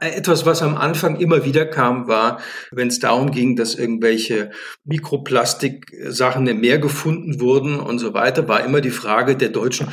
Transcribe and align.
Etwas, 0.00 0.46
was 0.46 0.62
am 0.62 0.76
Anfang 0.76 1.16
immer 1.16 1.44
wieder 1.44 1.66
kam, 1.66 2.06
war, 2.06 2.40
wenn 2.70 2.86
es 2.86 3.00
darum 3.00 3.32
ging, 3.32 3.56
dass 3.56 3.74
irgendwelche 3.74 4.50
Mikroplastik-Sachen 4.84 6.46
im 6.46 6.60
Meer 6.60 6.78
gefunden 6.78 7.40
wurden 7.40 7.80
und 7.80 7.98
so 7.98 8.14
weiter, 8.14 8.46
war 8.46 8.64
immer 8.64 8.80
die 8.80 8.90
Frage 8.90 9.36
der 9.36 9.48
Deutschen, 9.48 9.88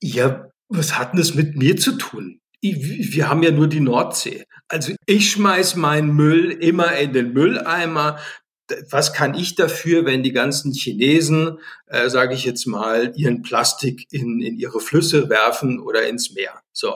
ja, 0.00 0.48
was 0.68 0.98
hat 0.98 1.12
denn 1.12 1.18
das 1.18 1.34
mit 1.34 1.54
mir 1.56 1.76
zu 1.76 1.92
tun? 1.92 2.40
Wir 2.62 3.28
haben 3.28 3.42
ja 3.42 3.50
nur 3.50 3.66
die 3.66 3.80
Nordsee. 3.80 4.44
Also 4.68 4.94
ich 5.04 5.30
schmeiß 5.30 5.76
meinen 5.76 6.14
Müll 6.14 6.50
immer 6.50 6.96
in 6.96 7.12
den 7.12 7.32
Mülleimer. 7.32 8.18
Was 8.88 9.12
kann 9.12 9.34
ich 9.34 9.54
dafür, 9.54 10.06
wenn 10.06 10.22
die 10.22 10.32
ganzen 10.32 10.72
Chinesen, 10.72 11.58
äh, 11.88 12.08
sage 12.08 12.34
ich 12.34 12.44
jetzt 12.44 12.66
mal, 12.66 13.12
ihren 13.16 13.42
Plastik 13.42 14.06
in, 14.12 14.40
in 14.40 14.56
ihre 14.56 14.80
Flüsse 14.80 15.28
werfen 15.28 15.78
oder 15.80 16.08
ins 16.08 16.32
Meer? 16.32 16.62
So. 16.72 16.94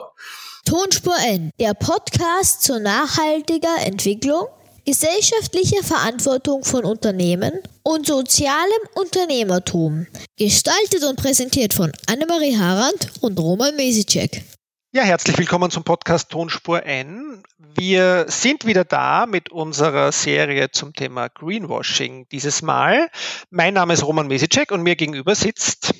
Tonspur 0.67 1.15
N, 1.25 1.51
der 1.61 1.73
Podcast 1.75 2.61
zur 2.61 2.79
nachhaltiger 2.79 3.85
Entwicklung, 3.85 4.47
gesellschaftlicher 4.85 5.81
Verantwortung 5.81 6.65
von 6.65 6.83
Unternehmen 6.83 7.53
und 7.83 8.05
sozialem 8.05 8.81
Unternehmertum. 8.95 10.07
Gestaltet 10.37 11.05
und 11.05 11.15
präsentiert 11.15 11.73
von 11.73 11.93
Annemarie 12.07 12.57
Harand 12.57 13.13
und 13.21 13.39
Roman 13.39 13.77
Mesicek. 13.77 14.43
Ja, 14.91 15.03
herzlich 15.03 15.37
willkommen 15.37 15.71
zum 15.71 15.85
Podcast 15.85 16.31
Tonspur 16.31 16.83
N. 16.85 17.43
Wir 17.57 18.25
sind 18.27 18.65
wieder 18.65 18.83
da 18.83 19.25
mit 19.25 19.49
unserer 19.49 20.11
Serie 20.11 20.71
zum 20.71 20.91
Thema 20.91 21.29
Greenwashing 21.29 22.27
dieses 22.29 22.61
Mal. 22.61 23.07
Mein 23.49 23.75
Name 23.75 23.93
ist 23.93 24.05
Roman 24.05 24.27
Mesicek 24.27 24.73
und 24.73 24.83
mir 24.83 24.97
gegenüber 24.97 25.33
sitzt 25.33 25.93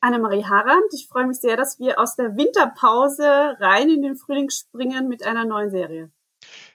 Annemarie 0.00 0.44
Harand. 0.44 0.92
Ich 0.92 1.08
freue 1.08 1.26
mich 1.26 1.38
sehr, 1.38 1.56
dass 1.56 1.78
wir 1.78 1.98
aus 1.98 2.16
der 2.16 2.36
Winterpause 2.36 3.56
rein 3.60 3.90
in 3.90 4.02
den 4.02 4.16
Frühling 4.16 4.50
springen 4.50 5.08
mit 5.08 5.24
einer 5.24 5.44
neuen 5.44 5.70
Serie. 5.70 6.10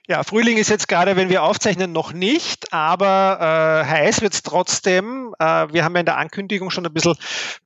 Ja, 0.08 0.22
Frühling 0.22 0.56
ist 0.56 0.70
jetzt 0.70 0.86
gerade, 0.86 1.16
wenn 1.16 1.28
wir 1.28 1.42
aufzeichnen, 1.42 1.90
noch 1.90 2.12
nicht, 2.12 2.72
aber 2.72 3.38
äh, 3.40 3.90
heiß 3.90 4.22
wird 4.22 4.34
es 4.34 4.42
trotzdem. 4.42 5.34
Äh, 5.40 5.72
wir 5.72 5.84
haben 5.84 5.94
ja 5.94 6.00
in 6.00 6.06
der 6.06 6.18
Ankündigung 6.18 6.70
schon 6.70 6.86
ein 6.86 6.92
bisschen 6.92 7.16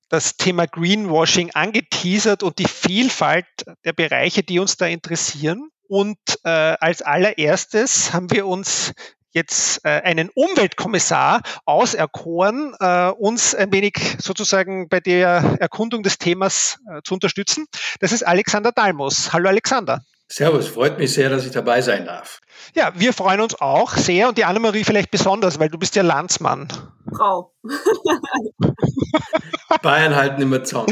das 0.08 0.36
Thema 0.36 0.66
Greenwashing 0.66 1.50
angeteasert 1.52 2.42
und 2.42 2.58
die 2.58 2.66
Vielfalt 2.66 3.46
der 3.84 3.92
Bereiche, 3.92 4.42
die 4.42 4.58
uns 4.58 4.78
da 4.78 4.86
interessieren. 4.86 5.70
Und 5.86 6.18
äh, 6.44 6.48
als 6.48 7.02
allererstes 7.02 8.14
haben 8.14 8.30
wir 8.30 8.46
uns 8.46 8.94
jetzt 9.32 9.84
äh, 9.84 9.88
einen 9.88 10.30
Umweltkommissar 10.34 11.42
auserkoren, 11.64 12.74
äh, 12.80 13.10
uns 13.10 13.54
ein 13.54 13.72
wenig 13.72 13.94
sozusagen 14.18 14.88
bei 14.88 15.00
der 15.00 15.56
Erkundung 15.60 16.02
des 16.02 16.18
Themas 16.18 16.78
äh, 16.90 17.00
zu 17.04 17.14
unterstützen. 17.14 17.66
Das 18.00 18.12
ist 18.12 18.22
Alexander 18.22 18.72
Dalmus. 18.72 19.32
Hallo 19.32 19.48
Alexander. 19.48 20.02
Servus, 20.28 20.68
freut 20.68 20.98
mich 20.98 21.12
sehr, 21.12 21.28
dass 21.28 21.44
ich 21.44 21.50
dabei 21.50 21.82
sein 21.82 22.04
darf. 22.04 22.40
Ja, 22.74 22.92
wir 22.94 23.12
freuen 23.12 23.40
uns 23.40 23.60
auch 23.60 23.96
sehr 23.96 24.28
und 24.28 24.38
die 24.38 24.44
Annemarie 24.44 24.84
vielleicht 24.84 25.10
besonders, 25.10 25.58
weil 25.58 25.70
du 25.70 25.78
bist 25.78 25.96
ja 25.96 26.02
Landsmann. 26.02 26.68
Frau. 27.12 27.52
Bayern 29.82 30.14
halten 30.14 30.40
immer 30.40 30.62
Zaun. 30.62 30.86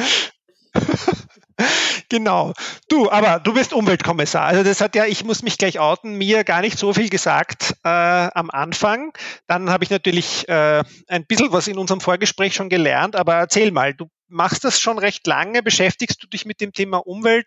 Genau. 2.08 2.54
Du, 2.88 3.10
aber 3.10 3.38
du 3.40 3.52
bist 3.52 3.72
Umweltkommissar. 3.72 4.44
Also 4.44 4.62
das 4.62 4.80
hat 4.80 4.94
ja, 4.94 5.04
ich 5.04 5.24
muss 5.24 5.42
mich 5.42 5.58
gleich 5.58 5.78
outen, 5.78 6.14
mir 6.14 6.44
gar 6.44 6.60
nicht 6.60 6.78
so 6.78 6.94
viel 6.94 7.10
gesagt 7.10 7.74
äh, 7.84 7.88
am 7.88 8.50
Anfang. 8.50 9.12
Dann 9.46 9.68
habe 9.68 9.84
ich 9.84 9.90
natürlich 9.90 10.48
äh, 10.48 10.82
ein 11.08 11.26
bisschen 11.26 11.52
was 11.52 11.68
in 11.68 11.76
unserem 11.76 12.00
Vorgespräch 12.00 12.54
schon 12.54 12.68
gelernt, 12.68 13.14
aber 13.16 13.34
erzähl 13.34 13.72
mal, 13.72 13.92
du 13.92 14.08
machst 14.28 14.64
das 14.64 14.80
schon 14.80 14.98
recht 14.98 15.26
lange, 15.26 15.62
beschäftigst 15.62 16.22
du 16.22 16.26
dich 16.26 16.46
mit 16.46 16.60
dem 16.60 16.72
Thema 16.72 16.98
Umwelt 16.98 17.46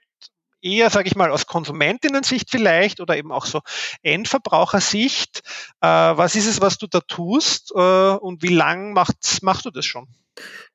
eher, 0.61 0.89
sage 0.89 1.07
ich 1.07 1.15
mal, 1.15 1.31
aus 1.31 1.47
Konsumentinnen-Sicht 1.47 2.49
vielleicht 2.49 2.99
oder 2.99 3.17
eben 3.17 3.31
auch 3.31 3.45
so 3.45 3.61
Endverbrauchersicht. 4.03 5.41
Äh, 5.81 5.87
was 5.87 6.35
ist 6.35 6.47
es, 6.47 6.61
was 6.61 6.77
du 6.77 6.87
da 6.87 6.99
tust 6.99 7.71
äh, 7.75 7.79
und 7.79 8.43
wie 8.43 8.53
lang 8.53 8.93
machst, 8.93 9.41
machst 9.41 9.65
du 9.65 9.71
das 9.71 9.85
schon? 9.85 10.07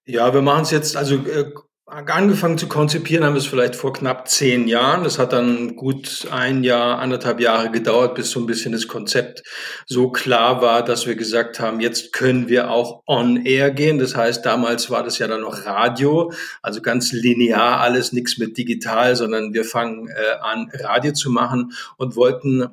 Ja, 0.05 0.33
wir 0.35 0.43
machen 0.43 0.63
es 0.63 0.71
jetzt, 0.71 0.97
also 0.97 1.17
äh, 1.17 1.53
Angefangen 1.89 2.59
zu 2.59 2.67
konzipieren 2.67 3.25
haben 3.25 3.35
wir 3.35 3.39
es 3.39 3.47
vielleicht 3.47 3.77
vor 3.77 3.93
knapp 3.93 4.27
zehn 4.29 4.67
Jahren. 4.67 5.05
Das 5.05 5.21
hat 5.21 5.33
dann 5.33 5.77
gut 5.77 6.27
ein 6.33 6.65
Jahr, 6.65 6.99
anderthalb 6.99 7.39
Jahre 7.39 7.71
gedauert, 7.71 8.17
bis 8.17 8.33
so 8.33 8.41
ein 8.41 8.47
bisschen 8.47 8.73
das 8.73 8.89
Konzept 8.89 9.45
so 9.87 10.11
klar 10.11 10.61
war, 10.61 10.85
dass 10.85 11.07
wir 11.07 11.15
gesagt 11.15 11.61
haben, 11.61 11.79
jetzt 11.79 12.13
können 12.13 12.49
wir 12.49 12.73
auch 12.73 13.05
on 13.07 13.47
air 13.47 13.71
gehen. 13.71 14.01
Das 14.01 14.17
heißt, 14.17 14.45
damals 14.45 14.91
war 14.91 15.05
das 15.05 15.21
ja 15.21 15.29
dann 15.29 15.43
noch 15.43 15.65
Radio, 15.65 16.33
also 16.61 16.83
ganz 16.83 17.13
linear 17.13 17.79
alles, 17.79 18.13
nichts 18.13 18.37
mit 18.37 18.59
digital, 18.59 19.15
sondern 19.15 19.55
wir 19.55 19.65
fangen 19.65 20.09
äh, 20.09 20.41
an, 20.41 20.73
Radio 20.81 21.13
zu 21.13 21.31
machen 21.31 21.71
und 21.99 22.17
wollten 22.17 22.67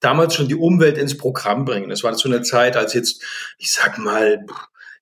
damals 0.00 0.34
schon 0.34 0.48
die 0.48 0.56
Umwelt 0.56 0.98
ins 0.98 1.16
Programm 1.16 1.64
bringen. 1.64 1.90
Das 1.90 2.02
war 2.02 2.16
zu 2.16 2.26
einer 2.26 2.42
Zeit, 2.42 2.76
als 2.76 2.92
jetzt, 2.92 3.22
ich 3.56 3.70
sag 3.70 3.98
mal, 3.98 4.44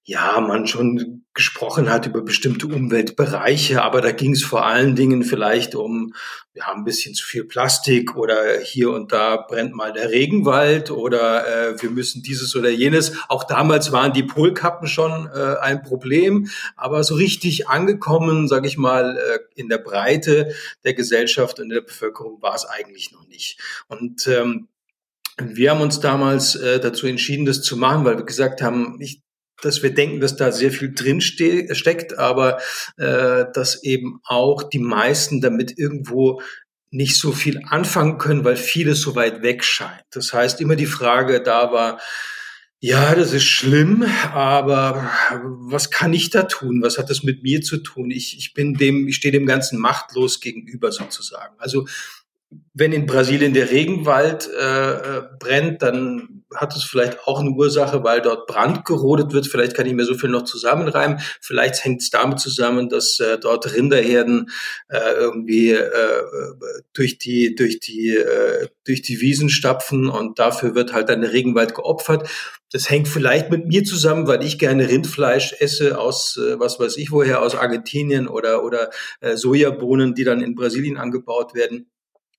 ja, 0.09 0.41
man 0.41 0.69
schon 0.69 1.25
gesprochen 1.35 1.91
hat 1.91 2.07
über 2.07 2.23
bestimmte 2.23 2.69
Umweltbereiche, 2.69 3.83
aber 3.83 4.01
da 4.01 4.13
ging 4.13 4.35
es 4.35 4.45
vor 4.45 4.65
allen 4.65 4.95
Dingen 4.95 5.25
vielleicht 5.25 5.75
um, 5.75 6.15
wir 6.53 6.65
haben 6.65 6.83
ein 6.83 6.85
bisschen 6.85 7.13
zu 7.15 7.27
viel 7.27 7.45
Plastik 7.45 8.17
oder 8.17 8.61
hier 8.61 8.91
und 8.93 9.11
da 9.11 9.37
brennt 9.37 9.75
mal 9.75 9.93
der 9.93 10.11
Regenwald 10.11 10.93
oder 10.93 11.73
äh, 11.73 11.83
wir 11.83 11.91
müssen 11.91 12.23
dieses 12.23 12.55
oder 12.55 12.71
jenes. 12.71 13.15
Auch 13.29 13.43
damals 13.43 13.91
waren 13.91 14.13
die 14.13 14.23
Polkappen 14.23 14.87
schon 14.87 15.29
äh, 15.35 15.57
ein 15.61 15.83
Problem, 15.83 16.49
aber 16.77 17.03
so 17.03 17.17
richtig 17.17 17.69
angekommen, 17.69 18.47
sage 18.47 18.69
ich 18.69 18.79
mal, 18.79 19.19
äh, 19.19 19.61
in 19.61 19.69
der 19.69 19.79
Breite 19.79 20.55
der 20.85 20.95
Gesellschaft 20.95 21.59
und 21.59 21.69
der 21.69 21.81
Bevölkerung 21.81 22.41
war 22.41 22.55
es 22.55 22.65
eigentlich 22.65 23.11
noch 23.11 23.27
nicht. 23.27 23.59
Und 23.89 24.29
ähm, 24.29 24.69
wir 25.39 25.73
haben 25.73 25.81
uns 25.81 25.99
damals 25.99 26.55
äh, 26.55 26.79
dazu 26.79 27.09
entschieden, 27.09 27.45
das 27.45 27.61
zu 27.61 27.77
machen, 27.77 28.05
weil 28.05 28.17
wir 28.17 28.25
gesagt 28.25 28.63
haben, 28.63 28.99
ich, 29.01 29.26
dass 29.63 29.83
wir 29.83 29.95
denken, 29.95 30.21
dass 30.21 30.37
da 30.37 30.53
sehr 30.53 30.71
viel 30.71 30.95
drin 30.95 31.21
ste 31.21 31.75
steckt, 31.75 32.19
aber 32.19 32.59
äh, 32.97 33.45
dass 33.53 33.83
eben 33.83 34.21
auch 34.25 34.63
die 34.63 34.79
meisten 34.79 35.41
damit 35.41 35.79
irgendwo 35.79 36.41
nicht 36.91 37.17
so 37.17 37.33
viel 37.33 37.61
anfangen 37.69 38.19
können, 38.19 38.45
weil 38.45 38.57
vieles 38.57 39.01
so 39.01 39.15
weit 39.17 39.43
weg 39.43 39.65
scheint. 39.65 40.05
Das 40.11 40.33
heißt, 40.33 40.61
immer 40.61 40.77
die 40.77 40.87
Frage 40.87 41.43
da 41.43 41.73
war, 41.73 42.01
ja, 42.79 43.15
das 43.15 43.33
ist 43.33 43.45
schlimm, 43.45 44.05
aber 44.33 45.11
was 45.31 45.91
kann 45.91 46.13
ich 46.13 46.31
da 46.31 46.43
tun? 46.43 46.83
Was 46.83 46.99
hat 46.99 47.09
das 47.09 47.23
mit 47.23 47.43
mir 47.43 47.63
zu 47.63 47.79
tun? 47.79 48.11
Ich, 48.11 48.37
ich 48.37 48.53
bin 48.53 48.75
dem, 48.75 49.09
ich 49.09 49.17
stehe 49.17 49.33
dem 49.33 49.47
Ganzen 49.47 49.81
machtlos 49.81 50.41
gegenüber 50.41 50.93
sozusagen. 50.93 51.55
Also 51.59 51.87
wenn 52.75 52.93
in 52.93 53.07
Brasilien 53.07 53.55
der 53.55 53.71
Regenwald 53.71 54.49
äh, 54.49 54.93
äh, 54.93 55.23
brennt, 55.39 55.83
dann 55.83 56.45
hat 56.55 56.77
es 56.77 56.85
vielleicht 56.85 57.27
auch 57.27 57.41
eine 57.41 57.51
Ursache, 57.51 58.05
weil 58.05 58.23
dort 58.23 58.47
Brand 58.47 58.85
gerodet 58.85 59.33
wird. 59.33 59.47
Vielleicht 59.47 59.75
kann 59.75 59.87
ich 59.87 59.95
mir 59.95 60.05
so 60.05 60.15
viel 60.15 60.31
noch 60.31 60.45
zusammenreimen. 60.45 61.19
Vielleicht 61.41 61.85
hängt 61.85 62.03
es 62.03 62.11
damit 62.11 62.39
zusammen, 62.39 62.89
dass 62.89 63.19
äh, 63.19 63.39
dort 63.39 63.75
Rinderherden 63.75 64.51
äh, 64.89 64.99
irgendwie 65.17 65.73
äh, 65.73 66.23
durch 66.93 67.19
die 67.19 67.55
durch 67.57 67.81
die 67.81 68.11
äh, 68.17 68.69
durch 68.85 69.03
die 69.03 69.21
Wiesen 69.21 69.49
stapfen 69.49 70.09
und 70.09 70.39
dafür 70.39 70.75
wird 70.75 70.93
halt 70.93 71.09
dann 71.09 71.23
der 71.23 71.33
Regenwald 71.33 71.75
geopfert. 71.75 72.29
Das 72.73 72.91
hängt 72.91 73.09
vielleicht 73.09 73.51
mit 73.51 73.67
mir 73.67 73.85
zusammen, 73.85 74.27
weil 74.29 74.45
ich 74.45 74.59
gerne 74.59 74.89
Rindfleisch 74.89 75.57
esse 75.61 75.99
aus 75.99 76.37
äh, 76.37 76.61
was 76.61 76.79
weiß 76.79 76.97
ich 76.99 77.11
woher 77.11 77.43
aus 77.43 77.57
Argentinien 77.57 78.29
oder 78.29 78.63
oder 78.63 78.91
äh, 79.21 79.37
Sojabohnen, 79.37 80.15
die 80.15 80.25
dann 80.25 80.43
in 80.43 80.55
Brasilien 80.55 80.97
angebaut 80.97 81.55
werden 81.55 81.91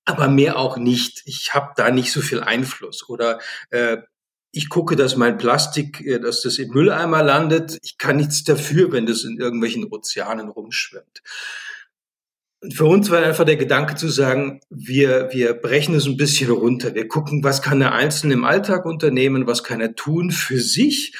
aber 0.08 0.28
mehr 0.28 0.58
auch 0.58 0.78
nicht. 0.78 1.22
Ich 1.26 1.54
habe 1.54 1.72
da 1.76 1.90
nicht 1.90 2.12
so 2.12 2.20
viel 2.20 2.40
Einfluss. 2.40 3.08
Oder 3.08 3.40
äh, 3.70 3.98
ich 4.50 4.68
gucke, 4.68 4.96
dass 4.96 5.16
mein 5.16 5.38
Plastik, 5.38 6.00
äh, 6.00 6.18
dass 6.18 6.42
das 6.42 6.58
im 6.58 6.70
Mülleimer 6.70 7.22
landet. 7.22 7.78
Ich 7.82 7.98
kann 7.98 8.16
nichts 8.16 8.44
dafür, 8.44 8.92
wenn 8.92 9.06
das 9.06 9.24
in 9.24 9.38
irgendwelchen 9.38 9.84
Ozeanen 9.84 10.48
rumschwimmt. 10.48 11.22
Und 12.60 12.74
für 12.74 12.86
uns 12.86 13.10
war 13.10 13.22
einfach 13.22 13.44
der 13.44 13.56
Gedanke 13.56 13.94
zu 13.94 14.08
sagen, 14.08 14.60
wir, 14.68 15.28
wir 15.32 15.54
brechen 15.54 15.94
es 15.94 16.06
ein 16.06 16.16
bisschen 16.16 16.50
runter. 16.50 16.94
Wir 16.94 17.06
gucken, 17.06 17.44
was 17.44 17.62
kann 17.62 17.78
der 17.78 17.92
Einzelne 17.92 18.34
im 18.34 18.44
Alltag 18.44 18.84
unternehmen, 18.84 19.46
was 19.46 19.62
kann 19.62 19.80
er 19.80 19.94
tun 19.94 20.32
für 20.32 20.58
sich 20.58 21.16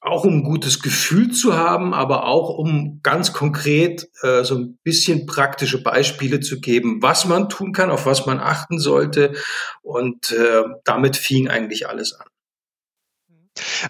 auch 0.00 0.24
um 0.24 0.38
ein 0.38 0.42
gutes 0.42 0.80
Gefühl 0.80 1.30
zu 1.30 1.56
haben, 1.56 1.92
aber 1.92 2.24
auch 2.26 2.48
um 2.48 3.00
ganz 3.02 3.32
konkret 3.32 4.08
äh, 4.22 4.44
so 4.44 4.56
ein 4.56 4.78
bisschen 4.82 5.26
praktische 5.26 5.82
Beispiele 5.82 6.40
zu 6.40 6.60
geben, 6.60 7.02
was 7.02 7.26
man 7.26 7.48
tun 7.48 7.72
kann, 7.72 7.90
auf 7.90 8.06
was 8.06 8.24
man 8.24 8.40
achten 8.40 8.78
sollte. 8.78 9.34
Und 9.82 10.32
äh, 10.32 10.62
damit 10.84 11.16
fing 11.16 11.48
eigentlich 11.48 11.88
alles 11.88 12.14
an. 12.14 12.26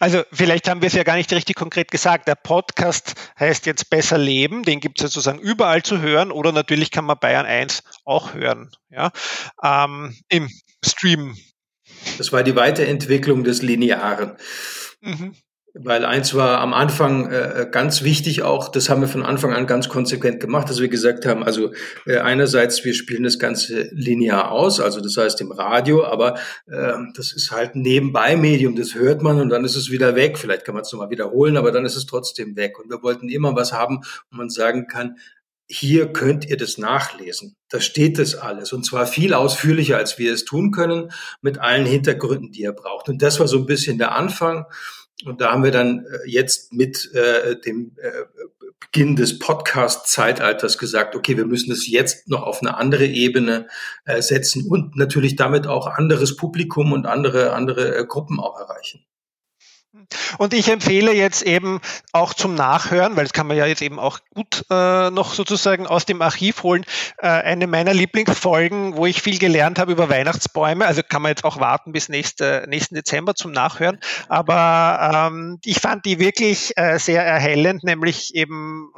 Also 0.00 0.22
vielleicht 0.32 0.68
haben 0.68 0.80
wir 0.80 0.88
es 0.88 0.94
ja 0.94 1.04
gar 1.04 1.16
nicht 1.16 1.32
richtig 1.32 1.54
konkret 1.54 1.90
gesagt. 1.90 2.26
Der 2.26 2.34
Podcast 2.34 3.14
heißt 3.38 3.66
jetzt 3.66 3.90
Besser 3.90 4.18
Leben, 4.18 4.64
den 4.64 4.80
gibt 4.80 4.98
es 4.98 5.12
sozusagen 5.12 5.38
überall 5.38 5.82
zu 5.82 6.00
hören 6.00 6.32
oder 6.32 6.50
natürlich 6.50 6.90
kann 6.90 7.04
man 7.04 7.18
Bayern 7.20 7.46
1 7.46 7.82
auch 8.04 8.34
hören, 8.34 8.70
ja, 8.88 9.12
ähm, 9.62 10.16
im 10.28 10.48
Stream. 10.84 11.36
Das 12.18 12.32
war 12.32 12.42
die 12.42 12.56
Weiterentwicklung 12.56 13.44
des 13.44 13.62
Linearen. 13.62 14.36
Mhm. 15.02 15.36
Weil 15.74 16.04
eins 16.04 16.34
war 16.34 16.60
am 16.60 16.74
Anfang 16.74 17.30
äh, 17.30 17.68
ganz 17.70 18.02
wichtig 18.02 18.42
auch, 18.42 18.68
das 18.68 18.88
haben 18.88 19.02
wir 19.02 19.08
von 19.08 19.22
Anfang 19.22 19.52
an 19.52 19.68
ganz 19.68 19.88
konsequent 19.88 20.40
gemacht, 20.40 20.68
dass 20.68 20.80
wir 20.80 20.88
gesagt 20.88 21.26
haben, 21.26 21.44
also 21.44 21.72
äh, 22.06 22.18
einerseits, 22.18 22.84
wir 22.84 22.92
spielen 22.92 23.22
das 23.22 23.38
Ganze 23.38 23.88
linear 23.92 24.50
aus, 24.50 24.80
also 24.80 25.00
das 25.00 25.16
heißt 25.16 25.40
im 25.40 25.52
Radio, 25.52 26.04
aber 26.04 26.34
äh, 26.66 26.94
das 27.14 27.32
ist 27.32 27.52
halt 27.52 27.76
ein 27.76 27.82
Nebenbei-Medium, 27.82 28.74
das 28.74 28.96
hört 28.96 29.22
man 29.22 29.40
und 29.40 29.48
dann 29.48 29.64
ist 29.64 29.76
es 29.76 29.90
wieder 29.90 30.16
weg. 30.16 30.38
Vielleicht 30.38 30.64
kann 30.64 30.74
man 30.74 30.82
es 30.82 30.92
nochmal 30.92 31.10
wiederholen, 31.10 31.56
aber 31.56 31.70
dann 31.70 31.84
ist 31.84 31.96
es 31.96 32.06
trotzdem 32.06 32.56
weg. 32.56 32.78
Und 32.80 32.90
wir 32.90 33.02
wollten 33.04 33.28
immer 33.28 33.54
was 33.54 33.72
haben, 33.72 34.00
wo 34.30 34.38
man 34.38 34.50
sagen 34.50 34.88
kann, 34.88 35.18
hier 35.72 36.12
könnt 36.12 36.50
ihr 36.50 36.56
das 36.56 36.78
nachlesen. 36.78 37.54
Da 37.68 37.80
steht 37.80 38.18
das 38.18 38.34
alles. 38.34 38.72
Und 38.72 38.84
zwar 38.84 39.06
viel 39.06 39.34
ausführlicher, 39.34 39.98
als 39.98 40.18
wir 40.18 40.32
es 40.32 40.44
tun 40.44 40.72
können, 40.72 41.12
mit 41.42 41.58
allen 41.58 41.86
Hintergründen, 41.86 42.50
die 42.50 42.62
ihr 42.62 42.72
braucht. 42.72 43.08
Und 43.08 43.22
das 43.22 43.38
war 43.38 43.46
so 43.46 43.58
ein 43.58 43.66
bisschen 43.66 43.96
der 43.96 44.16
Anfang. 44.16 44.64
Und 45.24 45.40
da 45.40 45.52
haben 45.52 45.64
wir 45.64 45.70
dann 45.70 46.06
äh, 46.06 46.30
jetzt 46.30 46.72
mit 46.72 47.12
äh, 47.14 47.60
dem 47.60 47.92
äh, 47.96 48.10
Beginn 48.80 49.14
des 49.14 49.38
Podcast-Zeitalters 49.38 50.78
gesagt, 50.78 51.14
okay, 51.14 51.36
wir 51.36 51.46
müssen 51.46 51.70
es 51.70 51.88
jetzt 51.88 52.28
noch 52.28 52.42
auf 52.42 52.60
eine 52.60 52.76
andere 52.76 53.06
Ebene 53.06 53.68
äh, 54.04 54.22
setzen 54.22 54.66
und 54.68 54.96
natürlich 54.96 55.36
damit 55.36 55.66
auch 55.66 55.86
anderes 55.86 56.36
Publikum 56.36 56.92
und 56.92 57.06
andere, 57.06 57.52
andere 57.52 57.94
äh, 57.96 58.04
Gruppen 58.06 58.40
auch 58.40 58.58
erreichen. 58.58 59.04
Und 60.38 60.54
ich 60.54 60.68
empfehle 60.68 61.12
jetzt 61.12 61.42
eben 61.42 61.80
auch 62.12 62.32
zum 62.32 62.54
Nachhören, 62.54 63.16
weil 63.16 63.24
das 63.24 63.32
kann 63.32 63.48
man 63.48 63.56
ja 63.56 63.66
jetzt 63.66 63.82
eben 63.82 63.98
auch 63.98 64.20
gut 64.32 64.64
äh, 64.70 65.10
noch 65.10 65.34
sozusagen 65.34 65.86
aus 65.86 66.06
dem 66.06 66.22
Archiv 66.22 66.62
holen, 66.62 66.84
äh, 67.18 67.26
eine 67.26 67.66
meiner 67.66 67.92
Lieblingsfolgen, 67.92 68.96
wo 68.96 69.06
ich 69.06 69.20
viel 69.20 69.38
gelernt 69.38 69.80
habe 69.80 69.90
über 69.90 70.08
Weihnachtsbäume. 70.08 70.86
Also 70.86 71.02
kann 71.02 71.22
man 71.22 71.30
jetzt 71.30 71.44
auch 71.44 71.58
warten 71.58 71.92
bis 71.92 72.08
nächste, 72.08 72.66
nächsten 72.68 72.94
Dezember 72.94 73.34
zum 73.34 73.50
Nachhören. 73.50 73.98
Aber 74.28 75.28
ähm, 75.32 75.58
ich 75.64 75.80
fand 75.80 76.04
die 76.04 76.20
wirklich 76.20 76.72
äh, 76.76 76.98
sehr 76.98 77.24
erhellend, 77.24 77.82
nämlich 77.82 78.34
eben 78.34 78.92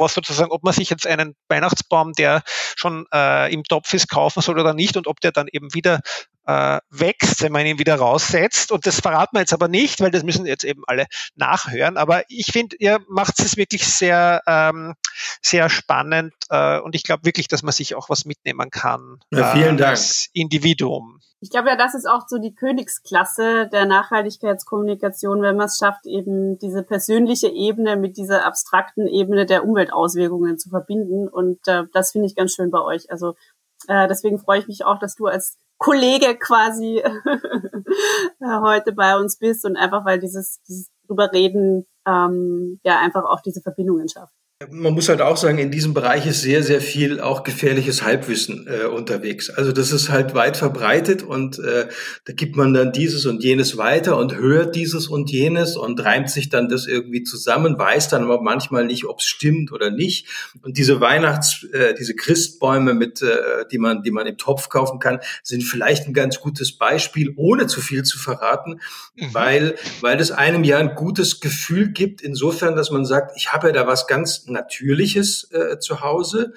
was 0.00 0.14
sozusagen, 0.14 0.50
ob 0.50 0.64
man 0.64 0.72
sich 0.72 0.90
jetzt 0.90 1.06
einen 1.06 1.36
Weihnachtsbaum, 1.48 2.12
der 2.14 2.42
schon 2.74 3.06
äh, 3.12 3.52
im 3.52 3.62
Topf 3.64 3.92
ist, 3.92 4.08
kaufen 4.08 4.40
soll 4.40 4.58
oder 4.58 4.72
nicht 4.72 4.96
und 4.96 5.06
ob 5.06 5.20
der 5.20 5.30
dann 5.30 5.46
eben 5.52 5.74
wieder 5.74 6.00
äh, 6.46 6.78
wächst, 6.90 7.42
wenn 7.42 7.52
man 7.52 7.66
ihn 7.66 7.78
wieder 7.78 7.96
raussetzt. 7.96 8.72
Und 8.72 8.86
das 8.86 9.00
verraten 9.00 9.36
wir 9.36 9.40
jetzt 9.40 9.52
aber 9.52 9.68
nicht, 9.68 10.00
weil 10.00 10.10
das 10.10 10.22
müssen 10.22 10.46
jetzt 10.46 10.64
eben 10.64 10.82
alle 10.86 11.06
nachhören. 11.34 11.96
Aber 11.96 12.22
ich 12.28 12.46
finde, 12.46 12.76
ihr 12.78 13.00
macht 13.08 13.38
es 13.40 13.56
wirklich 13.56 13.86
sehr, 13.86 14.42
ähm, 14.46 14.94
sehr 15.42 15.68
spannend 15.68 16.32
äh, 16.48 16.78
und 16.78 16.94
ich 16.94 17.02
glaube 17.02 17.24
wirklich, 17.24 17.48
dass 17.48 17.62
man 17.62 17.72
sich 17.72 17.94
auch 17.94 18.08
was 18.08 18.24
mitnehmen 18.24 18.70
kann. 18.70 19.20
Ja, 19.30 19.52
vielen 19.52 19.76
äh, 19.76 19.78
Dank. 19.78 19.90
Als 19.90 20.28
Individuum. 20.32 21.20
Ich 21.42 21.48
glaube 21.48 21.70
ja, 21.70 21.76
das 21.76 21.94
ist 21.94 22.06
auch 22.06 22.28
so 22.28 22.36
die 22.36 22.54
Königsklasse 22.54 23.66
der 23.72 23.86
Nachhaltigkeitskommunikation, 23.86 25.40
wenn 25.40 25.56
man 25.56 25.66
es 25.66 25.78
schafft, 25.78 26.04
eben 26.04 26.58
diese 26.58 26.82
persönliche 26.82 27.48
Ebene 27.48 27.96
mit 27.96 28.18
dieser 28.18 28.44
abstrakten 28.44 29.06
Ebene 29.06 29.46
der 29.46 29.64
Umweltauswirkungen 29.64 30.58
zu 30.58 30.68
verbinden. 30.68 31.28
Und 31.28 31.66
äh, 31.66 31.84
das 31.94 32.12
finde 32.12 32.26
ich 32.26 32.36
ganz 32.36 32.52
schön 32.52 32.70
bei 32.70 32.80
euch. 32.80 33.10
Also 33.10 33.36
äh, 33.88 34.06
deswegen 34.06 34.38
freue 34.38 34.58
ich 34.58 34.66
mich 34.66 34.84
auch, 34.84 34.98
dass 34.98 35.14
du 35.14 35.26
als 35.26 35.56
Kollege 35.80 36.36
quasi 36.36 36.98
äh, 38.40 38.60
heute 38.60 38.92
bei 38.92 39.16
uns 39.16 39.38
bist 39.38 39.64
und 39.64 39.76
einfach 39.76 40.04
weil 40.04 40.20
dieses, 40.20 40.60
dieses 40.68 40.90
drüber 41.06 41.32
reden 41.32 41.86
ähm, 42.06 42.78
ja 42.84 43.00
einfach 43.00 43.24
auch 43.24 43.40
diese 43.40 43.62
Verbindungen 43.62 44.08
schafft. 44.08 44.34
Man 44.68 44.92
muss 44.92 45.08
halt 45.08 45.22
auch 45.22 45.38
sagen, 45.38 45.56
in 45.56 45.70
diesem 45.70 45.94
Bereich 45.94 46.26
ist 46.26 46.42
sehr, 46.42 46.62
sehr 46.62 46.82
viel 46.82 47.18
auch 47.18 47.44
gefährliches 47.44 48.02
Halbwissen 48.02 48.66
äh, 48.68 48.84
unterwegs. 48.84 49.48
Also 49.48 49.72
das 49.72 49.90
ist 49.90 50.10
halt 50.10 50.34
weit 50.34 50.58
verbreitet 50.58 51.22
und 51.22 51.58
äh, 51.58 51.88
da 52.26 52.32
gibt 52.34 52.56
man 52.56 52.74
dann 52.74 52.92
dieses 52.92 53.24
und 53.24 53.42
jenes 53.42 53.78
weiter 53.78 54.18
und 54.18 54.36
hört 54.36 54.76
dieses 54.76 55.08
und 55.08 55.30
jenes 55.30 55.78
und 55.78 56.04
reimt 56.04 56.28
sich 56.28 56.50
dann 56.50 56.68
das 56.68 56.86
irgendwie 56.86 57.22
zusammen, 57.22 57.78
weiß 57.78 58.08
dann 58.08 58.24
aber 58.24 58.42
manchmal 58.42 58.84
nicht, 58.84 59.06
ob 59.06 59.20
es 59.20 59.24
stimmt 59.24 59.72
oder 59.72 59.90
nicht. 59.90 60.26
Und 60.60 60.76
diese 60.76 61.00
Weihnachts-, 61.00 61.64
äh, 61.72 61.94
diese 61.98 62.14
Christbäume, 62.14 62.92
mit, 62.92 63.22
äh, 63.22 63.64
die 63.72 63.78
man, 63.78 64.02
die 64.02 64.10
man 64.10 64.26
im 64.26 64.36
Topf 64.36 64.68
kaufen 64.68 64.98
kann, 64.98 65.20
sind 65.42 65.62
vielleicht 65.62 66.06
ein 66.06 66.12
ganz 66.12 66.38
gutes 66.38 66.76
Beispiel, 66.76 67.32
ohne 67.36 67.66
zu 67.66 67.80
viel 67.80 68.02
zu 68.02 68.18
verraten, 68.18 68.82
mhm. 69.16 69.32
weil, 69.32 69.76
weil 70.02 70.20
es 70.20 70.32
einem 70.32 70.64
ja 70.64 70.76
ein 70.76 70.96
gutes 70.96 71.40
Gefühl 71.40 71.92
gibt, 71.92 72.20
insofern, 72.20 72.76
dass 72.76 72.90
man 72.90 73.06
sagt, 73.06 73.32
ich 73.36 73.54
habe 73.54 73.68
ja 73.68 73.72
da 73.72 73.86
was 73.86 74.06
ganz 74.06 74.49
Natürliches 74.50 75.50
äh, 75.52 75.78
zu 75.78 76.00
Hause. 76.00 76.54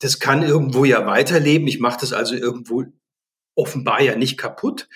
Das 0.00 0.18
kann 0.20 0.42
irgendwo 0.42 0.84
ja 0.84 1.06
weiterleben. 1.06 1.68
Ich 1.68 1.80
mache 1.80 2.00
das 2.00 2.12
also 2.12 2.34
irgendwo 2.34 2.84
offenbar 3.54 4.02
ja 4.02 4.16
nicht 4.16 4.38
kaputt. 4.38 4.88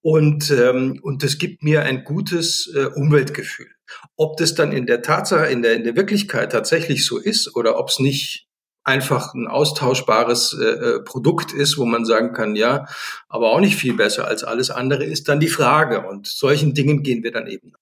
Und, 0.00 0.50
ähm, 0.50 0.98
und 1.02 1.22
das 1.22 1.38
gibt 1.38 1.62
mir 1.62 1.82
ein 1.82 2.04
gutes 2.04 2.72
äh, 2.74 2.86
Umweltgefühl. 2.86 3.68
Ob 4.16 4.36
das 4.36 4.54
dann 4.54 4.72
in 4.72 4.86
der 4.86 5.02
Tatsache, 5.02 5.46
in 5.46 5.62
der, 5.62 5.74
in 5.74 5.84
der 5.84 5.96
Wirklichkeit 5.96 6.52
tatsächlich 6.52 7.06
so 7.06 7.18
ist 7.18 7.56
oder 7.56 7.78
ob 7.78 7.88
es 7.88 8.00
nicht 8.00 8.48
einfach 8.84 9.34
ein 9.34 9.46
austauschbares 9.46 10.54
äh, 10.54 10.64
äh, 10.64 11.00
Produkt 11.00 11.52
ist, 11.52 11.78
wo 11.78 11.84
man 11.84 12.04
sagen 12.04 12.32
kann, 12.32 12.56
ja, 12.56 12.86
aber 13.28 13.50
auch 13.50 13.60
nicht 13.60 13.76
viel 13.76 13.94
besser 13.94 14.26
als 14.26 14.44
alles 14.44 14.70
andere, 14.70 15.04
ist 15.04 15.28
dann 15.28 15.40
die 15.40 15.48
Frage. 15.48 16.06
Und 16.06 16.26
solchen 16.26 16.74
Dingen 16.74 17.02
gehen 17.02 17.22
wir 17.22 17.30
dann 17.30 17.46
eben 17.46 17.74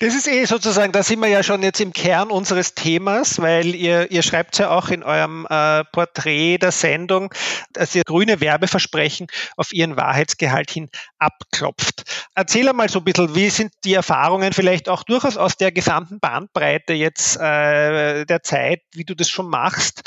das 0.00 0.14
ist 0.14 0.26
eh 0.26 0.44
sozusagen, 0.44 0.92
da 0.92 1.02
sind 1.02 1.20
wir 1.20 1.28
ja 1.28 1.42
schon 1.42 1.62
jetzt 1.62 1.80
im 1.80 1.92
Kern 1.92 2.30
unseres 2.30 2.74
Themas, 2.74 3.40
weil 3.40 3.74
ihr, 3.74 4.10
ihr 4.10 4.22
schreibt 4.22 4.58
ja 4.58 4.70
auch 4.70 4.88
in 4.88 5.02
eurem 5.02 5.46
äh, 5.48 5.84
Porträt 5.92 6.58
der 6.58 6.72
Sendung, 6.72 7.32
dass 7.72 7.94
ihr 7.94 8.02
grüne 8.04 8.40
Werbeversprechen 8.40 9.28
auf 9.56 9.72
ihren 9.72 9.96
Wahrheitsgehalt 9.96 10.70
hin 10.70 10.88
abklopft. 11.18 12.02
Erzähl 12.34 12.68
einmal 12.68 12.88
so 12.88 12.98
ein 12.98 13.04
bisschen, 13.04 13.34
wie 13.34 13.50
sind 13.50 13.72
die 13.84 13.94
Erfahrungen 13.94 14.52
vielleicht 14.52 14.88
auch 14.88 15.04
durchaus 15.04 15.36
aus 15.36 15.56
der 15.56 15.72
gesamten 15.72 16.20
Bandbreite 16.20 16.92
jetzt 16.94 17.36
äh, 17.36 18.24
der 18.24 18.42
Zeit, 18.42 18.80
wie 18.92 19.04
du 19.04 19.14
das 19.14 19.30
schon 19.30 19.48
machst? 19.48 20.02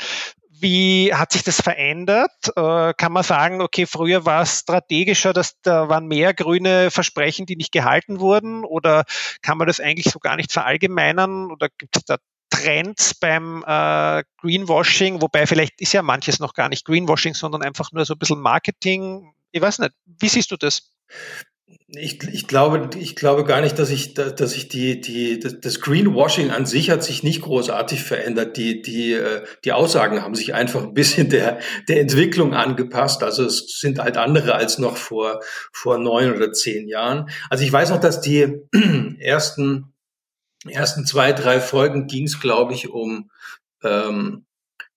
Wie 0.60 1.12
hat 1.12 1.32
sich 1.32 1.42
das 1.42 1.60
verändert? 1.60 2.30
Äh, 2.56 2.94
kann 2.94 3.12
man 3.12 3.22
sagen, 3.22 3.60
okay, 3.60 3.86
früher 3.86 4.24
war 4.24 4.42
es 4.42 4.60
strategischer, 4.60 5.32
dass 5.32 5.60
da 5.62 5.88
waren 5.88 6.06
mehr 6.06 6.34
grüne 6.34 6.90
Versprechen, 6.90 7.46
die 7.46 7.56
nicht 7.56 7.72
gehalten 7.72 8.20
wurden? 8.20 8.64
Oder 8.64 9.04
kann 9.42 9.58
man 9.58 9.66
das 9.66 9.80
eigentlich 9.80 10.12
so 10.12 10.18
gar 10.18 10.36
nicht 10.36 10.52
verallgemeinern? 10.52 11.50
Oder 11.50 11.68
gibt 11.78 11.96
es 11.96 12.04
da 12.04 12.16
Trends 12.50 13.14
beim 13.14 13.64
äh, 13.66 14.24
Greenwashing? 14.40 15.20
Wobei 15.20 15.46
vielleicht 15.46 15.80
ist 15.80 15.92
ja 15.92 16.02
manches 16.02 16.38
noch 16.38 16.54
gar 16.54 16.68
nicht 16.68 16.84
Greenwashing, 16.84 17.34
sondern 17.34 17.62
einfach 17.62 17.92
nur 17.92 18.04
so 18.04 18.14
ein 18.14 18.18
bisschen 18.18 18.40
Marketing. 18.40 19.32
Ich 19.52 19.60
weiß 19.60 19.80
nicht. 19.80 19.92
Wie 20.04 20.28
siehst 20.28 20.50
du 20.50 20.56
das? 20.56 20.92
Ich, 21.88 22.22
ich, 22.22 22.46
glaube, 22.46 22.90
ich 22.96 23.16
glaube 23.16 23.44
gar 23.44 23.60
nicht, 23.60 23.78
dass 23.78 23.90
ich, 23.90 24.14
dass 24.14 24.54
ich 24.54 24.68
die, 24.68 25.00
die, 25.00 25.40
das 25.40 25.80
Greenwashing 25.80 26.50
an 26.50 26.64
sich 26.64 26.90
hat 26.90 27.02
sich 27.02 27.24
nicht 27.24 27.42
großartig 27.42 28.02
verändert. 28.02 28.56
Die, 28.56 28.82
die, 28.82 29.12
äh, 29.12 29.44
die 29.64 29.72
Aussagen 29.72 30.22
haben 30.22 30.36
sich 30.36 30.54
einfach 30.54 30.84
ein 30.84 30.94
bisschen 30.94 31.28
der, 31.28 31.58
der 31.88 32.00
Entwicklung 32.00 32.54
angepasst. 32.54 33.24
Also 33.24 33.44
es 33.44 33.80
sind 33.80 33.98
halt 33.98 34.16
andere 34.16 34.54
als 34.54 34.78
noch 34.78 34.96
vor, 34.96 35.40
vor 35.72 35.98
neun 35.98 36.34
oder 36.34 36.52
zehn 36.52 36.86
Jahren. 36.88 37.30
Also 37.50 37.64
ich 37.64 37.72
weiß 37.72 37.90
noch, 37.90 38.00
dass 38.00 38.20
die 38.20 38.60
ersten, 39.18 39.92
ersten 40.68 41.04
zwei, 41.04 41.32
drei 41.32 41.60
Folgen 41.60 42.06
ging 42.06 42.26
es, 42.26 42.40
glaube 42.40 42.74
ich, 42.74 42.90
um, 42.90 43.30
ähm, 43.82 44.45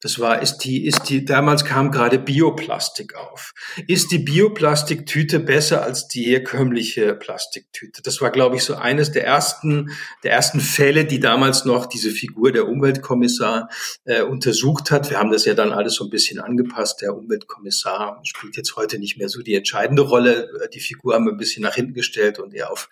das 0.02 0.18
war, 0.20 0.42
ist 0.42 0.60
die, 0.60 0.86
ist 0.86 1.10
die, 1.10 1.26
damals 1.26 1.66
kam 1.66 1.92
gerade 1.92 2.20
Bioplastik 2.20 3.16
auf. 3.16 3.54
Ist 3.88 4.12
die 4.12 4.20
Bioplastiktüte 4.20 5.42
besser 5.42 5.84
als 5.84 6.08
die 6.08 6.24
herkömmliche 6.24 7.16
Plastiktüte? 7.16 8.02
Das 8.02 8.22
war, 8.22 8.32
glaube 8.32 8.56
ich, 8.56 8.64
so 8.64 8.76
eines 8.76 9.12
der 9.12 9.26
ersten, 9.26 9.92
der 10.24 10.32
ersten 10.32 10.62
Fälle, 10.62 11.04
die 11.04 11.20
damals 11.20 11.66
noch 11.66 11.86
diese 11.86 12.12
Figur 12.12 12.54
der 12.54 12.70
Umweltkommissar 12.70 13.70
äh, 14.06 14.22
untersucht 14.22 14.90
hat. 14.90 15.10
Wir 15.10 15.20
haben 15.20 15.32
das 15.32 15.44
ja 15.44 15.54
dann 15.54 15.74
alles 15.74 15.96
so 15.96 16.06
ein 16.06 16.10
bisschen 16.10 16.40
angepasst. 16.40 17.02
Der 17.02 17.18
Umweltkommissar 17.18 18.22
spielt 18.24 18.56
jetzt 18.56 18.78
heute 18.78 19.00
nicht 19.00 19.18
mehr 19.18 19.28
so 19.28 19.42
die 19.42 19.56
entscheidende 19.56 20.04
Rolle. 20.04 20.50
Die 20.74 20.80
Figur 20.80 21.14
haben 21.14 21.26
wir 21.26 21.34
ein 21.34 21.38
bisschen 21.38 21.64
nach 21.64 21.76
hinten 21.76 21.94
gestellt 21.94 22.40
und 22.40 22.54
eher 22.54 22.72
auf 22.72 22.90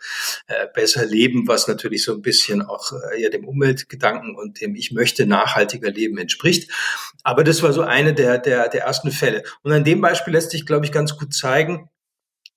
äh, 0.48 0.68
besser 0.74 1.06
leben, 1.06 1.48
was 1.48 1.70
natürlich 1.70 2.04
so 2.04 2.14
ein 2.14 2.22
bisschen 2.22 2.62
auch 2.62 2.92
äh, 2.92 3.22
eher 3.22 3.30
dem 3.30 3.48
Umweltgedanken 3.48 4.36
und 4.36 4.60
dem 4.60 4.76
Ich 4.76 4.92
möchte 4.92 5.26
nachhaltiger 5.26 5.90
leben 5.90 6.18
entspricht. 6.18 6.70
Aber 7.24 7.44
das 7.44 7.63
war 7.63 7.74
so 7.74 7.82
eine 7.82 8.13
der, 8.13 8.38
der, 8.38 8.70
der 8.70 8.84
ersten 8.84 9.12
Fälle. 9.12 9.44
Und 9.63 9.72
an 9.72 9.84
dem 9.84 10.01
Beispiel 10.01 10.34
lässt 10.34 10.51
sich, 10.51 10.66
glaube 10.66 10.86
ich, 10.86 10.92
ganz 10.92 11.18
gut 11.18 11.34
zeigen, 11.34 11.89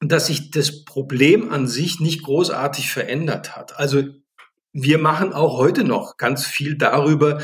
dass 0.01 0.27
sich 0.27 0.51
das 0.51 0.85
Problem 0.85 1.53
an 1.53 1.67
sich 1.69 2.01
nicht 2.01 2.23
großartig 2.23 2.91
verändert 2.91 3.57
hat. 3.57 3.79
Also 3.79 4.03
wir 4.73 4.99
machen 4.99 5.33
auch 5.33 5.59
heute 5.59 5.85
noch 5.85 6.17
ganz 6.17 6.47
viel 6.47 6.77
darüber, 6.77 7.41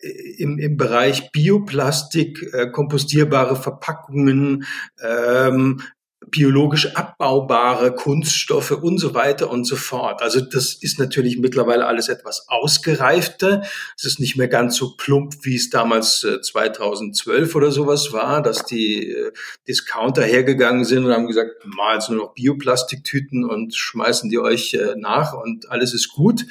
äh, 0.00 0.08
im, 0.38 0.58
im 0.58 0.76
Bereich 0.76 1.30
Bioplastik, 1.30 2.42
äh, 2.52 2.70
kompostierbare 2.70 3.56
Verpackungen, 3.56 4.64
ähm, 5.02 5.82
biologisch 6.30 6.94
abbaubare 6.94 7.94
Kunststoffe 7.94 8.70
und 8.70 8.98
so 8.98 9.14
weiter 9.14 9.50
und 9.50 9.64
so 9.64 9.76
fort. 9.76 10.22
Also 10.22 10.40
das 10.40 10.74
ist 10.74 10.98
natürlich 10.98 11.38
mittlerweile 11.38 11.86
alles 11.86 12.08
etwas 12.08 12.48
ausgereifter. 12.48 13.62
Es 13.96 14.04
ist 14.04 14.20
nicht 14.20 14.36
mehr 14.36 14.48
ganz 14.48 14.76
so 14.76 14.96
plump, 14.96 15.34
wie 15.42 15.56
es 15.56 15.70
damals 15.70 16.26
2012 16.42 17.52
äh, 17.52 17.56
oder 17.56 17.70
sowas 17.70 18.12
war, 18.12 18.42
dass 18.42 18.64
die 18.64 19.10
äh, 19.10 19.32
Discounter 19.66 20.22
hergegangen 20.22 20.84
sind 20.84 21.04
und 21.04 21.12
haben 21.12 21.26
gesagt, 21.26 21.52
mal 21.64 21.94
jetzt 21.94 22.10
nur 22.10 22.18
noch 22.18 22.34
Bioplastiktüten 22.34 23.44
und 23.44 23.74
schmeißen 23.74 24.30
die 24.30 24.38
euch 24.38 24.74
äh, 24.74 24.94
nach 24.96 25.34
und 25.34 25.70
alles 25.70 25.94
ist 25.94 26.08
gut, 26.08 26.46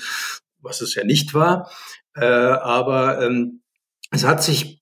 was 0.62 0.82
es 0.82 0.96
ja 0.96 1.04
nicht 1.04 1.34
war. 1.34 1.72
Aber 2.16 3.22
ähm, 3.22 3.62
es 4.12 4.26
hat 4.26 4.44
sich 4.44 4.79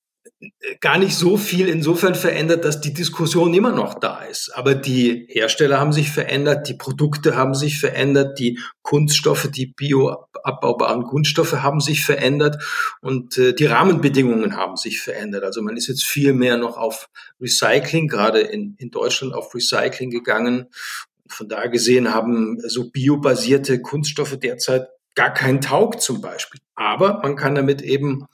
gar 0.81 0.99
nicht 0.99 1.15
so 1.15 1.35
viel 1.35 1.67
insofern 1.67 2.13
verändert, 2.13 2.63
dass 2.63 2.79
die 2.79 2.93
Diskussion 2.93 3.53
immer 3.53 3.71
noch 3.71 3.95
da 3.95 4.21
ist. 4.21 4.51
Aber 4.53 4.75
die 4.75 5.25
Hersteller 5.29 5.79
haben 5.79 5.91
sich 5.91 6.11
verändert, 6.11 6.69
die 6.69 6.75
Produkte 6.75 7.35
haben 7.35 7.55
sich 7.55 7.79
verändert, 7.79 8.37
die 8.37 8.59
Kunststoffe, 8.83 9.49
die 9.49 9.67
bioabbaubaren 9.67 11.03
Kunststoffe 11.03 11.53
haben 11.53 11.79
sich 11.79 12.05
verändert 12.05 12.63
und 13.01 13.37
äh, 13.37 13.53
die 13.53 13.65
Rahmenbedingungen 13.65 14.55
haben 14.55 14.75
sich 14.75 15.01
verändert. 15.01 15.43
Also 15.43 15.61
man 15.63 15.75
ist 15.75 15.87
jetzt 15.87 16.05
viel 16.05 16.33
mehr 16.33 16.57
noch 16.57 16.77
auf 16.77 17.09
Recycling, 17.41 18.07
gerade 18.07 18.41
in, 18.41 18.75
in 18.77 18.91
Deutschland 18.91 19.33
auf 19.33 19.55
Recycling 19.55 20.11
gegangen. 20.11 20.67
Von 21.29 21.49
da 21.49 21.65
gesehen 21.65 22.13
haben 22.13 22.59
so 22.67 22.91
biobasierte 22.91 23.81
Kunststoffe 23.81 24.37
derzeit 24.37 24.87
gar 25.17 25.33
keinen 25.33 25.61
Taug 25.61 25.99
zum 25.99 26.21
Beispiel. 26.21 26.61
Aber 26.75 27.19
man 27.23 27.35
kann 27.35 27.55
damit 27.55 27.81
eben 27.81 28.27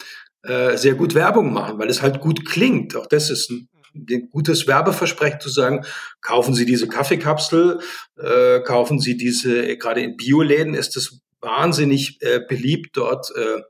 äh, 0.43 0.77
sehr 0.77 0.95
gut 0.95 1.15
Werbung 1.15 1.53
machen, 1.53 1.79
weil 1.79 1.89
es 1.89 2.01
halt 2.01 2.19
gut 2.19 2.45
klingt. 2.45 2.95
Auch 2.95 3.07
das 3.07 3.29
ist 3.29 3.50
ein, 3.50 3.69
ein 3.95 4.29
gutes 4.29 4.67
Werbeversprechen 4.67 5.39
zu 5.39 5.50
sagen, 5.50 5.85
kaufen 6.21 6.53
Sie 6.53 6.65
diese 6.65 6.88
Kaffeekapsel, 6.88 7.79
äh, 8.17 8.59
kaufen 8.62 9.00
Sie 9.00 9.17
diese, 9.17 9.77
gerade 9.77 10.01
in 10.01 10.17
Bioläden 10.17 10.73
ist 10.73 10.97
es 10.97 11.21
wahnsinnig 11.41 12.21
äh, 12.21 12.39
beliebt, 12.47 12.97
dort 12.97 13.31
äh, 13.35 13.62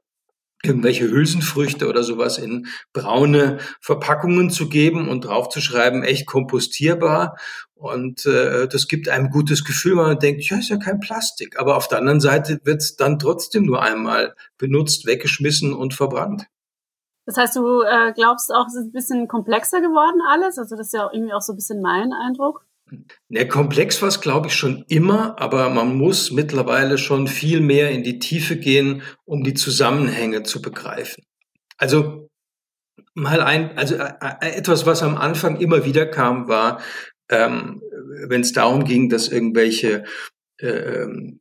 irgendwelche 0.64 1.10
Hülsenfrüchte 1.10 1.88
oder 1.90 2.04
sowas 2.04 2.38
in 2.38 2.68
braune 2.94 3.60
Verpackungen 3.82 4.50
zu 4.50 4.70
geben 4.70 5.10
und 5.10 5.26
draufzuschreiben, 5.26 6.04
echt 6.04 6.26
kompostierbar. 6.26 7.38
Und 7.76 8.26
äh, 8.26 8.68
das 8.70 8.88
gibt 8.88 9.10
einem 9.10 9.30
gutes 9.30 9.66
Gefühl, 9.66 9.98
weil 9.98 10.08
man 10.08 10.20
denkt, 10.20 10.44
ja, 10.46 10.58
ist 10.58 10.70
ja 10.70 10.78
kein 10.78 11.02
Plastik. 11.02 11.60
Aber 11.60 11.76
auf 11.76 11.90
der 11.90 11.98
anderen 11.98 12.22
Seite 12.22 12.62
wird 12.64 12.82
es 12.82 12.96
dann 12.96 13.20
trotzdem 13.20 13.66
nur 13.66 13.82
einmal 13.82 14.36
benutzt, 14.58 15.06
weggeschmissen 15.06 15.74
und 15.74 15.94
verbrannt. 15.94 16.46
Das 17.26 17.38
heißt, 17.38 17.56
du 17.56 17.82
äh, 17.82 18.12
glaubst 18.14 18.54
auch, 18.54 18.68
es 18.68 18.76
ist 18.76 18.86
ein 18.86 18.92
bisschen 18.92 19.28
komplexer 19.28 19.80
geworden 19.80 20.22
alles? 20.28 20.58
Also 20.58 20.76
das 20.76 20.88
ist 20.88 20.94
ja 20.94 21.10
irgendwie 21.12 21.34
auch 21.34 21.42
so 21.42 21.54
ein 21.54 21.56
bisschen 21.56 21.82
mein 21.82 22.12
Eindruck. 22.12 22.66
Ne, 23.30 23.48
komplex 23.48 24.02
war 24.02 24.10
es, 24.10 24.22
glaube 24.22 24.48
ich, 24.48 24.56
schon 24.56 24.84
immer, 24.88 25.40
aber 25.40 25.70
man 25.70 25.96
muss 25.98 26.32
mittlerweile 26.32 26.98
schon 26.98 27.28
viel 27.28 27.62
mehr 27.62 27.92
in 27.92 28.04
die 28.04 28.20
Tiefe 28.20 28.58
gehen, 28.58 29.02
um 29.26 29.44
die 29.44 29.54
Zusammenhänge 29.54 30.44
zu 30.44 30.62
begreifen. 30.62 31.24
Also 31.78 32.30
mal 33.14 33.42
ein, 33.42 33.78
also 33.78 33.96
äh, 33.96 34.14
äh 34.42 34.58
etwas, 34.58 34.86
was 34.86 35.02
am 35.02 35.18
Anfang 35.18 35.60
immer 35.60 35.86
wieder 35.86 36.06
kam, 36.06 36.48
war, 36.48 36.82
ähm, 37.30 37.82
wenn 38.28 38.42
es 38.42 38.54
darum 38.54 38.84
ging, 38.84 39.10
dass 39.10 39.30
irgendwelche 39.30 40.04
äh, 40.60 40.68
ähm, 40.68 41.40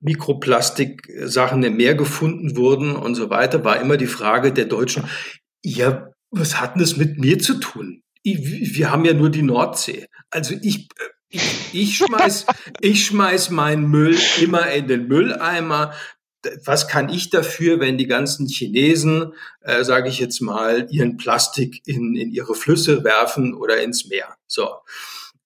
Mikroplastik-Sachen 0.00 1.62
im 1.62 1.76
Meer 1.76 1.94
gefunden 1.94 2.56
wurden 2.56 2.96
und 2.96 3.14
so 3.14 3.30
weiter, 3.30 3.64
war 3.64 3.80
immer 3.80 3.96
die 3.96 4.06
Frage 4.06 4.52
der 4.52 4.64
Deutschen, 4.64 5.04
ja, 5.62 6.10
was 6.30 6.60
hat 6.60 6.74
denn 6.74 6.82
das 6.82 6.96
mit 6.96 7.18
mir 7.18 7.38
zu 7.38 7.54
tun? 7.54 8.02
Wir 8.22 8.90
haben 8.90 9.04
ja 9.04 9.14
nur 9.14 9.30
die 9.30 9.42
Nordsee. 9.42 10.06
Also 10.30 10.54
ich, 10.62 10.88
ich, 11.28 11.74
ich 11.74 11.96
schmeiß, 11.96 12.46
ich 12.80 13.06
schmeiß 13.06 13.50
meinen 13.50 13.88
Müll 13.88 14.16
immer 14.40 14.70
in 14.70 14.88
den 14.88 15.08
Mülleimer. 15.08 15.92
Was 16.64 16.88
kann 16.88 17.10
ich 17.10 17.28
dafür, 17.28 17.80
wenn 17.80 17.98
die 17.98 18.06
ganzen 18.06 18.46
Chinesen, 18.46 19.34
äh, 19.60 19.84
sage 19.84 20.08
ich 20.08 20.18
jetzt 20.18 20.40
mal, 20.40 20.86
ihren 20.90 21.18
Plastik 21.18 21.82
in, 21.86 22.16
in 22.16 22.30
ihre 22.30 22.54
Flüsse 22.54 23.04
werfen 23.04 23.54
oder 23.54 23.82
ins 23.82 24.06
Meer? 24.06 24.36
So. 24.46 24.68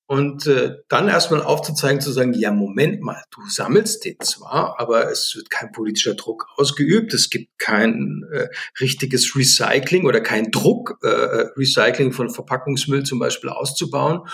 Und 0.07 0.47
äh, 0.47 0.77
dann 0.89 1.09
erstmal 1.09 1.43
aufzuzeigen, 1.43 2.03
zu 2.03 2.13
sagen, 2.13 2.35
ja, 2.35 2.53
Moment 2.53 3.01
mal, 3.01 3.23
du 3.31 3.41
sammelst 3.49 4.05
den 4.05 4.17
zwar, 4.21 4.79
aber 4.79 5.11
es 5.11 5.35
wird 5.35 5.49
kein 5.49 5.73
politischer 5.73 6.15
Druck 6.15 6.47
ausgeübt, 6.57 7.15
es 7.15 7.31
gibt 7.31 7.59
kein 7.59 8.23
äh, 8.31 8.49
richtiges 8.81 9.35
Recycling 9.35 10.05
oder 10.05 10.21
kein 10.21 10.51
Druck, 10.51 10.99
äh, 11.03 11.09
Recycling 11.57 12.13
von 12.13 12.29
Verpackungsmüll 12.29 13.05
zum 13.05 13.19
Beispiel 13.19 13.49
auszubauen. 13.49 14.29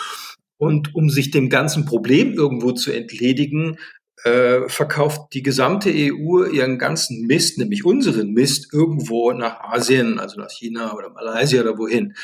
Und 0.56 0.94
um 0.94 1.08
sich 1.08 1.30
dem 1.30 1.48
ganzen 1.48 1.86
Problem 1.86 2.34
irgendwo 2.34 2.72
zu 2.72 2.92
entledigen, 2.92 3.78
äh, 4.24 4.68
verkauft 4.68 5.32
die 5.32 5.42
gesamte 5.42 5.90
EU 5.90 6.44
ihren 6.44 6.78
ganzen 6.78 7.26
Mist, 7.26 7.58
nämlich 7.58 7.84
unseren 7.84 8.32
Mist, 8.32 8.72
irgendwo 8.72 9.32
nach 9.32 9.60
Asien, 9.60 10.18
also 10.18 10.40
nach 10.40 10.50
China 10.50 10.94
oder 10.94 11.10
Malaysia 11.10 11.60
oder 11.62 11.78
wohin. 11.78 12.14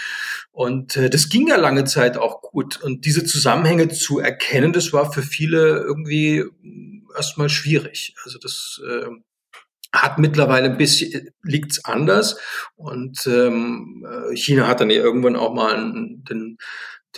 Und 0.52 0.96
äh, 0.96 1.10
das 1.10 1.28
ging 1.28 1.48
ja 1.48 1.56
lange 1.56 1.84
Zeit 1.84 2.16
auch 2.16 2.42
gut. 2.42 2.82
Und 2.82 3.04
diese 3.04 3.24
Zusammenhänge 3.24 3.88
zu 3.88 4.18
erkennen, 4.18 4.72
das 4.72 4.92
war 4.92 5.12
für 5.12 5.22
viele 5.22 5.78
irgendwie 5.78 6.44
erstmal 7.16 7.48
schwierig. 7.48 8.14
Also 8.24 8.38
das 8.38 8.80
äh, 8.86 9.06
hat 9.92 10.18
mittlerweile 10.18 10.66
ein 10.66 10.76
bisschen, 10.76 11.30
liegt's 11.42 11.84
anders. 11.84 12.38
Und 12.74 13.26
ähm, 13.26 14.06
China 14.34 14.66
hat 14.66 14.80
dann 14.80 14.90
ja 14.90 15.02
irgendwann 15.02 15.36
auch 15.36 15.54
mal 15.54 15.76
den 16.28 16.58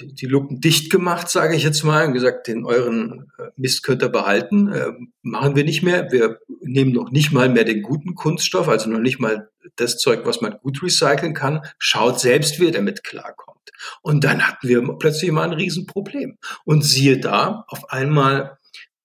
die, 0.01 0.27
Luken 0.27 0.61
dicht 0.61 0.91
gemacht, 0.91 1.29
sage 1.29 1.57
ich 1.57 1.63
jetzt 1.63 1.83
mal, 1.83 2.07
und 2.07 2.13
gesagt, 2.13 2.47
den 2.47 2.65
euren 2.65 3.31
äh, 3.39 3.51
Mist 3.57 3.83
könnt 3.83 4.03
ihr 4.03 4.09
behalten, 4.09 4.69
äh, 4.69 4.93
machen 5.23 5.57
wir 5.57 5.65
nicht 5.65 5.83
mehr. 5.83 6.11
Wir 6.11 6.39
nehmen 6.61 6.93
noch 6.93 7.11
nicht 7.11 7.33
mal 7.33 7.49
mehr 7.49 7.65
den 7.65 7.83
guten 7.83 8.15
Kunststoff, 8.15 8.69
also 8.69 8.89
noch 8.91 9.01
nicht 9.01 9.21
mal 9.21 9.51
das 9.77 9.99
Zeug, 9.99 10.25
was 10.25 10.41
man 10.41 10.59
gut 10.63 10.83
recyceln 10.83 11.35
kann. 11.35 11.63
Schaut 11.79 12.21
selbst, 12.21 12.61
wie 12.61 12.67
ihr 12.67 12.73
damit 12.73 13.05
klarkommt. 13.05 13.59
Und 14.03 14.25
dann 14.25 14.47
hatten 14.47 14.69
wir 14.69 14.83
plötzlich 14.99 15.31
mal 15.31 15.45
ein 15.45 15.53
Riesenproblem. 15.53 16.39
Und 16.65 16.85
siehe 16.85 17.19
da, 17.19 17.65
auf 17.69 17.91
einmal 17.91 18.59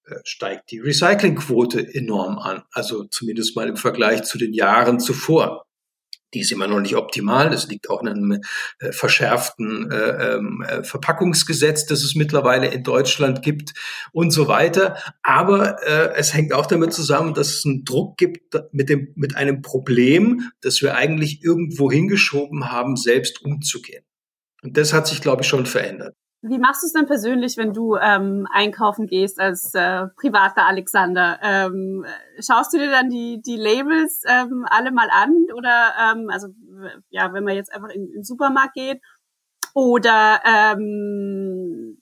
äh, 0.06 0.16
steigt 0.24 0.72
die 0.72 0.80
Recyclingquote 0.80 1.94
enorm 1.94 2.40
an. 2.40 2.64
Also 2.72 3.06
zumindest 3.06 3.56
mal 3.56 3.68
im 3.68 3.78
Vergleich 3.78 4.24
zu 4.24 4.38
den 4.38 4.54
Jahren 4.54 5.00
zuvor. 5.00 5.66
Die 6.34 6.42
ist 6.42 6.52
immer 6.52 6.68
noch 6.68 6.80
nicht 6.80 6.96
optimal. 6.96 7.50
Das 7.50 7.68
liegt 7.68 7.90
auch 7.90 8.02
in 8.02 8.08
einem 8.08 8.42
äh, 8.80 8.92
verschärften 8.92 9.92
äh, 9.92 10.36
ähm, 10.36 10.66
äh, 10.68 10.84
Verpackungsgesetz, 10.84 11.86
das 11.86 12.04
es 12.04 12.16
mittlerweile 12.16 12.68
in 12.68 12.84
Deutschland 12.84 13.42
gibt 13.42 13.74
und 14.12 14.32
so 14.32 14.48
weiter. 14.48 14.98
Aber 15.22 15.84
äh, 15.84 16.13
es 16.16 16.34
hängt 16.34 16.54
auch 16.54 16.66
damit 16.66 16.94
zusammen, 16.94 17.34
dass 17.34 17.50
es 17.50 17.66
einen 17.66 17.86
Druck 17.86 18.18
gibt 18.18 18.56
mit, 18.72 18.90
dem, 18.90 19.13
mit 19.16 19.36
einem 19.36 19.62
Problem, 19.62 20.52
das 20.62 20.82
wir 20.82 20.96
eigentlich 20.96 21.44
irgendwo 21.44 21.92
hingeschoben 21.92 22.72
haben, 22.72 22.96
selbst 22.96 23.44
umzugehen. 23.44 24.04
Und 24.63 24.78
das 24.78 24.94
hat 24.94 25.08
sich, 25.08 25.22
glaube 25.22 25.42
ich, 25.42 25.48
schon 25.48 25.66
verändert. 25.66 26.16
Wie 26.46 26.58
machst 26.58 26.84
du 26.84 26.88
es 26.88 26.94
denn 26.94 27.06
persönlich, 27.06 27.56
wenn 27.56 27.72
du 27.72 27.96
ähm, 27.96 28.46
einkaufen 28.52 29.08
gehst 29.08 29.40
als 29.40 29.74
äh, 29.76 30.08
privater 30.18 30.68
Alexander? 30.68 31.40
Ähm, 31.42 32.06
schaust 32.38 32.74
du 32.74 32.80
dir 32.80 32.92
dann 32.92 33.10
die, 33.10 33.42
die 33.42 33.56
Labels 33.56 34.24
ähm, 34.28 34.66
alle 34.70 34.92
mal 34.92 35.08
an? 35.10 35.34
Oder 35.56 35.94
ähm, 36.02 36.30
also 36.30 36.50
ja, 37.10 37.32
wenn 37.32 37.46
man 37.46 37.56
jetzt 37.56 37.74
einfach 37.74 37.88
in, 37.88 38.08
in 38.08 38.12
den 38.12 38.24
Supermarkt 38.26 38.74
geht? 38.74 39.02
Oder 39.74 40.42
ähm, 40.46 41.98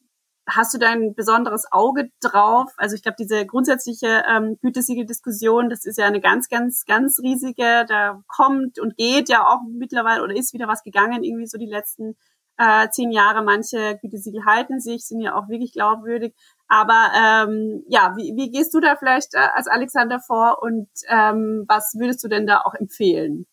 hast 0.49 0.73
du 0.73 0.79
da 0.79 0.89
ein 0.89 1.13
besonderes 1.13 1.65
Auge 1.71 2.09
drauf? 2.19 2.71
Also 2.77 2.95
ich 2.95 3.03
glaube, 3.03 3.17
diese 3.19 3.45
grundsätzliche 3.45 4.23
ähm, 4.27 4.57
Gütesiegel-Diskussion, 4.63 5.69
das 5.69 5.85
ist 5.85 5.99
ja 5.99 6.07
eine 6.07 6.19
ganz, 6.19 6.49
ganz, 6.49 6.85
ganz 6.85 7.19
riesige. 7.21 7.85
Da 7.87 8.23
kommt 8.27 8.79
und 8.79 8.97
geht 8.97 9.29
ja 9.29 9.45
auch 9.45 9.59
mittlerweile 9.71 10.23
oder 10.23 10.35
ist 10.35 10.53
wieder 10.53 10.67
was 10.67 10.81
gegangen, 10.81 11.23
irgendwie 11.23 11.45
so 11.45 11.59
die 11.59 11.69
letzten 11.69 12.15
äh, 12.57 12.89
zehn 12.89 13.11
Jahre. 13.11 13.43
Manche 13.43 13.97
Gütesiegel 14.01 14.45
halten 14.45 14.79
sich, 14.79 15.05
sind 15.05 15.21
ja 15.21 15.35
auch 15.35 15.49
wirklich 15.49 15.73
glaubwürdig. 15.73 16.35
Aber 16.67 17.11
ähm, 17.15 17.83
ja, 17.87 18.13
wie, 18.15 18.33
wie 18.35 18.49
gehst 18.49 18.73
du 18.73 18.79
da 18.79 18.95
vielleicht 18.95 19.33
äh, 19.33 19.47
als 19.55 19.67
Alexander 19.67 20.19
vor 20.19 20.61
und 20.61 20.87
ähm, 21.09 21.65
was 21.67 21.95
würdest 21.97 22.23
du 22.23 22.27
denn 22.29 22.47
da 22.47 22.61
auch 22.61 22.73
empfehlen? 22.73 23.45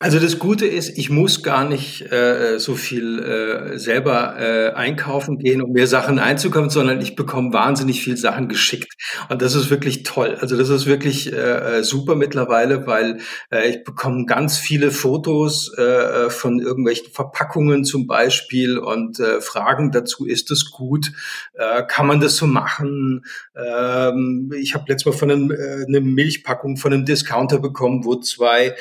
Also 0.00 0.20
das 0.20 0.38
Gute 0.38 0.64
ist, 0.64 0.96
ich 0.96 1.10
muss 1.10 1.42
gar 1.42 1.68
nicht 1.68 2.12
äh, 2.12 2.60
so 2.60 2.76
viel 2.76 3.18
äh, 3.18 3.78
selber 3.80 4.36
äh, 4.38 4.72
einkaufen 4.72 5.38
gehen, 5.38 5.60
um 5.60 5.72
mir 5.72 5.88
Sachen 5.88 6.20
einzukaufen, 6.20 6.70
sondern 6.70 7.00
ich 7.00 7.16
bekomme 7.16 7.52
wahnsinnig 7.52 8.00
viel 8.00 8.16
Sachen 8.16 8.46
geschickt. 8.46 8.92
Und 9.28 9.42
das 9.42 9.56
ist 9.56 9.70
wirklich 9.70 10.04
toll. 10.04 10.36
Also 10.40 10.56
das 10.56 10.68
ist 10.68 10.86
wirklich 10.86 11.32
äh, 11.32 11.82
super 11.82 12.14
mittlerweile, 12.14 12.86
weil 12.86 13.18
äh, 13.50 13.70
ich 13.70 13.82
bekomme 13.82 14.24
ganz 14.26 14.56
viele 14.56 14.92
Fotos 14.92 15.76
äh, 15.76 16.30
von 16.30 16.60
irgendwelchen 16.60 17.10
Verpackungen 17.10 17.82
zum 17.82 18.06
Beispiel 18.06 18.78
und 18.78 19.18
äh, 19.18 19.40
Fragen 19.40 19.90
dazu, 19.90 20.26
ist 20.26 20.52
das 20.52 20.70
gut? 20.70 21.10
Äh, 21.54 21.82
kann 21.88 22.06
man 22.06 22.20
das 22.20 22.36
so 22.36 22.46
machen? 22.46 23.24
Ähm, 23.56 24.52
ich 24.56 24.74
habe 24.74 24.84
letztes 24.86 25.06
Mal 25.06 25.18
von 25.18 25.30
einem, 25.32 25.50
äh, 25.50 25.86
eine 25.88 26.00
Milchpackung 26.00 26.76
von 26.76 26.92
einem 26.92 27.04
Discounter 27.04 27.58
bekommen, 27.58 28.04
wo 28.04 28.14
zwei 28.14 28.76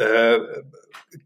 äh, 0.00 0.40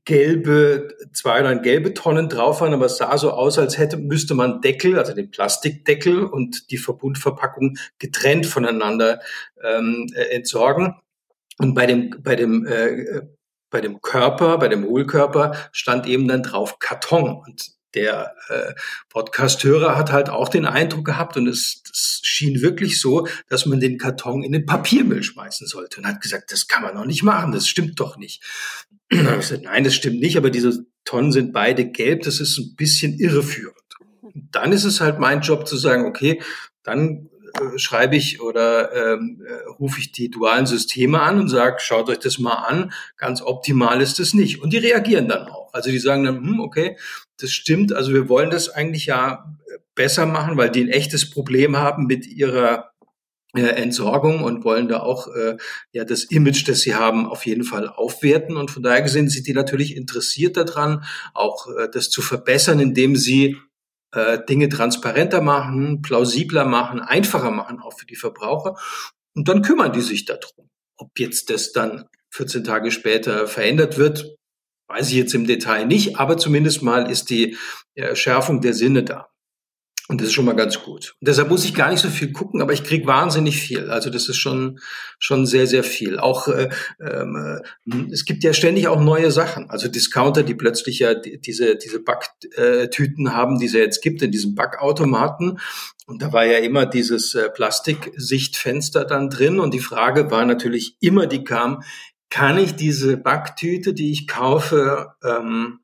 gelbe, 0.05 0.89
zwei 1.13 1.41
oder 1.41 1.55
gelbe 1.57 1.95
Tonnen 1.95 2.29
drauf 2.29 2.61
waren, 2.61 2.75
aber 2.75 2.87
es 2.87 2.97
sah 2.97 3.17
so 3.19 3.31
aus, 3.31 3.59
als 3.59 3.79
hätte, 3.79 3.97
müsste 3.99 4.35
man 4.35 4.61
Deckel, 4.61 4.99
also 4.99 5.15
den 5.15 5.31
Plastikdeckel 5.31 6.25
und 6.25 6.71
die 6.71 6.79
Verbundverpackung 6.79 7.77
getrennt 7.99 8.47
voneinander 8.47 9.21
ähm, 9.63 10.07
äh, 10.15 10.35
entsorgen. 10.35 10.95
Und 11.59 11.75
bei 11.75 11.87
dem, 11.87 12.17
bei 12.23 12.35
dem, 12.35 12.67
äh, 12.67 13.23
bei 13.71 13.81
dem 13.81 14.01
Körper, 14.01 14.59
bei 14.59 14.69
dem 14.69 14.85
Hohlkörper 14.85 15.55
stand 15.71 16.07
eben 16.07 16.27
dann 16.27 16.43
drauf 16.43 16.79
Karton. 16.79 17.43
Und 17.47 17.74
der 17.95 18.35
äh, 18.49 18.75
Podcast-Hörer 19.09 19.97
hat 19.97 20.13
halt 20.13 20.29
auch 20.29 20.49
den 20.49 20.67
Eindruck 20.67 21.05
gehabt 21.05 21.37
und 21.37 21.47
es, 21.47 21.83
es 21.93 22.21
schien 22.23 22.61
wirklich 22.63 23.01
so, 23.01 23.27
dass 23.49 23.67
man 23.67 23.81
den 23.81 23.99
Karton 23.99 24.43
in 24.43 24.53
den 24.53 24.67
Papiermüll 24.67 25.23
schmeißen 25.23 25.67
sollte 25.67 26.01
und 26.01 26.07
hat 26.07 26.21
gesagt, 26.21 26.53
das 26.53 26.67
kann 26.67 26.83
man 26.83 26.95
doch 26.95 27.07
nicht 27.07 27.23
machen, 27.23 27.53
das 27.53 27.69
stimmt 27.69 28.01
doch 28.01 28.17
nicht. 28.17 28.43
ich 29.09 29.19
gesagt, 29.19 29.63
nein, 29.65 29.85
das 29.85 29.95
stimmt 29.95 30.21
nicht, 30.21 30.37
aber 30.37 30.51
diese 30.51 30.87
Tonnen 31.05 31.33
sind 31.33 31.53
beide 31.53 31.87
gelb, 31.91 32.23
das 32.23 32.41
ist 32.41 32.59
ein 32.59 32.75
bisschen 32.77 33.19
irreführend. 33.19 33.77
Und 34.21 34.49
dann 34.53 34.73
ist 34.73 34.85
es 34.85 35.01
halt 35.01 35.19
mein 35.19 35.43
Job 35.43 35.69
zu 35.69 35.77
sagen, 35.77 36.07
okay, 36.07 36.43
dann 36.83 37.29
äh, 37.61 37.79
schreibe 37.79 38.17
ich 38.17 38.41
oder 38.41 39.15
ähm, 39.15 39.43
äh, 39.47 39.69
rufe 39.79 40.01
ich 40.01 40.13
die 40.13 40.31
dualen 40.31 40.67
Systeme 40.67 41.21
an 41.21 41.41
und 41.41 41.49
sage, 41.49 41.77
schaut 41.81 42.09
euch 42.09 42.19
das 42.19 42.39
mal 42.39 42.55
an, 42.55 42.93
ganz 43.17 43.43
optimal 43.43 44.01
ist 44.01 44.21
es 44.21 44.35
nicht. 44.35 44.63
Und 44.63 44.73
die 44.73 44.79
reagieren 44.79 45.29
dann 45.29 45.49
auch. 45.49 45.73
Also 45.73 45.91
die 45.91 45.99
sagen 45.99 46.25
dann, 46.25 46.37
hm, 46.37 46.61
okay, 46.61 46.97
das 47.39 47.51
stimmt, 47.51 47.93
also 47.93 48.13
wir 48.13 48.29
wollen 48.29 48.51
das 48.51 48.69
eigentlich 48.69 49.07
ja 49.07 49.45
besser 49.95 50.27
machen, 50.27 50.57
weil 50.57 50.71
die 50.71 50.83
ein 50.83 50.89
echtes 50.89 51.31
Problem 51.31 51.77
haben 51.77 52.07
mit 52.07 52.27
ihrer 52.27 52.91
äh, 53.55 53.61
Entsorgung 53.61 54.43
und 54.43 54.65
wollen 54.65 54.89
da 54.89 55.01
auch 55.01 55.29
äh, 55.29 55.57
ja 55.93 56.05
das 56.05 56.25
Image, 56.25 56.69
das 56.69 56.81
sie 56.81 56.95
haben, 56.95 57.27
auf 57.27 57.47
jeden 57.47 57.65
Fall 57.65 57.89
aufwerten. 57.89 58.57
Und 58.57 58.71
von 58.71 58.83
daher 58.83 59.03
gesehen 59.03 59.29
sind 59.29 59.47
die 59.47 59.53
natürlich 59.53 59.97
interessiert 59.97 60.57
daran, 60.57 61.05
auch 61.35 61.69
äh, 61.69 61.89
das 61.93 62.11
zu 62.11 62.21
verbessern, 62.21 62.81
indem 62.81 63.15
sie 63.15 63.57
äh, 64.15 64.45
Dinge 64.45 64.69
transparenter 64.69 65.41
machen, 65.41 66.03
plausibler 66.03 66.65
machen, 66.65 67.01
einfacher 67.01 67.51
machen, 67.51 67.81
auch 67.81 67.99
für 67.99 68.07
die 68.07 68.17
Verbraucher. 68.17 68.77
Und 69.35 69.49
dann 69.49 69.63
kümmern 69.63 69.93
die 69.93 70.01
sich 70.01 70.25
darum. 70.25 70.71
Ob 70.97 71.19
jetzt 71.19 71.51
das 71.51 71.73
dann 71.73 72.07
14 72.31 72.65
Tage 72.65 72.91
später 72.91 73.47
verändert 73.47 73.99
wird, 73.99 74.37
weiß 74.89 75.09
ich 75.09 75.17
jetzt 75.17 75.35
im 75.35 75.47
Detail 75.47 75.87
nicht, 75.87 76.19
aber 76.19 76.37
zumindest 76.37 76.83
mal 76.83 77.11
ist 77.11 77.31
die 77.31 77.57
äh, 77.95 78.15
Schärfung 78.15 78.61
der 78.61 78.75
Sinne 78.75 79.03
da. 79.03 79.29
Und 80.07 80.21
das 80.21 80.29
ist 80.29 80.35
schon 80.35 80.45
mal 80.45 80.55
ganz 80.55 80.83
gut. 80.83 81.17
Und 81.19 81.29
deshalb 81.29 81.49
muss 81.49 81.65
ich 81.65 81.75
gar 81.75 81.91
nicht 81.91 82.01
so 82.01 82.11
viel 82.11 82.31
gucken, 82.31 82.61
aber 82.61 82.75
ich 82.75 82.85
krieg 82.85 83.07
wahnsinnig 83.07 83.59
viel. 83.59 83.91
Also 83.91 84.11
das 84.11 84.29
ist 84.29 84.37
schon 84.37 84.79
schon 85.19 85.47
sehr 85.47 85.67
sehr 85.67 85.83
viel. 85.83 86.19
Auch 86.19 86.47
äh, 86.49 86.69
ähm, 87.01 87.61
äh, 87.87 88.13
es 88.13 88.27
gibt 88.27 88.45
ja 88.45 88.53
ständig 88.53 88.87
auch 88.89 89.01
neue 89.01 89.31
Sachen. 89.31 89.71
Also 89.71 89.89
Discounter, 89.89 90.43
die 90.43 90.55
plötzlich 90.55 90.99
ja 90.99 91.15
diese 91.15 91.77
diese 91.77 92.01
Backtüten 92.01 93.33
haben, 93.33 93.59
die 93.59 93.65
es 93.65 93.73
ja 93.73 93.81
jetzt 93.81 94.03
gibt 94.03 94.21
in 94.21 94.31
diesem 94.31 94.55
Backautomaten. 94.55 95.59
Und 96.07 96.21
da 96.21 96.35
war 96.35 96.45
ja 96.45 96.59
immer 96.59 96.85
dieses 96.85 97.35
äh, 97.35 97.49
Plastiksichtfenster 97.49 99.07
dann 99.07 99.31
drin. 99.31 99.59
Und 99.59 99.73
die 99.73 99.81
Frage 99.81 100.31
war 100.31 100.45
natürlich 100.45 100.99
immer, 101.01 101.27
die 101.27 101.45
kam: 101.45 101.83
Kann 102.29 102.59
ich 102.59 102.75
diese 102.75 103.17
Backtüte, 103.17 103.95
die 103.95 104.13
ich 104.13 104.27
kaufe, 104.27 105.15
ähm, 105.25 105.81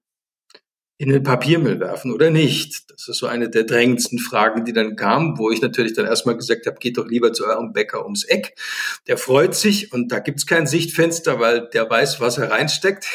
in 1.01 1.09
den 1.09 1.23
Papiermüll 1.23 1.81
werfen 1.81 2.13
oder 2.13 2.29
nicht? 2.29 2.91
Das 2.91 3.09
ist 3.09 3.17
so 3.17 3.27
eine 3.27 3.49
der 3.49 3.65
drängendsten 3.65 4.19
Fragen, 4.19 4.67
die 4.67 4.75
dann 4.75 4.97
kamen, 4.97 5.39
wo 5.39 5.51
ich 5.51 5.63
natürlich 5.63 5.95
dann 5.95 6.05
erstmal 6.05 6.37
gesagt 6.37 6.67
habe, 6.67 6.77
geht 6.79 6.99
doch 6.99 7.07
lieber 7.07 7.33
zu 7.33 7.47
eurem 7.47 7.73
Bäcker 7.73 8.05
ums 8.05 8.25
Eck. 8.25 8.55
Der 9.07 9.17
freut 9.17 9.55
sich 9.55 9.95
und 9.95 10.13
da 10.13 10.19
gibt's 10.19 10.45
kein 10.47 10.67
Sichtfenster, 10.67 11.41
weil 11.41 11.71
der 11.73 11.89
weiß, 11.89 12.21
was 12.21 12.37
er 12.37 12.51
reinsteckt. 12.51 13.07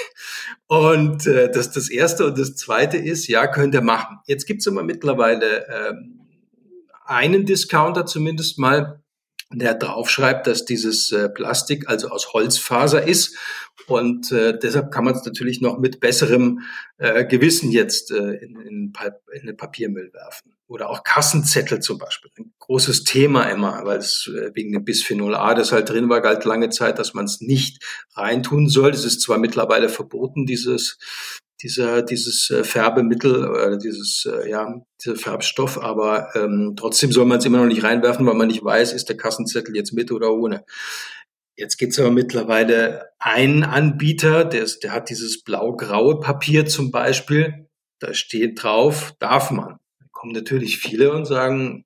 Und 0.65 1.27
äh, 1.27 1.51
das 1.51 1.69
das 1.69 1.91
Erste. 1.91 2.25
Und 2.25 2.39
das 2.39 2.55
Zweite 2.55 2.97
ist, 2.97 3.27
ja, 3.27 3.45
könnt 3.45 3.75
ihr 3.75 3.81
machen. 3.81 4.17
Jetzt 4.25 4.47
gibt's 4.47 4.65
immer 4.65 4.81
mittlerweile 4.81 5.67
ähm, 5.67 6.21
einen 7.05 7.45
Discounter 7.45 8.07
zumindest 8.07 8.57
mal, 8.57 9.03
der 9.59 9.75
draufschreibt, 9.75 10.47
dass 10.47 10.65
dieses 10.65 11.11
äh, 11.11 11.29
Plastik 11.29 11.89
also 11.89 12.09
aus 12.09 12.33
Holzfaser 12.33 13.07
ist. 13.07 13.37
Und 13.87 14.31
äh, 14.31 14.57
deshalb 14.57 14.91
kann 14.91 15.03
man 15.03 15.15
es 15.15 15.25
natürlich 15.25 15.61
noch 15.61 15.77
mit 15.77 15.99
besserem 15.99 16.61
äh, 16.97 17.25
Gewissen 17.25 17.71
jetzt 17.71 18.11
äh, 18.11 18.33
in, 18.33 18.59
in, 18.59 18.93
in 19.33 19.45
den 19.45 19.57
Papiermüll 19.57 20.11
werfen. 20.13 20.53
Oder 20.67 20.89
auch 20.89 21.03
Kassenzettel 21.03 21.79
zum 21.79 21.99
Beispiel. 21.99 22.31
Ein 22.39 22.53
großes 22.57 23.03
Thema 23.03 23.43
immer, 23.43 23.85
weil 23.85 23.99
es 23.99 24.31
äh, 24.33 24.49
wegen 24.55 24.71
dem 24.71 24.83
Bisphenol 24.83 25.35
A, 25.35 25.53
das 25.53 25.71
halt 25.71 25.89
drin 25.89 26.09
war, 26.09 26.21
galt 26.21 26.45
lange 26.45 26.69
Zeit, 26.69 26.97
dass 26.97 27.13
man 27.13 27.25
es 27.25 27.41
nicht 27.41 27.83
reintun 28.15 28.67
soll. 28.67 28.91
Es 28.91 29.05
ist 29.05 29.21
zwar 29.21 29.37
mittlerweile 29.37 29.89
verboten, 29.89 30.47
dieses 30.47 30.97
dieser, 31.61 32.01
dieses 32.01 32.49
äh, 32.49 32.63
Färbemittel 32.63 33.49
oder 33.49 33.77
dieses, 33.77 34.25
äh, 34.25 34.49
ja, 34.49 34.81
dieser 35.03 35.15
Farbstoff, 35.15 35.81
aber 35.81 36.35
ähm, 36.35 36.75
trotzdem 36.77 37.11
soll 37.11 37.25
man 37.25 37.39
es 37.39 37.45
immer 37.45 37.59
noch 37.59 37.67
nicht 37.67 37.83
reinwerfen, 37.83 38.25
weil 38.25 38.35
man 38.35 38.47
nicht 38.47 38.63
weiß, 38.63 38.93
ist 38.93 39.09
der 39.09 39.17
Kassenzettel 39.17 39.75
jetzt 39.75 39.93
mit 39.93 40.11
oder 40.11 40.33
ohne. 40.33 40.65
Jetzt 41.57 41.77
gibt 41.77 41.93
es 41.93 41.99
aber 41.99 42.11
mittlerweile 42.11 43.11
einen 43.17 43.63
Anbieter, 43.63 44.43
der, 44.43 44.63
ist, 44.63 44.83
der 44.83 44.91
hat 44.91 45.09
dieses 45.09 45.43
blau-graue 45.43 46.19
Papier 46.19 46.65
zum 46.65 46.91
Beispiel, 46.91 47.69
da 47.99 48.13
steht 48.13 48.61
drauf, 48.61 49.13
darf 49.19 49.51
man. 49.51 49.77
Da 49.99 50.05
kommen 50.11 50.33
natürlich 50.33 50.77
viele 50.79 51.13
und 51.13 51.25
sagen, 51.25 51.85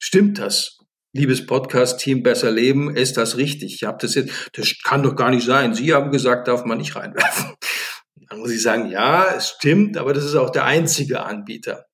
stimmt 0.00 0.38
das? 0.40 0.78
Liebes 1.12 1.46
Podcast-Team, 1.46 2.24
besser 2.24 2.50
leben, 2.50 2.96
ist 2.96 3.16
das 3.16 3.36
richtig? 3.36 3.76
Ich 3.76 3.84
habe 3.84 3.98
das 4.00 4.16
jetzt, 4.16 4.50
das 4.54 4.74
kann 4.82 5.04
doch 5.04 5.14
gar 5.14 5.30
nicht 5.30 5.46
sein. 5.46 5.72
Sie 5.72 5.94
haben 5.94 6.10
gesagt, 6.10 6.48
darf 6.48 6.64
man 6.64 6.78
nicht 6.78 6.96
reinwerfen. 6.96 7.53
Dann 8.34 8.40
muss 8.40 8.50
ich 8.50 8.62
sagen, 8.62 8.90
ja, 8.90 9.26
es 9.36 9.50
stimmt, 9.50 9.96
aber 9.96 10.12
das 10.12 10.24
ist 10.24 10.34
auch 10.34 10.50
der 10.50 10.64
einzige 10.64 11.22
Anbieter. 11.22 11.86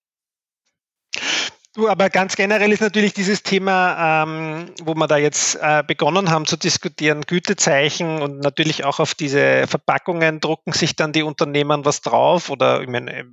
Du, 1.74 1.87
aber 1.87 2.09
ganz 2.09 2.35
generell 2.35 2.72
ist 2.72 2.81
natürlich 2.81 3.12
dieses 3.12 3.42
Thema, 3.42 4.22
ähm, 4.22 4.72
wo 4.83 4.94
wir 4.94 5.07
da 5.07 5.18
jetzt 5.18 5.57
äh, 5.61 5.85
begonnen 5.87 6.31
haben 6.31 6.46
zu 6.46 6.57
diskutieren, 6.57 7.26
Gütezeichen 7.26 8.22
und 8.22 8.38
natürlich 8.40 8.85
auch 8.85 9.00
auf 9.00 9.14
diese 9.14 9.66
Verpackungen 9.66 10.40
drucken 10.40 10.72
sich 10.72 10.96
dann 10.96 11.12
die 11.12 11.22
Unternehmen 11.22 11.85
was 11.85 12.00
drauf 12.00 12.48
oder 12.48 12.81
ich 12.81 12.88
meine, 12.88 13.26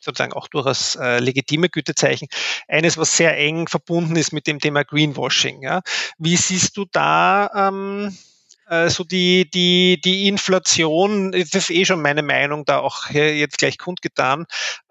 sozusagen 0.00 0.32
auch 0.32 0.48
durchaus 0.48 0.96
äh, 0.96 1.20
legitime 1.20 1.68
Gütezeichen. 1.68 2.26
Eines, 2.66 2.98
was 2.98 3.16
sehr 3.16 3.38
eng 3.38 3.68
verbunden 3.68 4.16
ist 4.16 4.32
mit 4.32 4.48
dem 4.48 4.58
Thema 4.58 4.82
Greenwashing. 4.82 5.62
Ja. 5.62 5.82
Wie 6.18 6.36
siehst 6.36 6.76
du 6.76 6.86
da 6.90 7.68
ähm, 7.68 8.08
äh, 8.08 8.35
so 8.88 9.04
die, 9.04 9.48
die, 9.48 10.00
die 10.04 10.26
Inflation, 10.28 11.32
das 11.32 11.54
ist 11.54 11.70
eh 11.70 11.84
schon 11.84 12.02
meine 12.02 12.22
Meinung, 12.22 12.64
da 12.64 12.78
auch 12.78 13.10
jetzt 13.10 13.58
gleich 13.58 13.78
kundgetan, 13.78 14.46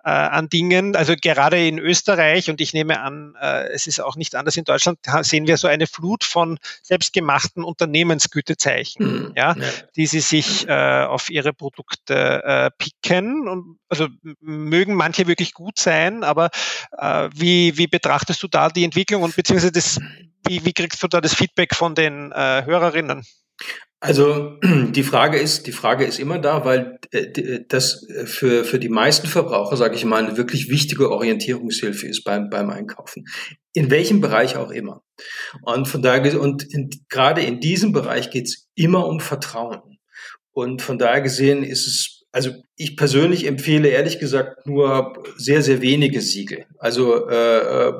äh, 0.05 0.09
an 0.11 0.49
Dingen. 0.49 0.95
Also 0.95 1.15
gerade 1.19 1.67
in 1.67 1.79
Österreich 1.79 2.49
und 2.49 2.61
ich 2.61 2.73
nehme 2.73 3.01
an, 3.01 3.33
äh, 3.41 3.69
es 3.69 3.87
ist 3.87 3.99
auch 3.99 4.15
nicht 4.15 4.35
anders 4.35 4.55
in 4.55 4.63
Deutschland, 4.63 4.99
sehen 5.21 5.47
wir 5.47 5.57
so 5.57 5.67
eine 5.67 5.87
Flut 5.87 6.23
von 6.23 6.59
selbstgemachten 6.83 7.63
Unternehmensgütezeichen, 7.63 9.05
mhm. 9.05 9.33
ja, 9.35 9.55
ja, 9.57 9.65
die 9.95 10.05
sie 10.05 10.19
sich 10.19 10.67
äh, 10.67 11.05
auf 11.05 11.29
ihre 11.29 11.53
Produkte 11.53 12.43
äh, 12.43 12.71
picken. 12.77 13.47
Und 13.47 13.79
also 13.89 14.07
mögen 14.39 14.93
manche 14.93 15.27
wirklich 15.27 15.53
gut 15.53 15.79
sein, 15.79 16.23
aber 16.23 16.49
äh, 16.97 17.29
wie, 17.33 17.77
wie 17.77 17.87
betrachtest 17.87 18.41
du 18.43 18.47
da 18.47 18.69
die 18.69 18.83
Entwicklung 18.83 19.23
und 19.23 19.35
beziehungsweise 19.35 19.71
das, 19.71 19.99
wie, 20.47 20.63
wie 20.65 20.73
kriegst 20.73 21.01
du 21.01 21.07
da 21.07 21.19
das 21.19 21.33
Feedback 21.33 21.75
von 21.75 21.95
den 21.95 22.31
äh, 22.31 22.63
Hörerinnen? 22.63 23.25
Also 23.99 24.59
die 24.63 25.03
Frage 25.03 25.37
ist, 25.37 25.65
die 25.65 25.71
Frage 25.71 26.05
ist 26.05 26.19
immer 26.19 26.37
da, 26.37 26.63
weil 26.63 26.99
äh, 27.11 27.61
das 27.67 28.05
für, 28.25 28.63
für 28.63 28.77
die 28.77 28.89
meisten 28.89 29.27
Verbraucher, 29.27 29.77
sage 29.77 29.95
ich 29.95 30.05
mal, 30.05 30.23
eine 30.23 30.37
wirklich 30.37 30.69
wichtige 30.69 31.11
Orientierungshilfe 31.11 32.07
ist 32.07 32.23
beim, 32.23 32.49
beim 32.49 32.69
Einkaufen. 32.69 33.25
In 33.73 33.89
welchem 33.89 34.21
Bereich 34.21 34.57
auch 34.57 34.69
immer. 34.69 35.03
Und 35.63 35.87
von 35.87 36.01
daher, 36.01 36.39
und 36.39 36.63
in, 36.71 36.89
gerade 37.09 37.41
in 37.41 37.59
diesem 37.59 37.93
Bereich 37.93 38.29
geht 38.29 38.45
es 38.45 38.67
immer 38.75 39.07
um 39.07 39.19
Vertrauen. 39.19 39.97
Und 40.51 40.81
von 40.81 40.97
daher 40.97 41.21
gesehen 41.21 41.63
ist 41.63 41.87
es, 41.87 42.14
also 42.35 42.51
ich 42.75 42.97
persönlich 42.97 43.45
empfehle 43.45 43.87
ehrlich 43.87 44.19
gesagt 44.19 44.67
nur 44.67 45.23
sehr, 45.37 45.61
sehr 45.61 45.81
wenige 45.81 46.19
Siegel. 46.19 46.65
Also 46.77 47.29
äh, 47.29 47.59
äh 47.59 47.93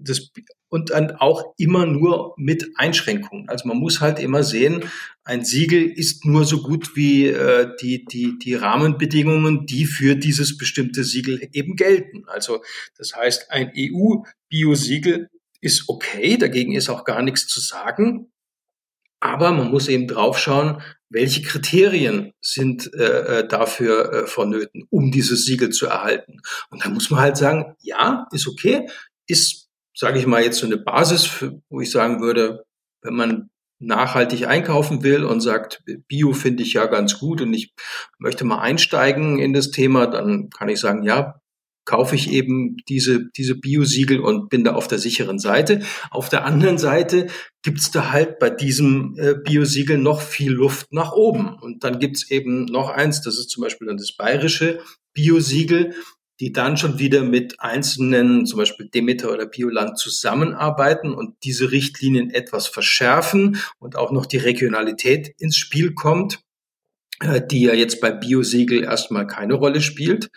das 0.00 0.30
und 0.70 0.88
dann 0.88 1.10
auch 1.16 1.52
immer 1.58 1.84
nur 1.84 2.32
mit 2.38 2.64
Einschränkungen. 2.76 3.46
Also 3.50 3.68
man 3.68 3.76
muss 3.76 4.00
halt 4.00 4.20
immer 4.20 4.42
sehen, 4.42 4.84
ein 5.22 5.44
Siegel 5.44 5.84
ist 5.84 6.24
nur 6.24 6.46
so 6.46 6.62
gut 6.62 6.96
wie 6.96 7.26
äh, 7.26 7.68
die, 7.82 8.06
die, 8.06 8.38
die 8.38 8.54
Rahmenbedingungen, 8.54 9.66
die 9.66 9.84
für 9.84 10.16
dieses 10.16 10.56
bestimmte 10.56 11.04
Siegel 11.04 11.46
eben 11.52 11.76
gelten. 11.76 12.24
Also 12.26 12.62
das 12.96 13.14
heißt, 13.14 13.50
ein 13.50 13.70
EU-Bio-Siegel 13.76 15.28
ist 15.60 15.90
okay, 15.90 16.38
dagegen 16.38 16.74
ist 16.74 16.88
auch 16.88 17.04
gar 17.04 17.20
nichts 17.20 17.46
zu 17.46 17.60
sagen. 17.60 18.32
Aber 19.20 19.50
man 19.50 19.70
muss 19.70 19.88
eben 19.88 20.08
draufschauen, 20.08 20.80
welche 21.10 21.42
Kriterien 21.42 22.32
sind 22.40 22.92
äh, 22.94 23.40
äh 23.40 23.48
dafür 23.48 24.12
äh, 24.12 24.26
vonnöten, 24.26 24.86
um 24.90 25.10
dieses 25.10 25.44
Siegel 25.44 25.70
zu 25.70 25.86
erhalten. 25.86 26.40
Und 26.70 26.84
da 26.84 26.90
muss 26.90 27.10
man 27.10 27.20
halt 27.20 27.36
sagen, 27.36 27.74
ja, 27.80 28.26
ist 28.32 28.46
okay, 28.46 28.88
ist 29.26 29.68
sage 29.98 30.20
ich 30.20 30.26
mal, 30.26 30.44
jetzt 30.44 30.58
so 30.58 30.66
eine 30.66 30.76
Basis, 30.76 31.26
für, 31.26 31.60
wo 31.68 31.80
ich 31.80 31.90
sagen 31.90 32.20
würde, 32.20 32.64
wenn 33.02 33.14
man 33.14 33.50
nachhaltig 33.80 34.46
einkaufen 34.46 35.02
will 35.02 35.24
und 35.24 35.40
sagt, 35.40 35.82
Bio 36.06 36.32
finde 36.32 36.62
ich 36.62 36.72
ja 36.74 36.86
ganz 36.86 37.18
gut 37.18 37.40
und 37.40 37.52
ich 37.52 37.74
möchte 38.18 38.44
mal 38.44 38.60
einsteigen 38.60 39.38
in 39.40 39.52
das 39.52 39.72
Thema, 39.72 40.06
dann 40.06 40.50
kann 40.50 40.68
ich 40.68 40.78
sagen, 40.78 41.02
ja, 41.02 41.40
kaufe 41.88 42.14
ich 42.14 42.30
eben 42.30 42.76
diese, 42.86 43.30
diese 43.34 43.54
Bio-Siegel 43.54 44.20
und 44.20 44.50
bin 44.50 44.62
da 44.62 44.74
auf 44.74 44.88
der 44.88 44.98
sicheren 44.98 45.38
Seite. 45.38 45.80
Auf 46.10 46.28
der 46.28 46.44
anderen 46.44 46.76
Seite 46.76 47.28
gibt's 47.62 47.90
da 47.90 48.12
halt 48.12 48.38
bei 48.38 48.50
diesem 48.50 49.16
äh, 49.16 49.34
Bio-Siegel 49.42 49.96
noch 49.96 50.20
viel 50.20 50.52
Luft 50.52 50.92
nach 50.92 51.12
oben. 51.12 51.48
Und 51.58 51.84
dann 51.84 51.98
gibt's 51.98 52.30
eben 52.30 52.66
noch 52.66 52.90
eins, 52.90 53.22
das 53.22 53.38
ist 53.38 53.48
zum 53.48 53.62
Beispiel 53.62 53.86
dann 53.86 53.96
das 53.96 54.12
bayerische 54.12 54.80
Bio-Siegel 55.14 55.94
die 56.40 56.52
dann 56.52 56.76
schon 56.76 57.00
wieder 57.00 57.24
mit 57.24 57.58
einzelnen, 57.58 58.46
zum 58.46 58.58
Beispiel 58.58 58.88
Demeter 58.88 59.32
oder 59.32 59.46
Bioland 59.46 59.98
zusammenarbeiten 59.98 61.12
und 61.12 61.34
diese 61.42 61.72
Richtlinien 61.72 62.30
etwas 62.30 62.68
verschärfen 62.68 63.56
und 63.80 63.96
auch 63.96 64.12
noch 64.12 64.24
die 64.24 64.36
Regionalität 64.36 65.34
ins 65.40 65.56
Spiel 65.56 65.94
kommt, 65.94 66.44
äh, 67.18 67.42
die 67.44 67.62
ja 67.62 67.74
jetzt 67.74 68.00
bei 68.00 68.12
Biosiegel 68.12 68.84
erstmal 68.84 69.26
keine 69.26 69.54
Rolle 69.54 69.80
spielt. 69.80 70.30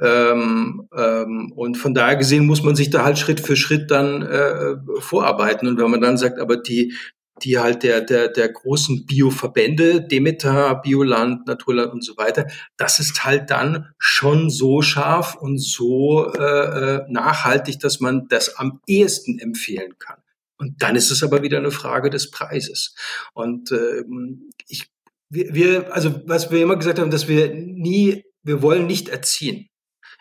Ähm, 0.00 0.88
ähm, 0.96 1.52
und 1.54 1.76
von 1.76 1.94
daher 1.94 2.16
gesehen 2.16 2.46
muss 2.46 2.62
man 2.62 2.74
sich 2.74 2.90
da 2.90 3.04
halt 3.04 3.18
Schritt 3.18 3.40
für 3.40 3.56
Schritt 3.56 3.90
dann 3.90 4.22
äh, 4.22 4.76
vorarbeiten. 4.98 5.68
Und 5.68 5.78
wenn 5.78 5.90
man 5.90 6.00
dann 6.00 6.16
sagt, 6.16 6.38
aber 6.38 6.56
die, 6.56 6.94
die 7.42 7.58
halt 7.58 7.82
der, 7.82 8.00
der, 8.00 8.28
der 8.28 8.48
großen 8.48 9.06
Bioverbände, 9.06 10.02
Demeter, 10.02 10.76
Bioland, 10.76 11.46
Naturland 11.46 11.92
und 11.92 12.04
so 12.04 12.16
weiter, 12.16 12.46
das 12.76 12.98
ist 12.98 13.24
halt 13.24 13.50
dann 13.50 13.92
schon 13.98 14.50
so 14.50 14.82
scharf 14.82 15.34
und 15.34 15.58
so 15.58 16.32
äh, 16.32 16.40
äh, 16.42 17.06
nachhaltig, 17.08 17.80
dass 17.80 18.00
man 18.00 18.28
das 18.28 18.56
am 18.56 18.80
ehesten 18.86 19.38
empfehlen 19.38 19.98
kann. 19.98 20.18
Und 20.58 20.82
dann 20.82 20.96
ist 20.96 21.10
es 21.10 21.22
aber 21.22 21.42
wieder 21.42 21.58
eine 21.58 21.70
Frage 21.70 22.10
des 22.10 22.30
Preises. 22.30 22.94
Und 23.32 23.72
äh, 23.72 24.04
ich, 24.68 24.90
wir, 25.30 25.54
wir, 25.54 25.94
also 25.94 26.20
was 26.26 26.50
wir 26.50 26.62
immer 26.62 26.76
gesagt 26.76 26.98
haben, 26.98 27.10
dass 27.10 27.28
wir 27.28 27.54
nie, 27.54 28.24
wir 28.42 28.60
wollen 28.60 28.86
nicht 28.86 29.08
erziehen. 29.08 29.68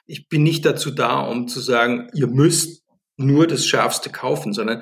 Ich 0.10 0.28
bin 0.28 0.44
nicht 0.44 0.66
dazu 0.66 0.92
da, 0.92 1.22
um 1.22 1.48
zu 1.48 1.60
sagen, 1.60 2.10
ihr 2.14 2.28
müsst 2.28 2.84
nur 3.16 3.46
das 3.46 3.66
Schärfste 3.66 4.10
kaufen, 4.10 4.54
sondern 4.54 4.82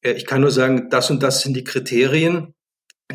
äh, 0.00 0.12
ich 0.12 0.24
kann 0.24 0.40
nur 0.40 0.50
sagen, 0.50 0.88
das 0.88 1.10
und 1.10 1.22
das 1.22 1.42
sind 1.42 1.54
die 1.54 1.64
Kriterien, 1.64 2.54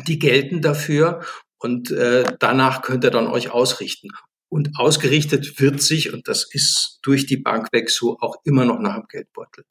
die 0.06 0.18
gelten 0.18 0.62
dafür 0.62 1.24
und 1.58 1.90
äh, 1.90 2.24
danach 2.38 2.82
könnt 2.82 3.02
ihr 3.04 3.10
dann 3.10 3.26
euch 3.26 3.50
ausrichten. 3.50 4.08
Und 4.50 4.78
ausgerichtet 4.78 5.60
wird 5.60 5.82
sich, 5.82 6.14
und 6.14 6.28
das 6.28 6.48
ist 6.50 7.00
durch 7.02 7.26
die 7.26 7.36
Bank 7.36 7.72
weg 7.72 7.90
so, 7.90 8.16
auch 8.20 8.36
immer 8.44 8.64
noch 8.64 8.78
nach 8.78 8.94
dem 8.94 9.06
Geldbeutel. 9.08 9.64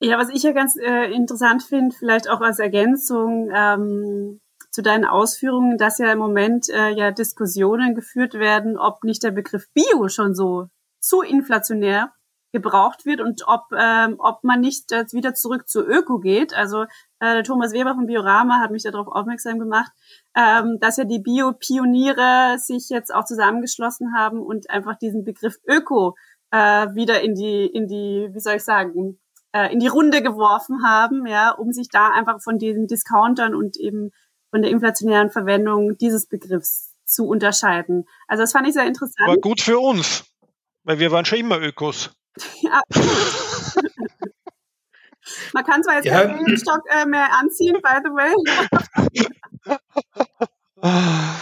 Ja, 0.00 0.18
was 0.18 0.28
ich 0.28 0.42
ja 0.44 0.52
ganz 0.52 0.76
äh, 0.76 1.10
interessant 1.10 1.62
finde, 1.62 1.96
vielleicht 1.98 2.28
auch 2.28 2.40
als 2.40 2.60
Ergänzung 2.60 3.50
ähm, 3.52 4.40
zu 4.70 4.82
deinen 4.82 5.04
Ausführungen, 5.04 5.78
dass 5.78 5.98
ja 5.98 6.12
im 6.12 6.18
Moment 6.18 6.68
äh, 6.68 6.90
ja 6.90 7.10
Diskussionen 7.10 7.96
geführt 7.96 8.34
werden, 8.34 8.78
ob 8.78 9.02
nicht 9.02 9.24
der 9.24 9.32
Begriff 9.32 9.66
Bio 9.74 10.08
schon 10.08 10.34
so 10.34 10.68
zu 11.00 11.22
inflationär 11.22 12.12
gebraucht 12.52 13.04
wird 13.04 13.20
und 13.20 13.42
ob, 13.46 13.66
ähm, 13.78 14.16
ob 14.18 14.42
man 14.42 14.60
nicht 14.60 14.90
äh, 14.92 15.04
wieder 15.12 15.34
zurück 15.34 15.68
zu 15.68 15.84
Öko 15.84 16.18
geht. 16.18 16.54
Also 16.54 16.86
äh, 17.20 17.42
Thomas 17.42 17.72
Weber 17.72 17.94
von 17.94 18.06
Biorama 18.06 18.60
hat 18.60 18.70
mich 18.70 18.84
darauf 18.84 19.06
aufmerksam 19.06 19.58
gemacht, 19.58 19.92
ähm, 20.34 20.78
dass 20.80 20.96
ja 20.96 21.04
die 21.04 21.18
Bio-Pioniere 21.18 22.56
sich 22.58 22.88
jetzt 22.88 23.14
auch 23.14 23.24
zusammengeschlossen 23.24 24.14
haben 24.16 24.40
und 24.40 24.70
einfach 24.70 24.96
diesen 24.96 25.24
Begriff 25.24 25.56
Öko 25.66 26.16
äh, 26.50 26.86
wieder 26.94 27.20
in 27.20 27.34
die, 27.34 27.66
in 27.66 27.86
die, 27.86 28.28
wie 28.32 28.40
soll 28.40 28.56
ich 28.56 28.64
sagen, 28.64 29.18
äh, 29.52 29.72
in 29.72 29.80
die 29.80 29.88
Runde 29.88 30.22
geworfen 30.22 30.84
haben, 30.84 31.26
ja, 31.26 31.50
um 31.50 31.72
sich 31.72 31.88
da 31.90 32.10
einfach 32.10 32.40
von 32.40 32.58
diesen 32.58 32.86
Discountern 32.86 33.54
und 33.54 33.76
eben 33.76 34.10
von 34.50 34.62
der 34.62 34.70
inflationären 34.70 35.30
Verwendung 35.30 35.98
dieses 35.98 36.26
Begriffs 36.26 36.94
zu 37.04 37.26
unterscheiden. 37.26 38.06
Also 38.26 38.42
das 38.42 38.52
fand 38.52 38.68
ich 38.68 38.74
sehr 38.74 38.86
interessant. 38.86 39.28
War 39.28 39.36
gut 39.36 39.60
für 39.60 39.78
uns, 39.78 40.24
weil 40.88 40.98
wir 40.98 41.12
waren 41.12 41.26
schon 41.26 41.38
immer 41.40 41.60
Ökos. 41.60 42.10
Ja. 42.62 42.80
Man 45.52 45.64
kann 45.64 45.82
zwar 45.84 45.96
jetzt 45.96 46.06
ja. 46.06 46.22
keinen 46.22 46.38
Bienenstock 46.38 46.80
äh, 46.88 47.04
mehr 47.04 47.28
anziehen, 47.38 47.76
by 47.82 47.98
the 48.02 48.10
way. 48.10 48.32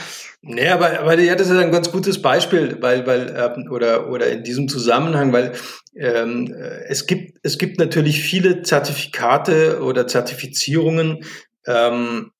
Nee, 0.49 0.69
aber, 0.69 1.01
aber 1.01 1.19
ja, 1.19 1.35
das 1.35 1.51
ist 1.51 1.57
ein 1.57 1.73
ganz 1.73 1.91
gutes 1.91 2.23
Beispiel, 2.23 2.81
weil, 2.81 3.05
weil, 3.05 3.35
ähm, 3.37 3.69
oder, 3.71 4.09
oder 4.09 4.29
in 4.29 4.45
diesem 4.45 4.69
Zusammenhang, 4.69 5.33
weil 5.33 5.55
ähm, 5.97 6.55
es 6.87 7.09
gibt, 7.09 7.41
es 7.43 7.59
gibt 7.59 7.81
natürlich 7.81 8.23
viele 8.23 8.63
Zertifikate 8.63 9.83
oder 9.83 10.07
Zertifizierungen, 10.07 11.25
ähm, 11.67 12.31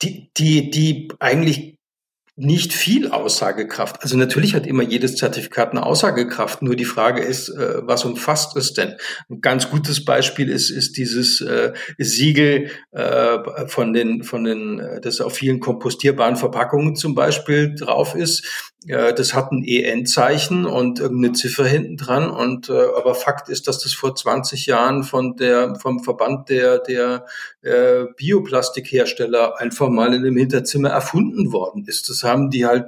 die, 0.00 0.30
die, 0.36 0.70
die 0.70 1.08
eigentlich 1.18 1.75
nicht 2.38 2.74
viel 2.74 3.08
Aussagekraft. 3.08 4.02
Also 4.02 4.18
natürlich 4.18 4.54
hat 4.54 4.66
immer 4.66 4.82
jedes 4.82 5.16
Zertifikat 5.16 5.70
eine 5.70 5.84
Aussagekraft. 5.84 6.60
Nur 6.60 6.76
die 6.76 6.84
Frage 6.84 7.22
ist, 7.22 7.48
äh, 7.48 7.78
was 7.80 8.04
umfasst 8.04 8.54
es 8.58 8.74
denn? 8.74 8.96
Ein 9.30 9.40
ganz 9.40 9.70
gutes 9.70 10.04
Beispiel 10.04 10.50
ist, 10.50 10.68
ist 10.68 10.98
dieses 10.98 11.40
äh, 11.40 11.72
Siegel 11.96 12.70
äh, 12.92 13.38
von 13.68 13.94
den, 13.94 14.22
von 14.22 14.44
den, 14.44 14.80
äh, 14.80 15.00
das 15.00 15.22
auf 15.22 15.34
vielen 15.34 15.60
kompostierbaren 15.60 16.36
Verpackungen 16.36 16.94
zum 16.94 17.14
Beispiel 17.14 17.74
drauf 17.74 18.14
ist. 18.14 18.72
Das 18.86 19.34
hat 19.34 19.50
ein 19.50 19.64
EN-Zeichen 19.64 20.64
und 20.64 21.00
irgendeine 21.00 21.34
Ziffer 21.34 21.64
hinten 21.64 21.96
dran. 21.96 22.30
Und 22.30 22.68
äh, 22.68 22.72
aber 22.96 23.14
Fakt 23.16 23.48
ist, 23.48 23.66
dass 23.66 23.80
das 23.80 23.94
vor 23.94 24.14
20 24.14 24.66
Jahren 24.66 25.02
von 25.02 25.36
der 25.36 25.74
vom 25.76 26.04
Verband 26.04 26.48
der 26.48 26.78
der 26.78 27.26
äh, 27.62 28.04
Bioplastikhersteller 28.16 29.58
einfach 29.58 29.88
mal 29.88 30.14
in 30.14 30.24
einem 30.24 30.36
Hinterzimmer 30.36 30.90
erfunden 30.90 31.52
worden 31.52 31.84
ist. 31.86 32.08
Das 32.08 32.22
haben 32.22 32.50
die 32.50 32.64
halt 32.64 32.86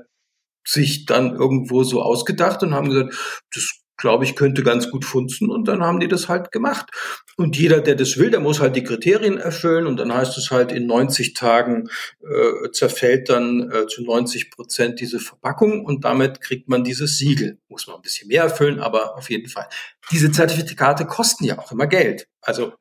sich 0.65 1.07
dann 1.07 1.35
irgendwo 1.35 1.83
so 1.83 2.03
ausgedacht 2.03 2.63
und 2.63 2.75
haben 2.75 2.91
gesagt, 2.91 3.15
das 3.55 3.81
glaube 3.99 4.25
ich, 4.25 4.37
könnte 4.37 4.63
ganz 4.63 4.91
gut 4.91 5.05
funzen 5.05 5.51
und 5.51 5.69
dann 5.69 5.83
haben 5.83 6.01
die 6.01 6.09
das 6.09 6.29
halt 6.29 6.53
gemacht. 6.53 6.91
Und 7.37 7.57
jeder, 7.57 7.81
der 7.81 7.97
das 7.97 8.17
will, 8.17 8.31
der 8.31 8.41
muss 8.41 8.61
halt 8.61 8.77
die 8.77 8.85
Kriterien 8.85 9.37
erfüllen 9.37 9.87
und 9.87 9.99
dann 9.99 10.15
heißt 10.15 10.39
es 10.39 10.51
halt, 10.51 10.73
in 10.73 10.87
90 10.87 11.35
Tagen 11.35 11.89
äh, 12.23 12.71
zerfällt 12.71 13.29
dann 13.29 13.71
äh, 13.71 13.87
zu 13.87 14.03
90 14.05 14.51
Prozent 14.51 15.01
diese 15.01 15.19
Verpackung 15.19 15.85
und 15.85 16.05
damit 16.05 16.41
kriegt 16.41 16.69
man 16.69 16.85
dieses 16.85 17.19
Siegel. 17.19 17.59
Muss 17.69 17.87
man 17.87 17.97
ein 17.97 18.03
bisschen 18.03 18.29
mehr 18.29 18.45
erfüllen, 18.45 18.81
aber 18.81 19.17
auf 19.17 19.29
jeden 19.29 19.49
Fall. 19.49 19.69
Diese 20.11 20.31
Zertifikate 20.31 21.05
kosten 21.05 21.45
ja 21.45 21.59
auch 21.59 21.73
immer 21.73 21.87
Geld. 21.87 22.29
Also 22.41 22.73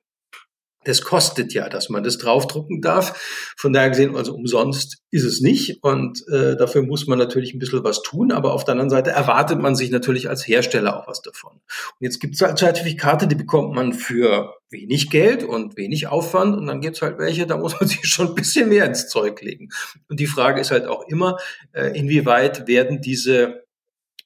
das 0.87 1.01
kostet 1.01 1.53
ja, 1.53 1.67
dass 1.67 1.89
man 1.89 2.03
das 2.03 2.17
draufdrucken 2.17 2.81
darf. 2.81 3.53
Von 3.57 3.73
daher 3.73 3.89
gesehen, 3.89 4.15
also 4.15 4.33
umsonst 4.33 5.03
ist 5.11 5.25
es 5.25 5.41
nicht. 5.41 5.83
Und 5.83 6.25
äh, 6.29 6.55
dafür 6.55 6.81
muss 6.83 7.07
man 7.07 7.19
natürlich 7.19 7.53
ein 7.53 7.59
bisschen 7.59 7.83
was 7.83 8.01
tun. 8.01 8.31
Aber 8.31 8.53
auf 8.53 8.63
der 8.63 8.73
anderen 8.73 8.89
Seite 8.89 9.11
erwartet 9.11 9.59
man 9.59 9.75
sich 9.75 9.91
natürlich 9.91 10.29
als 10.29 10.47
Hersteller 10.47 10.97
auch 10.97 11.07
was 11.07 11.21
davon. 11.21 11.53
Und 11.53 11.99
jetzt 11.99 12.19
gibt 12.19 12.35
es 12.35 12.41
halt 12.41 12.57
Zertifikate, 12.57 13.27
die 13.27 13.35
bekommt 13.35 13.75
man 13.75 13.91
für 13.93 14.55
wenig 14.69 15.09
Geld 15.09 15.43
und 15.43 15.75
wenig 15.75 16.07
Aufwand. 16.07 16.55
Und 16.55 16.67
dann 16.67 16.79
gibt 16.79 16.95
es 16.95 17.01
halt 17.01 17.17
welche, 17.19 17.45
da 17.45 17.57
muss 17.57 17.77
man 17.79 17.87
sich 17.89 18.05
schon 18.05 18.29
ein 18.29 18.35
bisschen 18.35 18.69
mehr 18.69 18.85
ins 18.85 19.09
Zeug 19.09 19.41
legen. 19.41 19.69
Und 20.07 20.21
die 20.21 20.27
Frage 20.27 20.61
ist 20.61 20.71
halt 20.71 20.87
auch 20.87 21.05
immer, 21.07 21.37
äh, 21.73 21.97
inwieweit 21.97 22.67
werden 22.67 23.01
diese 23.01 23.66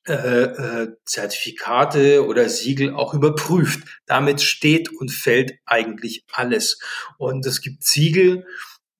äh, 0.07 0.13
äh, 0.13 0.95
Zertifikate 1.05 2.25
oder 2.25 2.49
Siegel 2.49 2.93
auch 2.93 3.13
überprüft. 3.13 4.01
Damit 4.07 4.41
steht 4.41 4.89
und 4.91 5.11
fällt 5.11 5.53
eigentlich 5.65 6.25
alles. 6.31 6.79
Und 7.17 7.45
es 7.45 7.61
gibt 7.61 7.83
Siegel, 7.83 8.45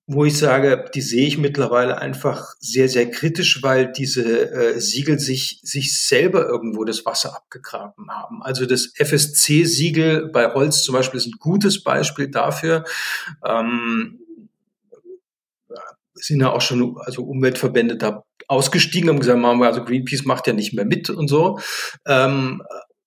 wo 0.06 0.24
ich 0.24 0.36
sage, 0.36 0.84
die 0.94 1.00
sehe 1.00 1.26
ich 1.26 1.38
mittlerweile 1.38 1.98
einfach 1.98 2.54
sehr, 2.60 2.88
sehr 2.88 3.10
kritisch, 3.10 3.62
weil 3.62 3.90
diese 3.90 4.50
äh, 4.50 4.80
Siegel 4.80 5.18
sich, 5.18 5.60
sich 5.62 5.98
selber 5.98 6.46
irgendwo 6.46 6.84
das 6.84 7.04
Wasser 7.06 7.34
abgegraben 7.34 8.10
haben. 8.10 8.42
Also 8.42 8.66
das 8.66 8.92
FSC-Siegel 8.96 10.28
bei 10.28 10.52
Holz 10.52 10.82
zum 10.82 10.94
Beispiel 10.94 11.18
ist 11.18 11.26
ein 11.26 11.38
gutes 11.38 11.82
Beispiel 11.82 12.28
dafür. 12.28 12.84
Ähm, 13.44 14.18
sind 16.14 16.40
ja 16.40 16.52
auch 16.52 16.60
schon 16.60 16.96
also 16.98 17.24
Umweltverbände 17.24 17.96
da 17.96 18.24
ausgestiegen, 18.52 19.08
haben 19.08 19.18
gesagt, 19.18 19.40
machen 19.40 19.58
wir, 19.58 19.66
also 19.66 19.84
Greenpeace 19.84 20.24
macht 20.24 20.46
ja 20.46 20.52
nicht 20.52 20.74
mehr 20.74 20.84
mit 20.84 21.10
und 21.10 21.28
so. 21.28 21.58
Ähm, 22.06 22.62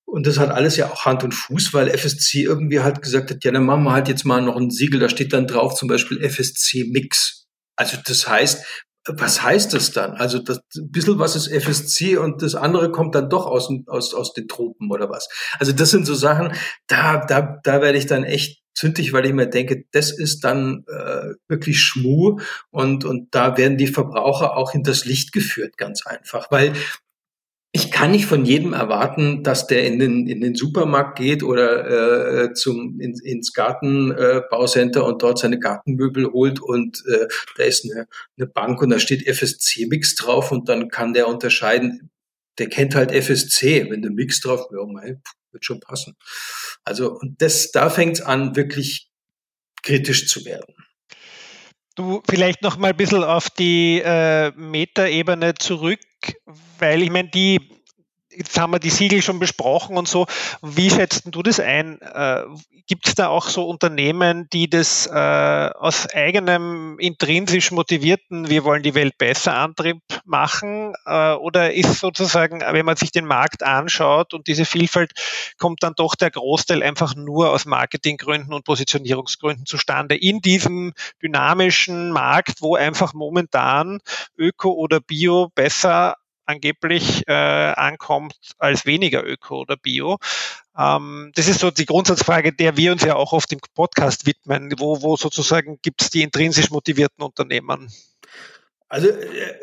und 0.06 0.28
das 0.28 0.40
hat 0.40 0.50
alles 0.50 0.78
ja 0.78 0.92
auch 0.92 1.06
Hand 1.06 1.24
und 1.24 1.34
Fuß, 1.34 1.74
weil 1.74 1.90
FSC 1.90 2.44
irgendwie 2.44 2.80
halt 2.80 3.02
gesagt 3.02 3.32
hat, 3.32 3.44
ja, 3.44 3.52
dann 3.52 3.66
machen 3.66 3.84
wir 3.84 3.92
halt 3.92 4.08
jetzt 4.08 4.26
mal 4.26 4.42
noch 4.42 4.56
ein 4.56 4.72
Siegel, 4.72 5.00
da 5.00 5.10
steht 5.10 5.34
dann 5.34 5.48
drauf 5.48 5.76
zum 5.76 5.88
Beispiel 5.88 6.22
FSC 6.22 6.86
Mix. 6.90 7.46
Also 7.76 7.98
das 8.06 8.28
heißt, 8.28 8.86
was 9.08 9.44
heißt 9.44 9.74
das 9.74 9.92
dann? 9.92 10.14
Also 10.14 10.40
das 10.40 10.62
ein 10.78 10.90
bisschen 10.90 11.20
was 11.20 11.36
ist 11.36 11.48
FSC 11.48 12.18
und 12.18 12.42
das 12.42 12.56
andere 12.56 12.92
kommt 12.92 13.14
dann 13.14 13.30
doch 13.30 13.46
aus, 13.46 13.70
aus, 13.88 14.14
aus 14.14 14.34
den 14.34 14.48
Tropen 14.48 14.90
oder 14.90 15.10
was. 15.10 15.30
Also 15.60 15.74
das 15.74 15.92
sind 15.92 16.06
so 16.06 16.16
Sachen, 16.16 16.54
da, 16.88 17.24
da, 17.26 17.60
da 17.64 17.82
werde 17.82 17.98
ich 17.98 18.08
dann 18.08 18.24
echt 18.24 18.65
zündig, 18.76 19.14
weil 19.14 19.26
ich 19.26 19.34
mir 19.34 19.48
denke, 19.48 19.86
das 19.92 20.12
ist 20.12 20.44
dann 20.44 20.86
äh, 20.88 21.34
wirklich 21.48 21.80
Schmuh 21.80 22.40
und, 22.70 23.06
und 23.06 23.34
da 23.34 23.58
werden 23.58 23.78
die 23.78 23.88
Verbraucher 23.88 24.56
auch 24.56 24.74
hinters 24.74 25.06
Licht 25.06 25.32
geführt, 25.32 25.78
ganz 25.78 26.06
einfach. 26.06 26.52
Weil 26.52 26.74
ich 27.76 27.92
kann 27.92 28.12
nicht 28.12 28.26
von 28.26 28.46
jedem 28.46 28.72
erwarten, 28.72 29.44
dass 29.44 29.68
der 29.68 29.86
in 29.86 30.00
den, 30.00 30.28
in 30.28 30.40
den 30.40 30.56
Supermarkt 30.56 31.18
geht 31.18 31.44
oder 31.44 32.46
äh, 32.46 32.54
zum, 32.54 33.02
in, 33.02 33.20
ins 33.22 33.52
Gartenbaucenter 33.52 35.02
äh, 35.02 35.04
und 35.04 35.22
dort 35.22 35.40
seine 35.40 35.60
Gartenmöbel 35.60 36.32
holt 36.32 36.62
und 36.62 37.04
äh, 37.06 37.28
da 37.58 37.64
ist 37.64 37.84
eine, 37.84 38.08
eine 38.38 38.48
Bank 38.48 38.82
und 38.82 38.92
da 38.92 39.00
steht 39.00 39.28
FSC-Mix 39.28 40.16
drauf 40.16 40.54
und 40.54 40.70
dann 40.70 40.88
kann 40.88 41.14
der 41.14 41.28
unterscheiden, 41.28 42.12
der 42.60 42.70
kennt 42.70 42.96
halt 42.96 43.12
FSC, 43.12 43.90
wenn 43.90 44.02
der 44.02 44.12
Mix 44.12 44.40
drauf, 44.40 44.68
ja, 44.72 44.86
mein, 44.86 45.22
wird 45.56 45.66
schon 45.66 45.80
passen. 45.80 46.16
Also 46.84 47.12
und 47.14 47.42
das, 47.42 47.72
da 47.72 47.90
fängt 47.90 48.20
es 48.20 48.22
an, 48.22 48.56
wirklich 48.56 49.10
kritisch 49.82 50.28
zu 50.28 50.46
werden. 50.46 50.76
Du 51.96 52.22
vielleicht 52.30 52.62
noch 52.62 52.78
mal 52.78 52.90
ein 52.90 52.98
bisschen 52.98 53.24
auf 53.24 53.50
die 53.50 54.02
äh, 54.04 54.52
Metaebene 54.52 55.56
zurück, 55.56 56.02
weil 56.78 57.02
ich 57.02 57.10
meine, 57.10 57.30
die 57.30 57.75
jetzt 58.36 58.60
haben 58.60 58.72
wir 58.72 58.80
die 58.80 58.90
Siegel 58.90 59.22
schon 59.22 59.40
besprochen 59.40 59.98
und 59.98 60.08
so. 60.08 60.26
Wie 60.62 60.90
schätzt 60.90 61.24
du 61.26 61.42
das 61.42 61.60
ein? 61.60 62.00
Äh, 62.02 62.44
Gibt 62.88 63.08
es 63.08 63.16
da 63.16 63.30
auch 63.30 63.48
so 63.48 63.68
Unternehmen, 63.68 64.48
die 64.54 64.70
das 64.70 65.08
äh, 65.08 65.12
aus 65.14 66.08
eigenem 66.14 67.00
intrinsisch 67.00 67.72
motivierten, 67.72 68.50
wir 68.50 68.64
wollen 68.64 68.84
die 68.84 68.94
Welt 68.94 69.18
besser 69.18 69.56
Antrieb 69.56 69.98
machen? 70.24 70.94
Äh, 71.06 71.34
oder 71.34 71.74
ist 71.74 72.00
sozusagen, 72.00 72.62
wenn 72.62 72.86
man 72.86 72.96
sich 72.96 73.12
den 73.12 73.26
Markt 73.26 73.64
anschaut 73.64 74.34
und 74.34 74.48
diese 74.48 74.66
Vielfalt, 74.66 75.14
kommt 75.58 75.82
dann 75.84 75.94
doch 75.96 76.16
der 76.16 76.32
Großteil 76.32 76.84
einfach 76.84 77.16
nur 77.16 77.50
aus 77.50 77.66
Marketinggründen 77.66 78.54
und 78.54 78.66
Positionierungsgründen 78.66 79.66
zustande 79.66 80.16
in 80.16 80.42
diesem 80.42 80.94
dynamischen 81.24 82.12
Markt, 82.12 82.62
wo 82.62 82.76
einfach 82.76 83.14
momentan 83.14 84.00
Öko 84.38 84.72
oder 84.74 85.00
Bio 85.00 85.50
besser 85.56 86.18
angeblich 86.46 87.28
äh, 87.28 87.34
ankommt 87.34 88.36
als 88.58 88.86
weniger 88.86 89.26
Öko 89.26 89.62
oder 89.62 89.78
Bio. 89.78 90.18
Ähm, 90.78 91.32
das 91.36 91.48
ist 91.48 91.60
so 91.60 91.72
die 91.72 91.86
Grundsatzfrage, 91.86 92.54
der 92.54 92.78
wir 92.78 92.92
uns 92.92 93.04
ja 93.04 93.16
auch 93.16 93.34
oft 93.34 93.52
im 93.54 93.60
Podcast 93.74 94.26
widmen. 94.26 94.74
Wo, 94.78 95.02
wo 95.02 95.16
sozusagen 95.16 95.80
gibt 95.82 96.02
es 96.02 96.10
die 96.10 96.22
intrinsisch 96.22 96.70
motivierten 96.70 97.24
Unternehmen? 97.24 97.92
Also 98.88 99.08
äh, 99.10 99.56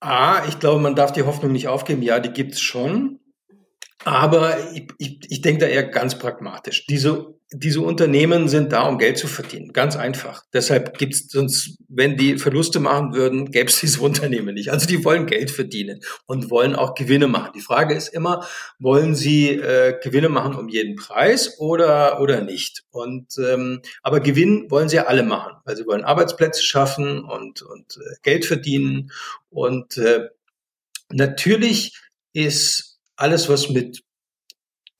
A, 0.00 0.46
ich 0.46 0.58
glaube, 0.58 0.80
man 0.80 0.94
darf 0.96 1.12
die 1.12 1.22
Hoffnung 1.22 1.52
nicht 1.52 1.68
aufgeben. 1.68 2.02
Ja, 2.02 2.20
die 2.20 2.30
gibt 2.30 2.54
es 2.54 2.60
schon. 2.60 3.20
Aber 4.04 4.56
ich, 4.72 4.88
ich, 4.98 5.18
ich 5.28 5.40
denke 5.42 5.60
da 5.60 5.66
eher 5.66 5.84
ganz 5.84 6.18
pragmatisch. 6.18 6.86
Diese 6.86 7.34
diese 7.52 7.80
Unternehmen 7.80 8.46
sind 8.48 8.70
da, 8.72 8.82
um 8.82 8.98
Geld 8.98 9.18
zu 9.18 9.26
verdienen. 9.26 9.72
Ganz 9.72 9.96
einfach. 9.96 10.44
Deshalb 10.52 10.96
gibt's 10.98 11.28
sonst, 11.30 11.78
wenn 11.88 12.16
die 12.16 12.38
Verluste 12.38 12.78
machen 12.78 13.12
würden, 13.12 13.50
gäbe 13.50 13.68
es 13.68 13.80
diese 13.80 14.00
Unternehmen 14.02 14.54
nicht. 14.54 14.70
Also 14.70 14.86
die 14.86 15.04
wollen 15.04 15.26
Geld 15.26 15.50
verdienen 15.50 16.00
und 16.26 16.50
wollen 16.50 16.76
auch 16.76 16.94
Gewinne 16.94 17.26
machen. 17.26 17.50
Die 17.56 17.60
Frage 17.60 17.94
ist 17.94 18.08
immer, 18.08 18.46
wollen 18.78 19.16
sie 19.16 19.50
äh, 19.50 19.98
Gewinne 20.00 20.28
machen 20.28 20.54
um 20.54 20.68
jeden 20.68 20.94
Preis 20.94 21.58
oder 21.58 22.20
oder 22.20 22.40
nicht? 22.40 22.84
Und 22.92 23.36
ähm, 23.38 23.82
aber 24.02 24.20
Gewinn 24.20 24.70
wollen 24.70 24.88
sie 24.88 24.96
ja 24.96 25.06
alle 25.06 25.24
machen, 25.24 25.54
weil 25.64 25.76
sie 25.76 25.86
wollen 25.86 26.04
Arbeitsplätze 26.04 26.62
schaffen 26.62 27.24
und 27.24 27.62
und 27.62 27.96
äh, 27.96 28.14
Geld 28.22 28.44
verdienen. 28.46 29.10
Und 29.50 29.96
äh, 29.96 30.28
natürlich 31.10 31.98
ist 32.32 32.89
alles, 33.20 33.48
was 33.48 33.70
mit 33.70 34.02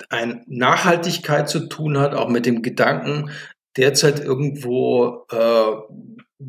ein 0.09 0.45
Nachhaltigkeit 0.47 1.49
zu 1.49 1.69
tun 1.69 1.99
hat, 1.99 2.15
auch 2.15 2.29
mit 2.29 2.47
dem 2.47 2.63
Gedanken, 2.63 3.31
derzeit 3.77 4.21
irgendwo 4.21 5.27
äh, 5.31 5.73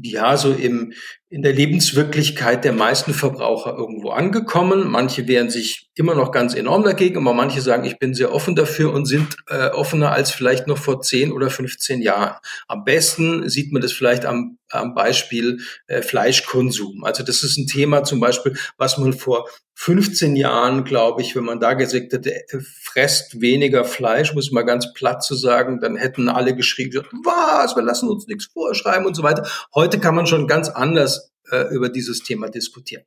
ja 0.04 0.38
so 0.38 0.54
im 0.54 0.94
in 1.30 1.44
der 1.44 1.54
Lebenswirklichkeit 1.54 2.66
der 2.66 2.74
meisten 2.74 3.14
Verbraucher 3.14 3.76
irgendwo 3.78 4.10
angekommen. 4.10 4.90
Manche 4.90 5.28
wehren 5.28 5.50
sich 5.50 5.90
immer 5.96 6.14
noch 6.14 6.32
ganz 6.32 6.54
enorm 6.54 6.84
dagegen, 6.84 7.18
aber 7.18 7.34
manche 7.34 7.62
sagen, 7.62 7.86
ich 7.86 8.00
bin 8.00 8.14
sehr 8.14 8.34
offen 8.34 8.56
dafür 8.56 8.94
und 8.94 9.06
sind 9.06 9.38
äh, 9.48 9.70
offener 9.70 10.12
als 10.12 10.32
vielleicht 10.32 10.68
noch 10.68 10.78
vor 10.78 11.02
10 11.02 11.32
oder 11.32 11.50
15 11.50 12.02
Jahren. 12.02 12.36
Am 12.68 12.84
besten 12.84 13.48
sieht 13.50 13.72
man 13.72 13.82
das 13.82 13.94
vielleicht 13.94 14.26
am, 14.26 14.58
am 14.70 14.94
Beispiel 14.94 15.60
äh, 15.88 16.02
Fleischkonsum. 16.02 17.06
Also 17.06 17.24
das 17.24 17.44
ist 17.44 17.58
ein 17.58 17.68
Thema 17.68 18.04
zum 18.04 18.20
Beispiel, 18.20 18.58
was 18.78 18.98
man 18.98 19.14
vor 19.14 19.48
15 19.84 20.36
Jahren, 20.36 20.84
glaube 20.84 21.24
ich, 21.24 21.36
wenn 21.36 21.44
man 21.44 21.60
da 21.60 21.74
gesagt 21.74 22.14
hätte, 22.14 22.46
fresst 22.84 23.42
weniger 23.42 23.84
Fleisch, 23.84 24.36
muss 24.36 24.52
man 24.52 24.64
ganz 24.64 24.94
platt 24.94 25.24
zu 25.24 25.34
sagen, 25.34 25.80
dann 25.80 25.96
hätten 25.96 26.30
alle 26.30 26.56
geschrien, 26.56 26.92
was, 27.24 27.76
wir 27.76 27.82
lassen 27.82 28.08
uns 28.08 28.28
nichts 28.28 28.46
vorschreiben 28.46 29.08
und 29.08 29.16
so 29.16 29.24
weiter. 29.24 29.50
Heute 29.74 30.00
kann 30.00 30.14
man 30.14 30.28
schon 30.28 30.46
ganz 30.46 30.70
anders 30.70 31.32
äh, 31.50 31.74
über 31.74 31.90
dieses 31.90 32.22
Thema 32.22 32.50
diskutieren. 32.50 33.06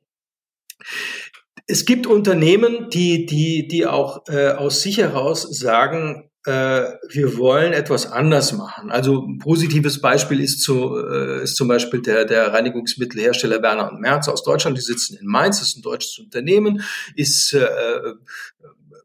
Es 1.65 1.85
gibt 1.85 2.07
Unternehmen, 2.07 2.89
die, 2.89 3.25
die, 3.25 3.69
die 3.69 3.85
auch 3.85 4.27
äh, 4.27 4.49
aus 4.49 4.81
sich 4.81 4.97
heraus 4.97 5.43
sagen, 5.43 6.29
wir 6.45 7.37
wollen 7.37 7.73
etwas 7.73 8.11
anders 8.11 8.53
machen. 8.53 8.91
Also 8.91 9.25
ein 9.25 9.39
positives 9.39 9.99
Beispiel 9.99 10.39
ist, 10.39 10.61
zu, 10.61 10.95
äh, 10.97 11.43
ist 11.43 11.55
zum 11.55 11.67
Beispiel 11.67 12.01
der, 12.01 12.25
der 12.25 12.53
Reinigungsmittelhersteller 12.53 13.61
Werner 13.63 13.91
und 13.91 13.99
Merz 13.99 14.27
aus 14.27 14.43
Deutschland. 14.43 14.77
Die 14.77 14.81
sitzen 14.81 15.17
in 15.17 15.25
Mainz, 15.25 15.59
das 15.59 15.69
ist 15.69 15.77
ein 15.77 15.81
deutsches 15.81 16.19
Unternehmen, 16.19 16.83
ist 17.15 17.53
äh, 17.53 17.67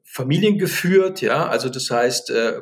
familiengeführt, 0.05 1.23
ja, 1.23 1.49
also 1.49 1.69
das 1.69 1.91
heißt, 1.91 2.31
äh, 2.31 2.61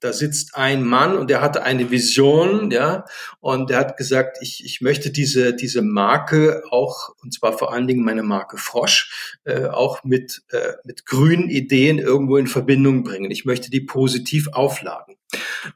da 0.00 0.12
sitzt 0.12 0.54
ein 0.54 0.84
Mann 0.84 1.16
und 1.16 1.30
der 1.30 1.40
hatte 1.40 1.62
eine 1.62 1.90
Vision, 1.90 2.70
ja, 2.70 3.04
und 3.40 3.70
der 3.70 3.78
hat 3.78 3.96
gesagt, 3.96 4.38
ich, 4.40 4.64
ich 4.64 4.80
möchte 4.80 5.10
diese, 5.10 5.54
diese 5.54 5.82
Marke 5.82 6.62
auch, 6.70 7.14
und 7.22 7.32
zwar 7.34 7.56
vor 7.56 7.72
allen 7.72 7.86
Dingen 7.86 8.04
meine 8.04 8.22
Marke 8.22 8.56
Frosch, 8.58 9.38
äh, 9.44 9.66
auch 9.66 10.04
mit, 10.04 10.42
äh, 10.50 10.74
mit 10.84 11.06
grünen 11.06 11.50
Ideen 11.50 11.98
irgendwo 11.98 12.36
in 12.36 12.46
Verbindung 12.46 13.02
bringen. 13.02 13.30
Ich 13.30 13.44
möchte 13.44 13.70
die 13.70 13.80
positiv 13.80 14.48
aufladen. 14.52 15.16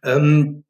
Ähm, 0.03 0.65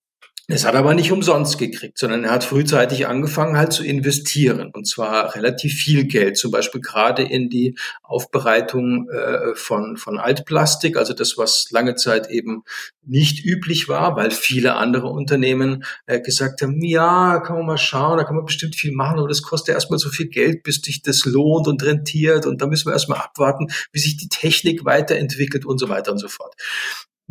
es 0.49 0.67
hat 0.67 0.75
aber 0.75 0.95
nicht 0.95 1.13
umsonst 1.13 1.57
gekriegt, 1.57 1.99
sondern 1.99 2.25
er 2.25 2.33
hat 2.33 2.43
frühzeitig 2.43 3.07
angefangen 3.07 3.57
halt 3.57 3.73
zu 3.73 3.85
investieren 3.85 4.73
und 4.75 4.89
zwar 4.89 5.37
relativ 5.37 5.75
viel 5.75 6.05
Geld, 6.05 6.37
zum 6.37 6.51
Beispiel 6.51 6.81
gerade 6.81 7.23
in 7.23 7.49
die 7.49 7.79
Aufbereitung 8.03 9.09
äh, 9.09 9.55
von, 9.55 9.97
von 9.97 10.19
Altplastik, 10.19 10.97
also 10.97 11.13
das, 11.13 11.39
was 11.39 11.71
lange 11.71 11.95
Zeit 11.95 12.29
eben 12.29 12.65
nicht 13.05 13.45
üblich 13.45 13.89
war, 13.89 14.17
weil 14.17 14.33
viele 14.33 14.75
andere 14.75 15.09
Unternehmen 15.09 15.85
äh, 16.07 16.21
gesagt 16.21 16.61
haben, 16.63 16.83
ja, 16.83 17.39
kann 17.41 17.57
man 17.57 17.67
mal 17.67 17.79
schauen, 17.79 18.19
da 18.19 18.25
kann 18.25 18.37
man 18.37 18.45
bestimmt 18.45 18.75
viel 18.75 18.93
machen, 18.93 19.21
aber 19.21 19.29
das 19.29 19.43
kostet 19.43 19.77
erstmal 19.77 20.01
so 20.01 20.09
viel 20.09 20.27
Geld, 20.27 20.65
bis 20.65 20.81
sich 20.83 21.03
das 21.03 21.25
lohnt 21.25 21.69
und 21.69 21.85
rentiert 21.85 22.47
und 22.47 22.61
da 22.61 22.67
müssen 22.67 22.87
wir 22.87 22.95
erstmal 22.95 23.21
abwarten, 23.21 23.69
wie 23.93 24.01
sich 24.01 24.17
die 24.17 24.29
Technik 24.29 24.85
weiterentwickelt 24.85 25.65
und 25.65 25.79
so 25.79 25.89
weiter 25.89 26.11
und 26.11 26.19
so 26.19 26.29
fort. 26.29 26.55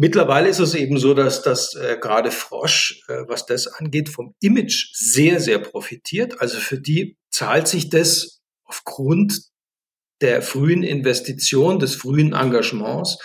Mittlerweile 0.01 0.49
ist 0.49 0.57
es 0.57 0.73
eben 0.73 0.97
so, 0.97 1.13
dass 1.13 1.43
dass 1.43 1.75
äh, 1.75 1.95
gerade 2.01 2.31
Frosch, 2.31 3.03
äh, 3.07 3.21
was 3.27 3.45
das 3.45 3.67
angeht, 3.67 4.09
vom 4.09 4.33
Image 4.41 4.89
sehr, 4.95 5.39
sehr 5.39 5.59
profitiert. 5.59 6.41
Also 6.41 6.57
für 6.57 6.79
die 6.79 7.17
zahlt 7.29 7.67
sich 7.67 7.91
das 7.91 8.39
aufgrund 8.65 9.43
der 10.19 10.41
frühen 10.41 10.81
Investition, 10.81 11.77
des 11.77 11.93
frühen 11.93 12.33
Engagements 12.33 13.19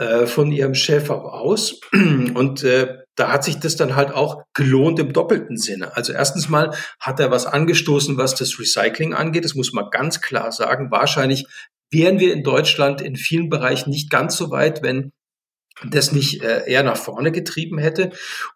äh, 0.00 0.26
von 0.26 0.50
ihrem 0.50 0.74
Chef 0.74 1.10
auch 1.10 1.32
aus. 1.32 1.78
Und 1.92 2.64
äh, 2.64 2.96
da 3.14 3.30
hat 3.30 3.44
sich 3.44 3.60
das 3.60 3.76
dann 3.76 3.94
halt 3.94 4.10
auch 4.10 4.42
gelohnt 4.52 4.98
im 4.98 5.12
doppelten 5.12 5.56
Sinne. 5.56 5.96
Also 5.96 6.12
erstens 6.12 6.48
mal 6.48 6.74
hat 6.98 7.20
er 7.20 7.30
was 7.30 7.46
angestoßen, 7.46 8.18
was 8.18 8.34
das 8.34 8.58
Recycling 8.58 9.14
angeht. 9.14 9.44
Das 9.44 9.54
muss 9.54 9.72
man 9.72 9.90
ganz 9.92 10.20
klar 10.20 10.50
sagen. 10.50 10.90
Wahrscheinlich 10.90 11.46
wären 11.92 12.18
wir 12.18 12.32
in 12.32 12.42
Deutschland 12.42 13.00
in 13.00 13.14
vielen 13.14 13.48
Bereichen 13.48 13.90
nicht 13.90 14.10
ganz 14.10 14.36
so 14.36 14.50
weit, 14.50 14.82
wenn 14.82 15.12
das 15.84 16.12
nicht 16.12 16.42
äh, 16.42 16.68
eher 16.70 16.82
nach 16.82 16.96
vorne 16.96 17.32
getrieben 17.32 17.78
hätte. 17.78 18.10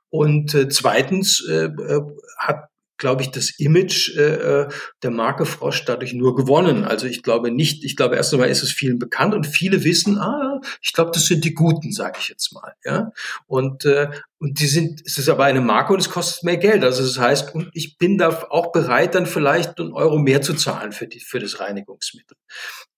Und 0.08 0.54
äh, 0.54 0.68
zweitens 0.68 1.44
äh, 1.48 1.66
äh, 1.66 2.00
hat 2.38 2.70
glaube 3.00 3.22
ich, 3.22 3.30
das 3.32 3.58
Image 3.58 4.16
äh, 4.16 4.62
äh, 4.62 4.68
der 5.02 5.10
Marke 5.10 5.44
Frosch 5.44 5.84
dadurch 5.84 6.12
nur 6.12 6.36
gewonnen. 6.36 6.84
Also 6.84 7.06
ich 7.06 7.24
glaube 7.24 7.50
nicht, 7.50 7.82
ich 7.82 7.96
glaube 7.96 8.14
erst 8.14 8.32
einmal 8.32 8.50
ist 8.50 8.62
es 8.62 8.70
vielen 8.70 9.00
bekannt 9.00 9.34
und 9.34 9.46
viele 9.46 9.82
wissen, 9.82 10.18
ah, 10.18 10.60
ich 10.80 10.92
glaube, 10.92 11.10
das 11.12 11.24
sind 11.24 11.44
die 11.44 11.54
Guten, 11.54 11.92
sage 11.92 12.18
ich 12.20 12.28
jetzt 12.28 12.52
mal. 12.52 12.74
Ja? 12.84 13.10
Und, 13.46 13.84
äh, 13.86 14.10
und 14.38 14.60
die 14.60 14.66
sind, 14.66 15.02
es 15.04 15.18
ist 15.18 15.28
aber 15.28 15.44
eine 15.44 15.60
Marke 15.60 15.92
und 15.92 16.00
es 16.00 16.10
kostet 16.10 16.44
mehr 16.44 16.58
Geld. 16.58 16.84
Also 16.84 17.02
das 17.02 17.18
heißt, 17.18 17.54
und 17.54 17.70
ich 17.72 17.98
bin 17.98 18.18
da 18.18 18.46
auch 18.50 18.70
bereit, 18.70 19.14
dann 19.14 19.26
vielleicht 19.26 19.80
einen 19.80 19.92
Euro 19.92 20.18
mehr 20.18 20.42
zu 20.42 20.54
zahlen 20.54 20.92
für, 20.92 21.08
die, 21.08 21.20
für 21.20 21.40
das 21.40 21.58
Reinigungsmittel 21.58 22.36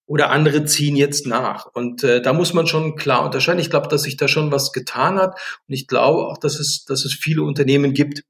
oder 0.05 0.29
andere 0.29 0.65
ziehen 0.65 0.95
jetzt 0.95 1.27
nach. 1.27 1.65
Und 1.65 2.03
äh, 2.03 2.21
da 2.21 2.33
muss 2.33 2.53
man 2.53 2.67
schon 2.67 2.95
klar 2.95 3.23
unterscheiden. 3.23 3.59
Ich 3.59 3.69
glaube, 3.69 3.87
dass 3.87 4.03
sich 4.03 4.17
da 4.17 4.27
schon 4.27 4.51
was 4.51 4.73
getan 4.73 5.17
hat. 5.17 5.39
Und 5.67 5.73
ich 5.73 5.87
glaube 5.87 6.27
auch, 6.27 6.37
dass 6.37 6.59
es, 6.59 6.85
dass 6.85 7.05
es 7.05 7.13
viele 7.13 7.43
Unternehmen 7.43 7.93
gibt, 7.93 8.23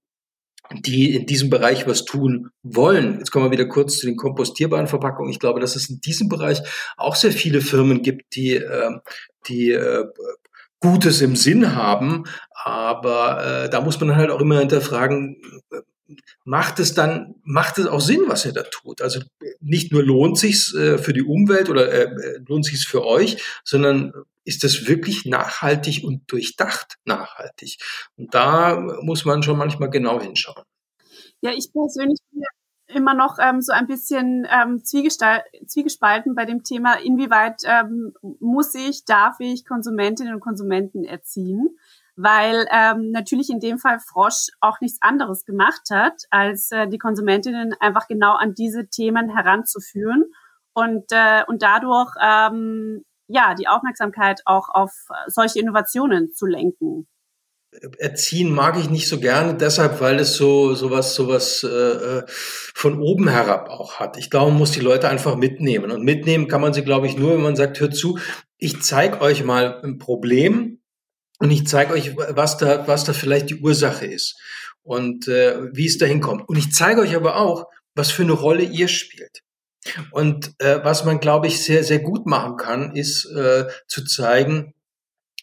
die 0.71 1.15
in 1.15 1.25
diesem 1.25 1.49
Bereich 1.49 1.87
was 1.87 2.05
tun 2.05 2.49
wollen. 2.63 3.17
Jetzt 3.19 3.31
kommen 3.31 3.45
wir 3.45 3.51
wieder 3.51 3.67
kurz 3.67 3.97
zu 3.97 4.05
den 4.05 4.15
kompostierbaren 4.15 4.87
Verpackungen. 4.87 5.31
Ich 5.31 5.39
glaube, 5.39 5.59
dass 5.59 5.75
es 5.75 5.89
in 5.89 5.99
diesem 5.99 6.29
Bereich 6.29 6.61
auch 6.97 7.15
sehr 7.15 7.31
viele 7.31 7.61
Firmen 7.61 8.01
gibt, 8.01 8.35
die, 8.35 8.55
äh, 8.55 8.91
die 9.47 9.71
äh, 9.71 10.05
Gutes 10.79 11.21
im 11.21 11.35
Sinn 11.35 11.75
haben. 11.75 12.25
Aber 12.63 13.63
äh, 13.65 13.69
da 13.69 13.81
muss 13.81 13.99
man 13.99 14.15
halt 14.15 14.29
auch 14.29 14.41
immer 14.41 14.59
hinterfragen, 14.59 15.41
macht 16.43 16.79
es 16.79 16.93
dann, 16.93 17.35
macht 17.43 17.77
es 17.77 17.87
auch 17.87 18.01
Sinn, 18.01 18.23
was 18.27 18.45
ihr 18.45 18.53
da 18.53 18.63
tut. 18.63 19.01
Also 19.01 19.21
nicht 19.59 19.91
nur 19.91 20.03
lohnt 20.03 20.37
sich's 20.37 20.73
äh, 20.73 20.97
für 20.97 21.13
die 21.13 21.23
Umwelt 21.23 21.69
oder 21.69 21.91
äh, 21.91 22.03
äh 22.03 22.39
lohnt 22.47 22.65
sich's 22.65 22.85
für 22.85 23.05
euch, 23.05 23.41
sondern 23.63 24.13
ist 24.45 24.63
das 24.63 24.87
wirklich 24.87 25.25
nachhaltig 25.25 26.03
und 26.03 26.31
durchdacht 26.31 26.97
nachhaltig? 27.05 27.77
Und 28.17 28.33
da 28.33 28.79
muss 29.01 29.25
man 29.25 29.43
schon 29.43 29.57
manchmal 29.57 29.89
genau 29.89 30.21
hinschauen. 30.21 30.63
Ja, 31.41 31.51
ich 31.51 31.71
persönlich 31.71 32.19
bin 32.31 32.43
immer 32.87 33.13
noch 33.13 33.37
ähm, 33.39 33.61
so 33.61 33.73
ein 33.73 33.87
bisschen 33.87 34.47
ähm, 34.49 34.83
zwiegespalten 34.83 36.35
bei 36.35 36.45
dem 36.45 36.63
Thema, 36.63 36.95
inwieweit 36.95 37.61
ähm, 37.65 38.13
muss 38.39 38.75
ich, 38.75 39.05
darf 39.05 39.39
ich 39.39 39.65
Konsumentinnen 39.65 40.33
und 40.33 40.41
Konsumenten 40.41 41.03
erziehen 41.03 41.77
weil 42.15 42.67
ähm, 42.71 43.11
natürlich 43.11 43.49
in 43.49 43.59
dem 43.59 43.79
Fall 43.79 43.99
Frosch 43.99 44.47
auch 44.61 44.79
nichts 44.81 44.99
anderes 45.01 45.45
gemacht 45.45 45.89
hat, 45.91 46.23
als 46.29 46.71
äh, 46.71 46.87
die 46.87 46.97
Konsumentinnen 46.97 47.73
einfach 47.79 48.07
genau 48.07 48.35
an 48.35 48.53
diese 48.53 48.87
Themen 48.87 49.29
heranzuführen 49.29 50.25
und, 50.73 51.05
äh, 51.11 51.43
und 51.47 51.61
dadurch 51.63 52.11
ähm, 52.21 53.03
ja 53.27 53.55
die 53.55 53.67
Aufmerksamkeit 53.67 54.41
auch 54.45 54.69
auf 54.69 54.91
solche 55.27 55.59
Innovationen 55.59 56.33
zu 56.33 56.45
lenken. 56.45 57.07
Erziehen 57.97 58.53
mag 58.53 58.77
ich 58.77 58.91
nicht 58.91 59.07
so 59.07 59.19
gerne, 59.19 59.55
deshalb, 59.55 59.99
weil 59.99 60.19
es 60.19 60.35
so 60.35 60.75
sowas 60.75 61.15
sowas 61.15 61.63
äh, 61.63 62.21
von 62.27 63.01
oben 63.01 63.27
herab 63.27 63.67
auch 63.69 63.99
hat. 63.99 64.17
Ich 64.17 64.29
glaube, 64.29 64.51
man 64.51 64.59
muss 64.59 64.71
die 64.71 64.79
Leute 64.79 65.09
einfach 65.09 65.35
mitnehmen 65.35 65.89
und 65.89 66.03
mitnehmen 66.03 66.47
kann 66.47 66.61
man 66.61 66.73
sie, 66.73 66.83
glaube 66.83 67.07
ich, 67.07 67.17
nur, 67.17 67.33
wenn 67.33 67.41
man 67.41 67.55
sagt: 67.55 67.79
Hört 67.79 67.95
zu, 67.95 68.19
ich 68.59 68.83
zeige 68.83 69.21
euch 69.21 69.43
mal 69.43 69.81
ein 69.83 69.97
Problem, 69.97 70.82
und 71.43 71.51
ich 71.51 71.67
zeige 71.67 71.91
euch, 71.91 72.15
was 72.15 72.55
da, 72.55 72.87
was 72.87 73.03
da 73.03 73.11
vielleicht 73.11 73.49
die 73.49 73.59
Ursache 73.59 74.05
ist 74.05 74.39
und 74.81 75.27
äh, 75.27 75.57
wie 75.73 75.87
es 75.87 75.97
dahin 75.97 76.21
kommt. 76.21 76.47
Und 76.47 76.55
ich 76.55 76.71
zeige 76.71 77.01
euch 77.01 77.17
aber 77.17 77.35
auch, 77.35 77.65
was 77.95 78.11
für 78.11 78.23
eine 78.23 78.31
Rolle 78.31 78.63
ihr 78.63 78.87
spielt. 78.87 79.41
Und 80.11 80.53
äh, 80.59 80.79
was 80.85 81.03
man, 81.03 81.19
glaube 81.19 81.47
ich, 81.47 81.61
sehr, 81.61 81.83
sehr 81.83 81.99
gut 81.99 82.25
machen 82.25 82.55
kann, 82.55 82.95
ist 82.95 83.25
äh, 83.25 83.65
zu 83.89 84.05
zeigen, 84.05 84.73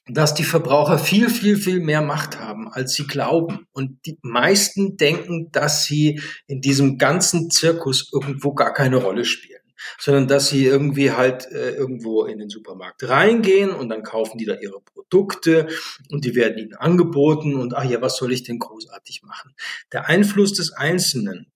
dass 0.09 0.33
die 0.33 0.43
Verbraucher 0.43 0.99
viel, 0.99 1.29
viel, 1.29 1.59
viel 1.59 1.81
mehr 1.81 2.01
Macht 2.01 2.41
haben, 2.41 2.73
als 2.73 2.95
sie 2.95 3.07
glauben. 3.07 3.67
Und 3.73 3.99
die 4.07 4.19
meisten 4.23 4.97
denken, 4.97 5.51
dass 5.53 5.85
sie 5.85 6.23
in 6.47 6.63
diesem 6.63 6.97
ganzen 6.97 7.51
Zirkus 7.51 8.11
irgendwo 8.11 8.55
gar 8.55 8.73
keine 8.73 8.97
Rolle 8.97 9.27
spielen 9.27 9.50
sondern 9.99 10.29
dass 10.29 10.49
sie 10.49 10.65
irgendwie 10.65 11.13
halt 11.13 11.51
äh, 11.51 11.71
irgendwo 11.71 12.25
in 12.25 12.39
den 12.39 12.49
Supermarkt 12.49 13.09
reingehen 13.09 13.71
und 13.71 13.89
dann 13.89 14.03
kaufen 14.03 14.39
die 14.39 14.47
da 14.47 14.55
ihre 14.55 14.81
Produkte 14.81 15.69
und 16.11 16.25
die 16.25 16.35
werden 16.35 16.59
ihnen 16.59 16.75
angeboten 16.75 17.55
und 17.55 17.75
ach 17.75 17.85
ja, 17.85 18.01
was 18.01 18.17
soll 18.17 18.33
ich 18.33 18.43
denn 18.43 18.59
großartig 18.59 19.23
machen? 19.23 19.55
Der 19.93 20.09
Einfluss 20.09 20.55
des 20.55 20.73
Einzelnen 20.73 21.53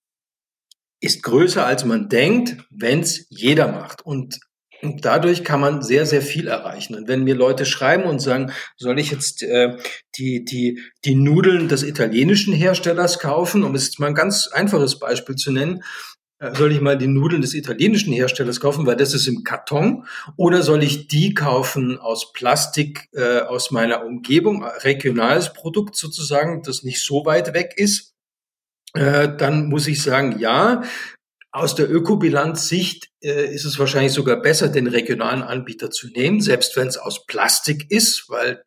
ist 1.00 1.22
größer, 1.22 1.66
als 1.66 1.84
man 1.84 2.08
denkt, 2.08 2.56
wenn 2.70 3.00
es 3.00 3.26
jeder 3.28 3.68
macht. 3.68 4.06
Und 4.06 4.40
und 4.84 5.04
dadurch 5.06 5.44
kann 5.44 5.60
man 5.60 5.82
sehr, 5.82 6.04
sehr 6.04 6.20
viel 6.20 6.46
erreichen. 6.46 6.94
Und 6.94 7.08
wenn 7.08 7.24
mir 7.24 7.34
Leute 7.34 7.64
schreiben 7.64 8.04
und 8.04 8.20
sagen, 8.20 8.52
soll 8.76 8.98
ich 8.98 9.10
jetzt 9.10 9.42
äh, 9.42 9.78
die, 10.16 10.44
die, 10.44 10.82
die 11.06 11.14
Nudeln 11.14 11.68
des 11.68 11.82
italienischen 11.82 12.52
Herstellers 12.52 13.18
kaufen, 13.18 13.64
um 13.64 13.74
es 13.74 13.86
jetzt 13.86 13.98
mal 13.98 14.08
ein 14.08 14.14
ganz 14.14 14.46
einfaches 14.48 14.98
Beispiel 14.98 15.36
zu 15.36 15.52
nennen, 15.52 15.82
soll 16.52 16.72
ich 16.72 16.80
mal 16.80 16.98
die 16.98 17.06
Nudeln 17.06 17.42
des 17.42 17.54
italienischen 17.54 18.12
Herstellers 18.12 18.60
kaufen, 18.60 18.86
weil 18.86 18.96
das 18.96 19.14
ist 19.14 19.26
im 19.26 19.44
Karton, 19.44 20.06
oder 20.36 20.62
soll 20.62 20.82
ich 20.82 21.08
die 21.08 21.34
kaufen 21.34 21.98
aus 21.98 22.32
Plastik 22.32 23.08
äh, 23.12 23.40
aus 23.40 23.70
meiner 23.70 24.04
Umgebung, 24.04 24.64
regionales 24.64 25.52
Produkt 25.52 25.96
sozusagen, 25.96 26.62
das 26.62 26.82
nicht 26.82 27.02
so 27.02 27.24
weit 27.24 27.54
weg 27.54 27.74
ist, 27.76 28.14
äh, 28.94 29.28
dann 29.36 29.68
muss 29.68 29.86
ich 29.86 30.02
sagen, 30.02 30.38
ja, 30.38 30.82
aus 31.52 31.76
der 31.76 31.88
Ökobilanzsicht 31.88 33.10
äh, 33.22 33.52
ist 33.54 33.64
es 33.64 33.78
wahrscheinlich 33.78 34.12
sogar 34.12 34.42
besser, 34.42 34.68
den 34.68 34.88
regionalen 34.88 35.42
Anbieter 35.42 35.90
zu 35.90 36.08
nehmen, 36.08 36.40
selbst 36.40 36.76
wenn 36.76 36.88
es 36.88 36.96
aus 36.96 37.26
Plastik 37.26 37.90
ist, 37.90 38.28
weil 38.28 38.64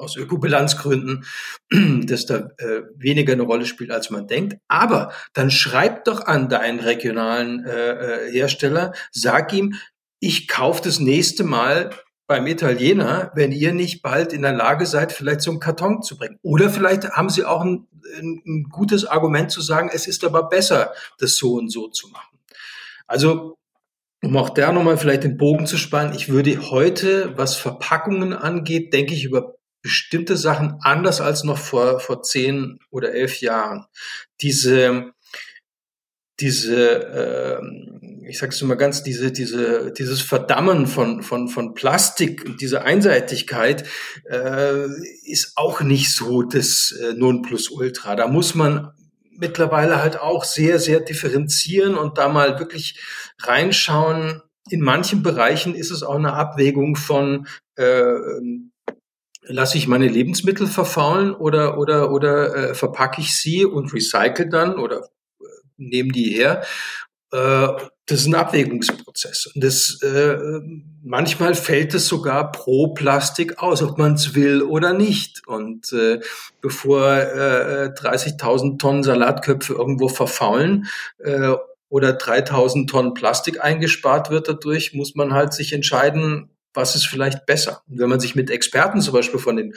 aus 0.00 0.16
Ökobilanzgründen, 0.16 1.24
das 2.06 2.26
da 2.26 2.50
äh, 2.58 2.82
weniger 2.96 3.32
eine 3.32 3.42
Rolle 3.42 3.66
spielt, 3.66 3.90
als 3.90 4.10
man 4.10 4.26
denkt. 4.26 4.56
Aber 4.68 5.12
dann 5.32 5.50
schreib 5.50 6.04
doch 6.04 6.26
an 6.26 6.48
deinen 6.48 6.80
regionalen 6.80 7.64
äh, 7.64 8.26
äh, 8.26 8.32
Hersteller, 8.32 8.92
sag 9.12 9.52
ihm, 9.52 9.74
ich 10.20 10.48
kaufe 10.48 10.82
das 10.82 11.00
nächste 11.00 11.44
Mal 11.44 11.90
beim 12.26 12.46
Italiener, 12.46 13.32
wenn 13.34 13.50
ihr 13.50 13.72
nicht 13.72 14.02
bald 14.02 14.32
in 14.32 14.42
der 14.42 14.52
Lage 14.52 14.86
seid, 14.86 15.12
vielleicht 15.12 15.40
so 15.40 15.50
einen 15.50 15.58
Karton 15.58 16.02
zu 16.02 16.16
bringen. 16.16 16.38
Oder 16.42 16.70
vielleicht 16.70 17.10
haben 17.10 17.30
sie 17.30 17.44
auch 17.44 17.62
ein, 17.62 17.88
ein 18.20 18.68
gutes 18.70 19.04
Argument 19.04 19.50
zu 19.50 19.60
sagen, 19.60 19.90
es 19.92 20.06
ist 20.06 20.22
aber 20.24 20.48
besser, 20.48 20.92
das 21.18 21.36
so 21.36 21.54
und 21.54 21.70
so 21.70 21.88
zu 21.88 22.08
machen. 22.08 22.38
Also 23.08 23.56
um 24.22 24.36
auch 24.36 24.50
da 24.50 24.72
nochmal 24.72 24.98
vielleicht 24.98 25.24
den 25.24 25.36
Bogen 25.36 25.66
zu 25.66 25.76
spannen, 25.76 26.14
ich 26.14 26.28
würde 26.28 26.70
heute, 26.70 27.36
was 27.36 27.56
Verpackungen 27.56 28.32
angeht, 28.32 28.92
denke 28.92 29.14
ich 29.14 29.24
über 29.24 29.56
bestimmte 29.82 30.36
Sachen 30.36 30.78
anders 30.82 31.20
als 31.20 31.44
noch 31.44 31.58
vor, 31.58 32.00
vor 32.00 32.22
zehn 32.22 32.78
oder 32.90 33.12
elf 33.12 33.40
Jahren. 33.40 33.86
Diese, 34.40 35.12
diese, 36.40 37.60
äh, 37.60 38.28
ich 38.28 38.38
sag's 38.38 38.60
mal 38.62 38.76
ganz, 38.76 39.02
diese, 39.02 39.32
diese, 39.32 39.92
dieses 39.92 40.20
Verdammen 40.20 40.86
von, 40.86 41.22
von, 41.22 41.48
von 41.48 41.74
Plastik, 41.74 42.58
diese 42.58 42.82
Einseitigkeit 42.82 43.86
äh, 44.30 44.86
ist 45.24 45.52
auch 45.56 45.80
nicht 45.80 46.14
so 46.14 46.42
das 46.42 46.92
äh, 46.92 47.14
Nonplusultra. 47.14 48.16
Da 48.16 48.26
muss 48.26 48.54
man 48.54 48.92
mittlerweile 49.40 50.02
halt 50.02 50.18
auch 50.20 50.44
sehr, 50.44 50.78
sehr 50.78 51.00
differenzieren 51.00 51.96
und 51.96 52.18
da 52.18 52.28
mal 52.28 52.58
wirklich 52.58 53.00
reinschauen. 53.40 54.42
In 54.68 54.80
manchen 54.80 55.22
Bereichen 55.22 55.74
ist 55.74 55.90
es 55.90 56.02
auch 56.02 56.16
eine 56.16 56.34
Abwägung 56.34 56.94
von 56.94 57.46
äh, 57.76 58.04
lasse 59.50 59.78
ich 59.78 59.88
meine 59.88 60.08
Lebensmittel 60.08 60.66
verfaulen 60.66 61.34
oder, 61.34 61.78
oder, 61.78 62.12
oder 62.12 62.70
äh, 62.70 62.74
verpacke 62.74 63.20
ich 63.20 63.36
sie 63.36 63.64
und 63.64 63.92
recycle 63.92 64.48
dann 64.48 64.78
oder 64.78 65.08
äh, 65.40 65.44
nehme 65.76 66.12
die 66.12 66.30
her. 66.30 66.62
Äh, 67.32 67.68
das 68.06 68.22
ist 68.22 68.26
ein 68.26 68.34
Abwägungsprozess. 68.34 69.52
Und 69.54 69.62
das, 69.62 70.00
äh, 70.02 70.36
manchmal 71.02 71.54
fällt 71.54 71.94
es 71.94 72.08
sogar 72.08 72.50
pro 72.50 72.88
Plastik 72.88 73.62
aus, 73.62 73.82
ob 73.82 73.98
man 73.98 74.14
es 74.14 74.34
will 74.34 74.62
oder 74.62 74.92
nicht. 74.92 75.46
Und 75.46 75.92
äh, 75.92 76.20
bevor 76.60 77.08
äh, 77.12 77.92
30.000 77.94 78.78
Tonnen 78.78 79.04
Salatköpfe 79.04 79.74
irgendwo 79.74 80.08
verfaulen 80.08 80.88
äh, 81.18 81.52
oder 81.88 82.10
3.000 82.16 82.88
Tonnen 82.88 83.14
Plastik 83.14 83.62
eingespart 83.62 84.30
wird 84.30 84.48
dadurch, 84.48 84.92
muss 84.92 85.14
man 85.14 85.32
halt 85.32 85.52
sich 85.52 85.72
entscheiden, 85.72 86.50
was 86.74 86.94
ist 86.94 87.06
vielleicht 87.06 87.46
besser. 87.46 87.82
Und 87.88 87.98
wenn 87.98 88.08
man 88.08 88.20
sich 88.20 88.34
mit 88.34 88.50
Experten 88.50 89.00
zum 89.00 89.14
Beispiel 89.14 89.40
von 89.40 89.56
den 89.56 89.74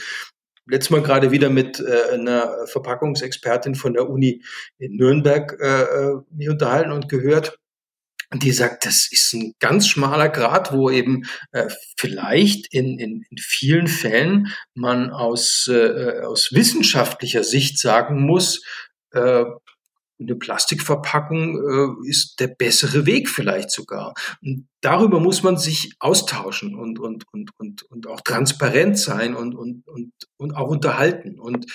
letztes 0.65 0.91
Mal 0.91 1.03
gerade 1.03 1.31
wieder 1.31 1.49
mit 1.49 1.79
äh, 1.79 2.13
einer 2.13 2.67
Verpackungsexpertin 2.67 3.75
von 3.75 3.93
der 3.93 4.09
Uni 4.09 4.43
in 4.77 4.95
Nürnberg 4.95 5.57
äh, 5.59 5.81
äh, 5.81 6.21
mich 6.31 6.49
unterhalten 6.49 6.91
und 6.91 7.09
gehört. 7.09 7.57
Die 8.35 8.51
sagt, 8.51 8.85
das 8.87 9.11
ist 9.11 9.33
ein 9.33 9.53
ganz 9.59 9.87
schmaler 9.87 10.27
Grad, 10.27 10.73
wo 10.73 10.89
eben 10.89 11.23
äh, 11.51 11.67
vielleicht 11.97 12.73
in, 12.73 12.97
in, 12.97 13.23
in 13.29 13.37
vielen 13.37 13.87
Fällen 13.87 14.47
man 14.73 15.11
aus, 15.11 15.69
äh, 15.71 16.21
aus 16.21 16.51
wissenschaftlicher 16.51 17.43
Sicht 17.43 17.77
sagen 17.77 18.25
muss, 18.25 18.63
äh, 19.11 19.43
eine 20.23 20.35
Plastikverpackung 20.35 21.57
äh, 21.57 22.09
ist 22.09 22.39
der 22.39 22.47
bessere 22.47 23.05
Weg 23.05 23.29
vielleicht 23.29 23.71
sogar. 23.71 24.13
Und 24.41 24.67
darüber 24.81 25.19
muss 25.19 25.43
man 25.43 25.57
sich 25.57 25.93
austauschen 25.99 26.75
und, 26.75 26.99
und, 26.99 27.25
und, 27.31 27.51
und, 27.57 27.83
und 27.83 28.07
auch 28.07 28.21
transparent 28.21 28.97
sein 28.97 29.35
und, 29.35 29.55
und, 29.55 29.87
und, 29.87 30.11
und 30.37 30.55
auch 30.55 30.69
unterhalten. 30.69 31.39
Und 31.39 31.65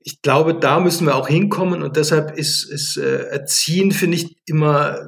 ich 0.00 0.22
glaube, 0.22 0.54
da 0.54 0.80
müssen 0.80 1.06
wir 1.06 1.16
auch 1.16 1.28
hinkommen 1.28 1.82
und 1.82 1.96
deshalb 1.96 2.36
ist, 2.36 2.64
ist 2.64 2.96
äh, 2.96 3.26
Erziehen, 3.26 3.92
finde 3.92 4.16
ich, 4.16 4.36
immer 4.46 4.98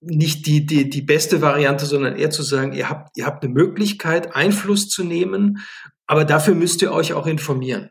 nicht 0.00 0.46
die, 0.46 0.64
die, 0.66 0.88
die 0.88 1.02
beste 1.02 1.42
Variante, 1.42 1.86
sondern 1.86 2.16
eher 2.16 2.30
zu 2.30 2.42
sagen, 2.42 2.72
ihr 2.72 2.88
habt, 2.88 3.16
ihr 3.16 3.26
habt 3.26 3.44
eine 3.44 3.52
Möglichkeit, 3.52 4.34
Einfluss 4.34 4.88
zu 4.88 5.04
nehmen, 5.04 5.58
aber 6.06 6.24
dafür 6.24 6.54
müsst 6.54 6.82
ihr 6.82 6.92
euch 6.92 7.12
auch 7.12 7.26
informieren. 7.26 7.90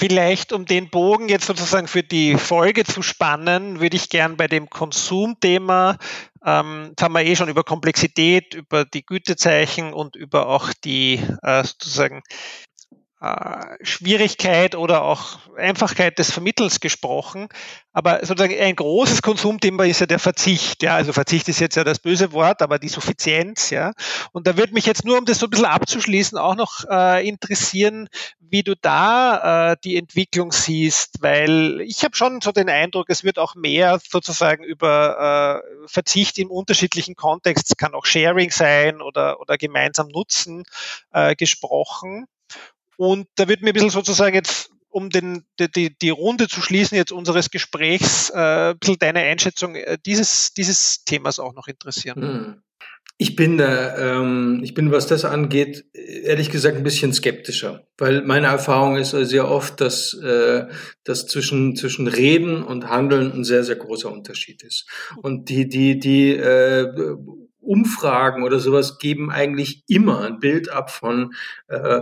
Vielleicht, 0.00 0.54
um 0.54 0.64
den 0.64 0.88
Bogen 0.88 1.28
jetzt 1.28 1.44
sozusagen 1.44 1.86
für 1.86 2.02
die 2.02 2.38
Folge 2.38 2.84
zu 2.84 3.02
spannen, 3.02 3.80
würde 3.80 3.96
ich 3.96 4.08
gern 4.08 4.38
bei 4.38 4.46
dem 4.46 4.70
Konsumthema, 4.70 5.98
ähm, 6.42 6.94
haben 6.98 7.12
wir 7.12 7.22
eh 7.22 7.36
schon 7.36 7.50
über 7.50 7.64
Komplexität, 7.64 8.54
über 8.54 8.86
die 8.86 9.04
Gütezeichen 9.04 9.92
und 9.92 10.16
über 10.16 10.46
auch 10.46 10.72
die 10.84 11.20
äh, 11.42 11.64
sozusagen 11.64 12.22
äh, 13.20 13.76
Schwierigkeit 13.82 14.74
oder 14.74 15.02
auch 15.02 15.40
Einfachkeit 15.54 16.18
des 16.18 16.30
Vermittels 16.30 16.80
gesprochen. 16.80 17.48
Aber 17.92 18.24
sozusagen 18.24 18.58
ein 18.58 18.76
großes 18.76 19.20
Konsumthema 19.20 19.84
ist 19.84 20.00
ja 20.00 20.06
der 20.06 20.18
Verzicht. 20.18 20.82
Ja, 20.82 20.94
also 20.94 21.12
Verzicht 21.12 21.46
ist 21.48 21.60
jetzt 21.60 21.76
ja 21.76 21.84
das 21.84 21.98
böse 21.98 22.32
Wort, 22.32 22.62
aber 22.62 22.78
die 22.78 22.88
Suffizienz. 22.88 23.68
Ja, 23.68 23.92
und 24.32 24.46
da 24.46 24.56
würde 24.56 24.72
mich 24.72 24.86
jetzt 24.86 25.04
nur, 25.04 25.18
um 25.18 25.26
das 25.26 25.38
so 25.38 25.46
ein 25.46 25.50
bisschen 25.50 25.66
abzuschließen, 25.66 26.38
auch 26.38 26.54
noch 26.54 26.84
äh, 26.88 27.28
interessieren, 27.28 28.08
wie 28.50 28.62
du 28.62 28.74
da 28.76 29.72
äh, 29.72 29.76
die 29.82 29.96
Entwicklung 29.96 30.52
siehst, 30.52 31.22
weil 31.22 31.80
ich 31.82 32.04
habe 32.04 32.16
schon 32.16 32.40
so 32.40 32.52
den 32.52 32.68
Eindruck, 32.68 33.06
es 33.08 33.24
wird 33.24 33.38
auch 33.38 33.54
mehr 33.54 34.00
sozusagen 34.06 34.64
über 34.64 35.62
äh, 35.62 35.88
Verzicht 35.88 36.38
in 36.38 36.48
unterschiedlichen 36.48 37.14
Kontexten, 37.14 37.76
kann 37.76 37.94
auch 37.94 38.06
Sharing 38.06 38.50
sein 38.50 39.00
oder, 39.00 39.40
oder 39.40 39.56
gemeinsam 39.56 40.08
Nutzen 40.08 40.64
äh, 41.12 41.34
gesprochen. 41.36 42.26
Und 42.96 43.28
da 43.36 43.48
wird 43.48 43.62
mir 43.62 43.70
ein 43.70 43.74
bisschen 43.74 43.90
sozusagen 43.90 44.34
jetzt 44.34 44.70
um 44.90 45.08
den, 45.08 45.46
die, 45.58 45.96
die 45.96 46.10
Runde 46.10 46.48
zu 46.48 46.60
schließen 46.60 46.96
jetzt 46.96 47.12
unseres 47.12 47.50
Gesprächs, 47.50 48.30
äh, 48.30 48.70
ein 48.70 48.78
bisschen 48.78 48.98
deine 48.98 49.20
Einschätzung 49.20 49.76
äh, 49.76 49.98
dieses, 50.04 50.52
dieses 50.52 51.04
Themas 51.04 51.38
auch 51.38 51.54
noch 51.54 51.68
interessieren. 51.68 52.20
Hm. 52.20 52.62
Ich 53.22 53.36
bin 53.36 53.58
da, 53.58 53.98
ähm, 53.98 54.60
ich 54.62 54.72
bin, 54.72 54.92
was 54.92 55.06
das 55.06 55.26
angeht, 55.26 55.84
ehrlich 55.92 56.50
gesagt 56.50 56.78
ein 56.78 56.82
bisschen 56.82 57.12
skeptischer, 57.12 57.86
weil 57.98 58.22
meine 58.22 58.46
Erfahrung 58.46 58.96
ist 58.96 59.10
sehr 59.10 59.46
oft, 59.46 59.78
dass, 59.82 60.14
äh, 60.14 60.66
dass 61.04 61.26
zwischen, 61.26 61.76
zwischen 61.76 62.06
Reden 62.06 62.62
und 62.62 62.88
Handeln 62.88 63.30
ein 63.30 63.44
sehr, 63.44 63.62
sehr 63.62 63.76
großer 63.76 64.10
Unterschied 64.10 64.62
ist. 64.62 64.88
Und 65.20 65.50
die, 65.50 65.68
die, 65.68 65.98
die 65.98 66.30
äh, 66.30 66.86
Umfragen 67.60 68.42
oder 68.42 68.58
sowas 68.58 68.98
geben 68.98 69.30
eigentlich 69.30 69.84
immer 69.86 70.22
ein 70.22 70.38
Bild 70.38 70.70
ab 70.70 70.90
von 70.90 71.34
äh, 71.68 72.00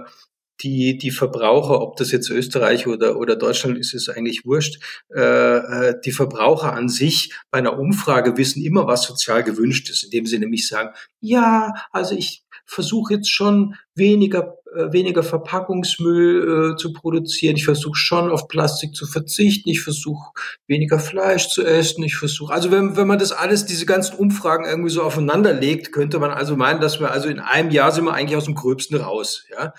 die, 0.61 0.99
die 0.99 1.11
Verbraucher, 1.11 1.81
ob 1.81 1.97
das 1.97 2.11
jetzt 2.11 2.31
Österreich 2.31 2.87
oder, 2.87 3.17
oder 3.17 3.37
Deutschland 3.37 3.79
ist, 3.79 3.95
ist 3.95 4.09
eigentlich 4.09 4.45
wurscht. 4.45 4.83
Äh, 5.15 5.21
äh, 5.21 6.01
die 6.05 6.13
Verbraucher 6.13 6.73
an 6.73 6.89
sich 6.89 7.33
bei 7.51 7.59
einer 7.59 7.79
Umfrage 7.79 8.37
wissen 8.37 8.63
immer, 8.65 8.87
was 8.87 9.05
sozial 9.05 9.45
gewünscht 9.45 9.89
ist, 9.91 10.05
indem 10.05 10.27
sie 10.27 10.39
nämlich 10.39 10.67
sagen, 10.67 10.91
ja, 11.21 11.75
also 11.93 12.15
ich 12.15 12.45
versuche 12.69 13.15
jetzt 13.15 13.31
schon 13.31 13.77
weniger, 13.95 14.59
äh, 14.75 14.93
weniger 14.93 15.23
Verpackungsmüll 15.23 16.73
äh, 16.73 16.77
zu 16.77 16.93
produzieren. 16.93 17.57
Ich 17.57 17.65
versuche 17.65 17.97
schon 17.97 18.31
auf 18.31 18.49
Plastik 18.49 18.95
zu 18.95 19.07
verzichten. 19.07 19.71
Ich 19.71 19.81
versuche 19.81 20.33
weniger 20.67 20.99
Fleisch 20.99 21.49
zu 21.49 21.65
essen. 21.65 22.03
Ich 22.03 22.17
versuche, 22.17 22.53
also 22.53 22.71
wenn, 22.71 22.97
wenn 22.97 23.07
man 23.07 23.19
das 23.19 23.33
alles, 23.33 23.65
diese 23.65 23.87
ganzen 23.87 24.17
Umfragen 24.17 24.67
irgendwie 24.67 24.91
so 24.91 25.03
aufeinander 25.03 25.53
legt, 25.53 25.93
könnte 25.93 26.19
man 26.19 26.31
also 26.31 26.57
meinen, 26.57 26.81
dass 26.81 27.01
wir 27.01 27.11
also 27.11 27.29
in 27.29 27.39
einem 27.39 27.71
Jahr 27.71 27.93
sind 27.93 28.05
wir 28.05 28.13
eigentlich 28.13 28.37
aus 28.37 28.45
dem 28.45 28.55
Gröbsten 28.55 28.97
raus, 28.97 29.47
ja. 29.51 29.73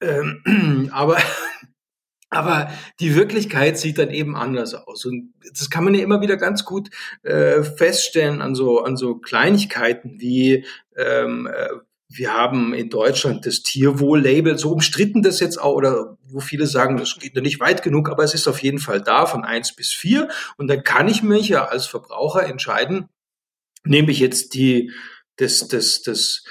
Ähm, 0.00 0.90
aber, 0.92 1.18
aber 2.30 2.70
die 3.00 3.14
Wirklichkeit 3.14 3.78
sieht 3.78 3.98
dann 3.98 4.10
eben 4.10 4.36
anders 4.36 4.74
aus. 4.74 5.04
Und 5.04 5.34
das 5.52 5.70
kann 5.70 5.84
man 5.84 5.94
ja 5.94 6.02
immer 6.02 6.20
wieder 6.20 6.36
ganz 6.36 6.64
gut 6.64 6.90
äh, 7.22 7.62
feststellen 7.62 8.42
an 8.42 8.54
so, 8.54 8.82
an 8.82 8.96
so 8.96 9.16
Kleinigkeiten 9.16 10.20
wie, 10.20 10.64
ähm, 10.96 11.46
äh, 11.46 11.68
wir 12.08 12.32
haben 12.32 12.72
in 12.72 12.88
Deutschland 12.88 13.46
das 13.46 13.62
Tierwohl-Label, 13.62 14.58
so 14.58 14.70
umstritten 14.70 15.22
das 15.22 15.40
jetzt 15.40 15.60
auch, 15.60 15.74
oder 15.74 16.16
wo 16.22 16.40
viele 16.40 16.66
sagen, 16.66 16.96
das 16.96 17.18
geht 17.18 17.34
noch 17.34 17.42
nicht 17.42 17.58
weit 17.58 17.82
genug, 17.82 18.08
aber 18.10 18.22
es 18.22 18.34
ist 18.34 18.46
auf 18.46 18.62
jeden 18.62 18.78
Fall 18.78 19.02
da 19.02 19.26
von 19.26 19.44
eins 19.44 19.74
bis 19.74 19.92
vier. 19.92 20.28
Und 20.56 20.68
dann 20.68 20.84
kann 20.84 21.08
ich 21.08 21.22
mich 21.22 21.48
ja 21.48 21.64
als 21.64 21.86
Verbraucher 21.86 22.44
entscheiden, 22.44 23.08
nehme 23.84 24.10
ich 24.12 24.20
jetzt 24.20 24.54
die, 24.54 24.92
das, 25.36 25.66
das, 25.68 26.02
das, 26.02 26.44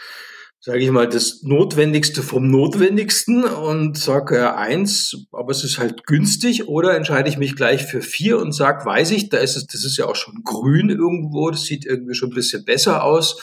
sage 0.66 0.80
ich 0.80 0.90
mal, 0.90 1.08
das 1.08 1.44
Notwendigste 1.44 2.24
vom 2.24 2.50
Notwendigsten 2.50 3.44
und 3.44 4.00
sage 4.00 4.38
ja 4.38 4.56
eins, 4.56 5.28
aber 5.32 5.52
es 5.52 5.64
ist 5.64 5.78
halt 5.78 6.08
günstig, 6.08 6.68
oder 6.68 6.96
entscheide 6.96 7.30
ich 7.30 7.38
mich 7.38 7.56
gleich 7.56 7.86
für 7.86 8.02
vier 8.02 8.40
und 8.40 8.52
sage, 8.52 8.84
weiß 8.84 9.12
ich, 9.12 9.30
da 9.30 9.38
ist 9.38 9.58
es, 9.58 9.68
das 9.68 9.84
ist 9.84 9.96
ja 9.98 10.06
auch 10.08 10.16
schon 10.16 10.42
grün 10.44 10.90
irgendwo, 10.90 11.52
das 11.52 11.66
sieht 11.66 11.86
irgendwie 11.86 12.16
schon 12.16 12.32
ein 12.32 12.36
bisschen 12.36 12.66
besser 12.66 13.04
aus. 13.04 13.40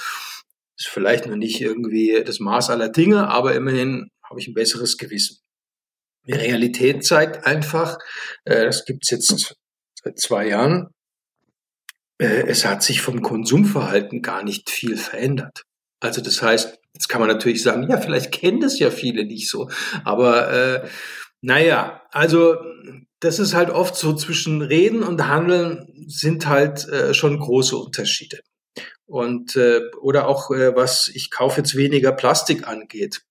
Ist 0.77 0.89
vielleicht 0.89 1.27
noch 1.27 1.37
nicht 1.37 1.61
irgendwie 1.61 2.25
das 2.27 2.41
Maß 2.41 2.70
aller 2.70 2.89
Dinge, 2.89 3.29
aber 3.29 3.55
immerhin 3.55 4.09
habe 4.29 4.41
ich 4.41 4.49
ein 4.49 4.55
besseres 4.55 4.99
Gewissen. 4.99 5.37
Die 6.27 6.33
Realität 6.33 7.05
zeigt 7.05 7.47
einfach, 7.47 7.99
äh, 8.45 8.64
das 8.64 8.85
gibt's 8.85 9.11
jetzt 9.11 9.55
seit 10.03 10.18
zwei 10.18 10.49
Jahren, 10.49 10.89
äh, 12.18 12.49
es 12.49 12.64
hat 12.64 12.83
sich 12.83 13.01
vom 13.01 13.23
Konsumverhalten 13.23 14.23
gar 14.23 14.43
nicht 14.43 14.70
viel 14.70 14.97
verändert. 14.97 15.62
Also 16.01 16.20
das 16.20 16.43
heißt, 16.43 16.82
jetzt 17.03 17.09
kann 17.09 17.20
man 17.20 17.28
natürlich 17.28 17.64
sagen, 17.64 17.88
ja, 17.90 18.00
vielleicht 18.00 18.30
kennen 18.30 18.61
das 18.61 18.78
ja 18.78 18.90
viele 18.90 19.24
nicht 19.24 19.50
so. 19.50 19.68
Aber 20.05 20.53
äh, 20.53 20.88
naja, 21.40 22.03
also 22.12 22.57
das 23.18 23.40
ist 23.40 23.55
halt 23.55 23.70
oft 23.70 23.96
so 23.96 24.14
zwischen 24.14 24.62
Reden 24.62 25.03
und 25.03 25.26
Handeln 25.26 26.05
sind 26.07 26.46
halt 26.46 26.88
äh, 26.88 27.12
schon 27.12 27.40
große 27.40 27.76
Unterschiede. 27.76 28.38
Und 29.07 29.57
äh, 29.57 29.80
oder 30.00 30.28
auch 30.28 30.53
äh, 30.53 30.76
was 30.76 31.11
ich 31.12 31.32
kaufe 31.32 31.61
jetzt 31.61 31.76
weniger 31.76 32.12
Plastik 32.12 32.68
angeht 32.68 33.22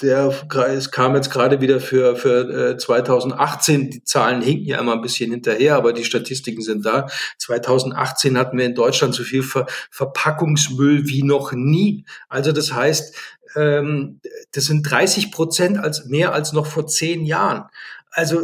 der 0.00 0.34
es 0.68 0.90
kam 0.90 1.14
jetzt 1.14 1.30
gerade 1.30 1.60
wieder 1.60 1.80
für, 1.80 2.16
für 2.16 2.78
2018. 2.78 3.82
Äh, 3.82 3.90
die 3.90 4.04
Zahlen 4.04 4.40
hinken 4.40 4.66
ja 4.66 4.78
immer 4.78 4.94
ein 4.94 5.02
bisschen 5.02 5.30
hinterher, 5.30 5.76
aber 5.76 5.92
die 5.92 6.04
Statistiken 6.04 6.62
sind 6.62 6.86
da. 6.86 7.08
2018 7.38 8.38
hatten 8.38 8.56
wir 8.56 8.64
in 8.64 8.74
Deutschland 8.74 9.14
so 9.14 9.22
viel 9.22 9.42
Ver 9.42 9.66
Verpackungsmüll 9.90 11.06
wie 11.08 11.22
noch 11.22 11.52
nie. 11.52 12.06
Also 12.28 12.52
das 12.52 12.72
heißt, 12.72 13.14
ähm, 13.56 14.20
das 14.52 14.64
sind 14.64 14.82
30 14.90 15.30
Prozent 15.30 15.78
als 15.78 16.06
mehr 16.06 16.32
als 16.32 16.52
noch 16.52 16.66
vor 16.66 16.86
zehn 16.86 17.26
Jahren. 17.26 17.64
Also 18.10 18.40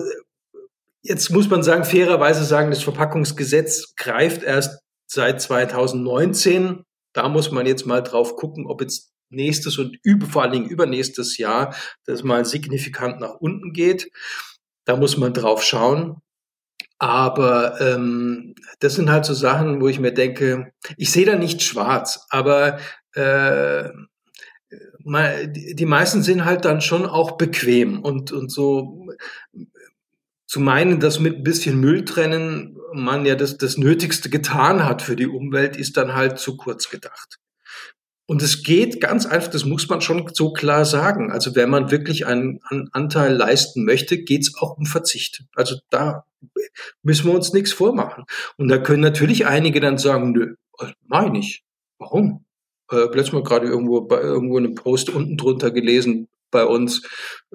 jetzt 1.03 1.31
muss 1.31 1.49
man 1.49 1.63
sagen, 1.63 1.85
fairerweise 1.85 2.45
sagen, 2.45 2.71
das 2.71 2.83
Verpackungsgesetz 2.83 3.95
greift 3.97 4.43
erst 4.43 4.81
seit 5.07 5.41
2019. 5.41 6.83
Da 7.15 7.29
muss 7.31 7.51
man 7.51 7.65
jetzt 7.65 7.87
mal 7.87 8.03
drauf 8.03 8.37
gucken, 8.37 8.67
ob 8.67 8.83
jetzt 8.83 9.16
nächstes 9.29 9.79
und 9.79 9.99
über, 10.03 10.27
vor 10.27 10.43
allen 10.43 10.53
Dingen 10.53 10.69
übernächstes 10.69 11.39
Jahr 11.39 11.75
das 12.05 12.23
mal 12.23 12.45
signifikant 12.45 13.21
nach 13.21 13.35
unten 13.41 13.73
geht. 13.73 14.11
Da 14.85 14.97
muss 14.97 15.17
man 15.17 15.33
drauf 15.33 15.63
schauen. 15.63 16.23
Aber 16.99 17.81
ähm, 17.81 18.55
das 18.79 18.95
sind 18.95 19.11
halt 19.11 19.27
so 19.27 19.35
Sachen, 19.35 19.81
wo 19.81 19.89
ich 19.89 20.01
mir 20.01 20.13
denke, 20.13 20.73
ich 20.97 21.13
sehe 21.13 21.27
da 21.27 21.37
nicht 21.37 21.63
schwarz, 21.63 22.27
aber 22.31 22.79
äh, 23.13 23.91
die 25.05 25.87
meisten 25.87 26.23
sind 26.23 26.45
halt 26.45 26.65
dann 26.65 26.81
schon 26.81 27.07
auch 27.07 27.37
bequem 27.37 28.01
und, 28.01 28.33
und 28.33 28.51
so 28.51 29.07
zu 30.47 30.61
meinen, 30.61 31.01
dass 31.01 31.21
mit 31.21 31.37
ein 31.37 31.43
bisschen 31.43 31.79
Müll 31.79 32.05
trennen 32.05 32.77
man 32.93 33.27
ja 33.27 33.35
das, 33.35 33.59
das 33.59 33.77
Nötigste 33.77 34.31
getan 34.31 34.85
hat 34.85 35.03
für 35.03 35.17
die 35.17 35.27
Umwelt, 35.27 35.77
ist 35.77 35.97
dann 35.97 36.15
halt 36.15 36.39
zu 36.39 36.57
kurz 36.57 36.89
gedacht. 36.89 37.39
Und 38.27 38.43
es 38.43 38.65
geht 38.65 39.01
ganz 39.01 39.25
einfach, 39.25 39.51
das 39.51 39.65
muss 39.65 39.89
man 39.89 40.01
schon 40.01 40.29
so 40.33 40.53
klar 40.53 40.85
sagen. 40.85 41.31
Also 41.31 41.55
wenn 41.55 41.71
man 41.71 41.93
wirklich 41.93 42.27
einen, 42.27 42.61
einen 42.65 42.89
Anteil 42.93 43.33
leisten 43.33 43.85
möchte, 43.85 44.19
geht 44.19 44.43
es 44.43 44.55
auch 44.57 44.77
um 44.77 44.85
Verzicht. 44.85 45.45
Also 45.55 45.77
da 45.91 46.25
müssen 47.03 47.27
wir 47.27 47.35
uns 47.35 47.53
nichts 47.53 47.73
vormachen. 47.73 48.25
Und 48.57 48.69
da 48.69 48.79
können 48.79 49.03
natürlich 49.03 49.47
einige 49.47 49.81
dann 49.81 49.97
sagen, 49.99 50.33
nö, 50.33 50.55
meine 51.07 51.39
ich. 51.39 51.63
Warum? 51.99 52.45
Äh, 52.91 53.05
letztes 53.15 53.33
Mal 53.33 53.43
gerade 53.43 53.67
irgendwo 53.67 54.01
bei 54.03 54.21
irgendwo 54.21 54.59
einen 54.59 54.75
Post 54.75 55.11
unten 55.11 55.37
drunter 55.37 55.71
gelesen 55.71 56.29
bei 56.51 56.65
uns. 56.65 57.03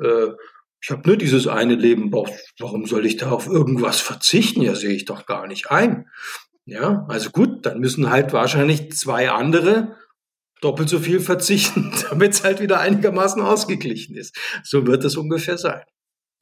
Äh, 0.01 0.29
ich 0.81 0.89
habe 0.89 1.07
nur 1.07 1.17
dieses 1.17 1.47
eine 1.47 1.75
Leben. 1.75 2.11
Warum 2.11 2.85
soll 2.85 3.05
ich 3.05 3.17
da 3.17 3.31
auf 3.31 3.45
irgendwas 3.45 3.99
verzichten? 3.99 4.61
Ja, 4.61 4.73
sehe 4.73 4.93
ich 4.93 5.05
doch 5.05 5.25
gar 5.25 5.47
nicht 5.47 5.69
ein. 5.69 6.07
Ja, 6.65 7.05
also 7.07 7.29
gut, 7.29 7.65
dann 7.65 7.79
müssen 7.79 8.09
halt 8.09 8.33
wahrscheinlich 8.33 8.91
zwei 8.93 9.29
andere 9.29 9.95
doppelt 10.61 10.89
so 10.89 10.99
viel 10.99 11.19
verzichten, 11.19 11.91
damit 12.09 12.33
es 12.33 12.43
halt 12.43 12.61
wieder 12.61 12.79
einigermaßen 12.79 13.41
ausgeglichen 13.41 14.15
ist. 14.15 14.37
So 14.63 14.87
wird 14.87 15.03
es 15.03 15.17
ungefähr 15.17 15.57
sein. 15.57 15.81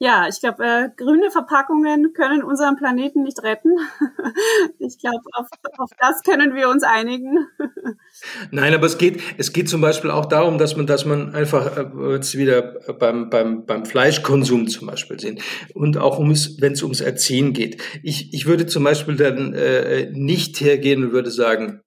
Ja, 0.02 0.26
ich 0.26 0.40
glaube, 0.40 0.64
äh, 0.64 0.88
grüne 0.96 1.30
Verpackungen 1.30 2.14
können 2.14 2.42
unseren 2.42 2.76
Planeten 2.76 3.22
nicht 3.22 3.42
retten. 3.42 3.68
ich 4.78 4.98
glaube, 4.98 5.20
auf, 5.34 5.46
auf 5.76 5.90
das 5.98 6.22
können 6.22 6.54
wir 6.54 6.70
uns 6.70 6.84
einigen. 6.84 7.46
Nein, 8.50 8.72
aber 8.72 8.86
es 8.86 8.96
geht, 8.96 9.20
es 9.36 9.52
geht 9.52 9.68
zum 9.68 9.82
Beispiel 9.82 10.10
auch 10.10 10.24
darum, 10.24 10.56
dass 10.56 10.74
man, 10.74 10.86
dass 10.86 11.04
man 11.04 11.34
einfach 11.34 11.76
äh, 11.76 12.14
jetzt 12.14 12.34
wieder 12.34 12.62
beim, 12.98 13.28
beim, 13.28 13.66
beim 13.66 13.84
Fleischkonsum 13.84 14.68
zum 14.68 14.86
Beispiel 14.86 15.20
sehen 15.20 15.38
und 15.74 15.98
auch 15.98 16.18
ums, 16.18 16.62
wenn 16.62 16.72
es 16.72 16.82
ums 16.82 17.02
Erziehen 17.02 17.52
geht. 17.52 17.82
Ich, 18.02 18.32
ich 18.32 18.46
würde 18.46 18.64
zum 18.64 18.84
Beispiel 18.84 19.16
dann 19.16 19.52
äh, 19.52 20.10
nicht 20.12 20.62
hergehen 20.62 21.04
und 21.04 21.12
würde 21.12 21.30
sagen, 21.30 21.82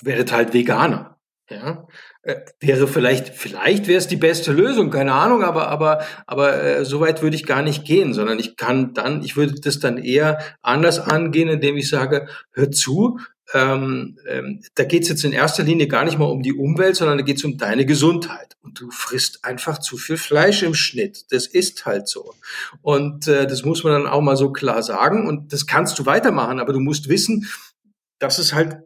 werdet 0.00 0.30
halt 0.30 0.54
Veganer. 0.54 1.15
Ja, 1.48 1.86
äh, 2.22 2.40
wäre 2.58 2.88
vielleicht, 2.88 3.28
vielleicht 3.28 3.86
wäre 3.86 3.98
es 3.98 4.08
die 4.08 4.16
beste 4.16 4.50
Lösung, 4.50 4.90
keine 4.90 5.12
Ahnung, 5.12 5.44
aber, 5.44 5.68
aber, 5.68 6.04
aber 6.26 6.60
äh, 6.60 6.84
so 6.84 6.98
weit 6.98 7.22
würde 7.22 7.36
ich 7.36 7.46
gar 7.46 7.62
nicht 7.62 7.84
gehen, 7.84 8.14
sondern 8.14 8.40
ich 8.40 8.56
kann 8.56 8.94
dann, 8.94 9.22
ich 9.22 9.36
würde 9.36 9.54
das 9.60 9.78
dann 9.78 9.96
eher 9.96 10.40
anders 10.60 10.98
angehen, 10.98 11.48
indem 11.48 11.76
ich 11.76 11.88
sage, 11.88 12.26
hör 12.50 12.72
zu, 12.72 13.20
ähm, 13.54 14.18
ähm, 14.26 14.60
da 14.74 14.84
geht 14.84 15.04
es 15.04 15.08
jetzt 15.08 15.24
in 15.24 15.32
erster 15.32 15.62
Linie 15.62 15.86
gar 15.86 16.04
nicht 16.04 16.18
mal 16.18 16.24
um 16.24 16.42
die 16.42 16.52
Umwelt, 16.52 16.96
sondern 16.96 17.18
da 17.18 17.24
geht 17.24 17.36
es 17.36 17.44
um 17.44 17.56
deine 17.56 17.86
Gesundheit. 17.86 18.56
Und 18.62 18.80
du 18.80 18.90
frisst 18.90 19.44
einfach 19.44 19.78
zu 19.78 19.96
viel 19.96 20.16
Fleisch 20.16 20.64
im 20.64 20.74
Schnitt. 20.74 21.26
Das 21.30 21.46
ist 21.46 21.86
halt 21.86 22.08
so. 22.08 22.34
Und 22.82 23.28
äh, 23.28 23.46
das 23.46 23.64
muss 23.64 23.84
man 23.84 23.92
dann 23.92 24.06
auch 24.08 24.20
mal 24.20 24.36
so 24.36 24.50
klar 24.50 24.82
sagen. 24.82 25.28
Und 25.28 25.52
das 25.52 25.66
kannst 25.66 25.98
du 25.98 26.06
weitermachen, 26.06 26.58
aber 26.58 26.72
du 26.72 26.80
musst 26.80 27.08
wissen, 27.08 27.46
dass 28.18 28.38
es 28.38 28.52
halt 28.52 28.78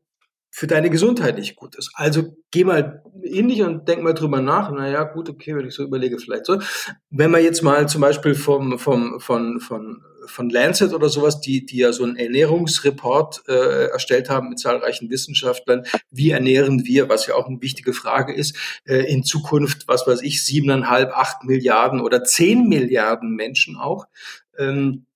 für 0.51 0.67
deine 0.67 0.91
Gesundheit 0.91 1.39
nicht 1.39 1.55
gut 1.55 1.77
ist. 1.77 1.93
Also 1.95 2.37
geh 2.51 2.65
mal 2.65 3.03
in 3.23 3.49
dich 3.49 3.63
und 3.63 3.87
denk 3.89 4.03
mal 4.03 4.15
drüber 4.15 4.41
nach. 4.41 4.71
Naja, 4.73 5.05
gut, 5.05 5.29
okay, 5.29 5.55
wenn 5.55 5.67
ich 5.67 5.75
so 5.75 5.85
überlege, 5.85 6.19
vielleicht 6.19 6.47
so. 6.47 6.61
Wenn 7.09 7.31
wir 7.31 7.39
jetzt 7.39 7.63
mal 7.63 7.89
zum 7.89 8.01
Beispiel 8.01 8.35
vom, 8.35 8.79
vom, 8.79 9.21
von, 9.21 9.61
von, 9.61 10.03
von 10.27 10.51
Lancet 10.51 10.93
oder 10.93 11.09
sowas, 11.09 11.41
die, 11.41 11.65
die 11.65 11.79
ja 11.79 11.93
so 11.93 12.03
einen 12.03 12.17
Ernährungsreport 12.17 13.45
äh, 13.49 13.87
erstellt 13.91 14.29
haben 14.29 14.49
mit 14.49 14.59
zahlreichen 14.59 15.09
Wissenschaftlern, 15.09 15.85
wie 16.11 16.31
ernähren 16.31 16.85
wir, 16.85 17.09
was 17.09 17.27
ja 17.29 17.37
auch 17.37 17.47
eine 17.47 17.63
wichtige 17.63 17.93
Frage 17.93 18.35
ist, 18.35 18.57
äh, 18.85 19.11
in 19.11 19.23
Zukunft, 19.23 19.87
was 19.87 20.07
weiß 20.07 20.21
ich, 20.23 20.45
siebeneinhalb, 20.45 21.13
acht 21.13 21.45
Milliarden 21.45 22.01
oder 22.01 22.25
zehn 22.25 22.69
Milliarden 22.69 23.37
Menschen 23.37 23.77
auch. 23.77 24.07
Ähm, 24.59 25.07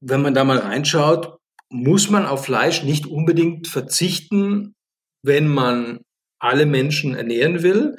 wenn 0.00 0.22
man 0.22 0.32
da 0.32 0.44
mal 0.44 0.58
reinschaut, 0.58 1.39
muss 1.70 2.10
man 2.10 2.26
auf 2.26 2.44
Fleisch 2.44 2.82
nicht 2.82 3.06
unbedingt 3.06 3.68
verzichten, 3.68 4.74
wenn 5.22 5.48
man 5.48 6.00
alle 6.40 6.66
Menschen 6.66 7.14
ernähren 7.14 7.62
will. 7.62 7.96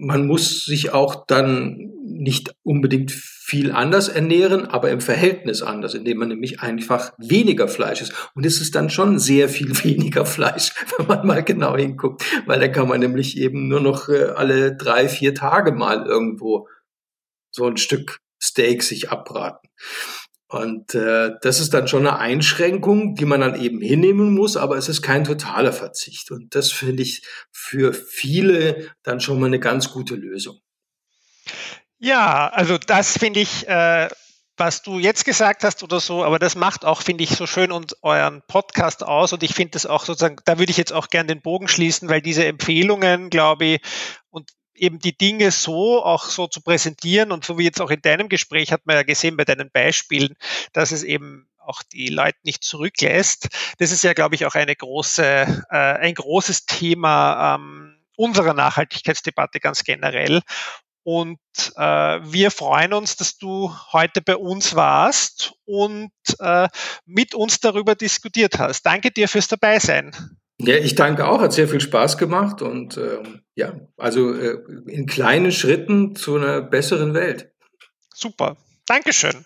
Man 0.00 0.26
muss 0.26 0.64
sich 0.64 0.92
auch 0.92 1.26
dann 1.26 1.92
nicht 2.04 2.54
unbedingt 2.62 3.10
viel 3.10 3.72
anders 3.72 4.08
ernähren, 4.08 4.66
aber 4.66 4.90
im 4.90 5.00
Verhältnis 5.00 5.62
anders, 5.62 5.94
indem 5.94 6.18
man 6.18 6.28
nämlich 6.28 6.60
einfach 6.60 7.12
weniger 7.18 7.68
Fleisch 7.68 8.02
isst. 8.02 8.12
Und 8.34 8.44
es 8.44 8.60
ist 8.60 8.74
dann 8.74 8.90
schon 8.90 9.18
sehr 9.18 9.48
viel 9.48 9.70
weniger 9.84 10.26
Fleisch, 10.26 10.72
wenn 10.96 11.06
man 11.06 11.26
mal 11.26 11.42
genau 11.42 11.76
hinguckt, 11.76 12.24
weil 12.46 12.60
da 12.60 12.68
kann 12.68 12.88
man 12.88 13.00
nämlich 13.00 13.36
eben 13.38 13.68
nur 13.68 13.80
noch 13.80 14.08
äh, 14.08 14.24
alle 14.34 14.76
drei, 14.76 15.08
vier 15.08 15.34
Tage 15.34 15.72
mal 15.72 16.06
irgendwo 16.06 16.68
so 17.50 17.66
ein 17.66 17.76
Stück 17.76 18.18
Steak 18.40 18.82
sich 18.82 19.10
abbraten. 19.10 19.68
Und 20.48 20.94
äh, 20.94 21.32
das 21.42 21.60
ist 21.60 21.74
dann 21.74 21.88
schon 21.88 22.06
eine 22.06 22.18
Einschränkung, 22.18 23.14
die 23.14 23.26
man 23.26 23.42
dann 23.42 23.60
eben 23.60 23.82
hinnehmen 23.82 24.34
muss, 24.34 24.56
aber 24.56 24.78
es 24.78 24.88
ist 24.88 25.02
kein 25.02 25.24
totaler 25.24 25.74
Verzicht. 25.74 26.30
Und 26.30 26.54
das 26.54 26.72
finde 26.72 27.02
ich 27.02 27.22
für 27.52 27.92
viele 27.92 28.90
dann 29.02 29.20
schon 29.20 29.38
mal 29.40 29.46
eine 29.46 29.60
ganz 29.60 29.90
gute 29.92 30.14
Lösung. 30.14 30.58
Ja, 31.98 32.48
also 32.48 32.78
das 32.78 33.18
finde 33.18 33.40
ich, 33.40 33.68
äh, 33.68 34.08
was 34.56 34.82
du 34.82 34.98
jetzt 34.98 35.26
gesagt 35.26 35.64
hast 35.64 35.82
oder 35.82 36.00
so, 36.00 36.24
aber 36.24 36.38
das 36.38 36.56
macht 36.56 36.84
auch, 36.84 37.02
finde 37.02 37.24
ich, 37.24 37.30
so 37.30 37.46
schön 37.46 37.70
und 37.70 37.96
euren 38.02 38.42
Podcast 38.48 39.04
aus. 39.04 39.34
Und 39.34 39.42
ich 39.42 39.54
finde 39.54 39.72
das 39.72 39.84
auch 39.84 40.04
sozusagen, 40.04 40.36
da 40.46 40.58
würde 40.58 40.70
ich 40.70 40.78
jetzt 40.78 40.94
auch 40.94 41.08
gerne 41.08 41.28
den 41.28 41.42
Bogen 41.42 41.68
schließen, 41.68 42.08
weil 42.08 42.22
diese 42.22 42.46
Empfehlungen, 42.46 43.28
glaube 43.28 43.64
ich, 43.66 43.80
und 44.30 44.50
eben 44.78 44.98
die 44.98 45.16
Dinge 45.16 45.50
so 45.50 46.04
auch 46.04 46.24
so 46.24 46.46
zu 46.46 46.60
präsentieren 46.60 47.32
und 47.32 47.44
so 47.44 47.58
wie 47.58 47.64
jetzt 47.64 47.80
auch 47.80 47.90
in 47.90 48.02
deinem 48.02 48.28
Gespräch 48.28 48.72
hat 48.72 48.86
man 48.86 48.96
ja 48.96 49.02
gesehen 49.02 49.36
bei 49.36 49.44
deinen 49.44 49.70
Beispielen, 49.70 50.36
dass 50.72 50.92
es 50.92 51.02
eben 51.02 51.48
auch 51.58 51.82
die 51.82 52.08
Leute 52.08 52.38
nicht 52.44 52.64
zurücklässt. 52.64 53.48
Das 53.78 53.92
ist 53.92 54.02
ja, 54.02 54.14
glaube 54.14 54.34
ich, 54.34 54.46
auch 54.46 54.54
eine 54.54 54.74
große, 54.74 55.64
äh, 55.70 55.76
ein 55.76 56.14
großes 56.14 56.66
Thema 56.66 57.56
ähm, 57.56 57.98
unserer 58.16 58.54
Nachhaltigkeitsdebatte 58.54 59.60
ganz 59.60 59.84
generell. 59.84 60.40
Und 61.04 61.38
äh, 61.76 61.80
wir 61.80 62.50
freuen 62.50 62.92
uns, 62.92 63.16
dass 63.16 63.38
du 63.38 63.74
heute 63.92 64.20
bei 64.20 64.36
uns 64.36 64.74
warst 64.74 65.54
und 65.64 66.12
äh, 66.38 66.68
mit 67.06 67.34
uns 67.34 67.60
darüber 67.60 67.94
diskutiert 67.94 68.58
hast. 68.58 68.82
Danke 68.82 69.10
dir 69.10 69.28
fürs 69.28 69.48
Dabeisein. 69.48 70.37
Ja, 70.60 70.76
ich 70.76 70.96
danke 70.96 71.28
auch, 71.28 71.40
hat 71.40 71.52
sehr 71.52 71.68
viel 71.68 71.80
Spaß 71.80 72.18
gemacht 72.18 72.62
und 72.62 72.96
äh, 72.96 73.22
ja, 73.54 73.74
also 73.96 74.34
äh, 74.34 74.58
in 74.86 75.06
kleinen 75.06 75.52
Schritten 75.52 76.16
zu 76.16 76.36
einer 76.36 76.62
besseren 76.62 77.14
Welt. 77.14 77.52
Super, 78.12 78.56
Dankeschön. 78.86 79.44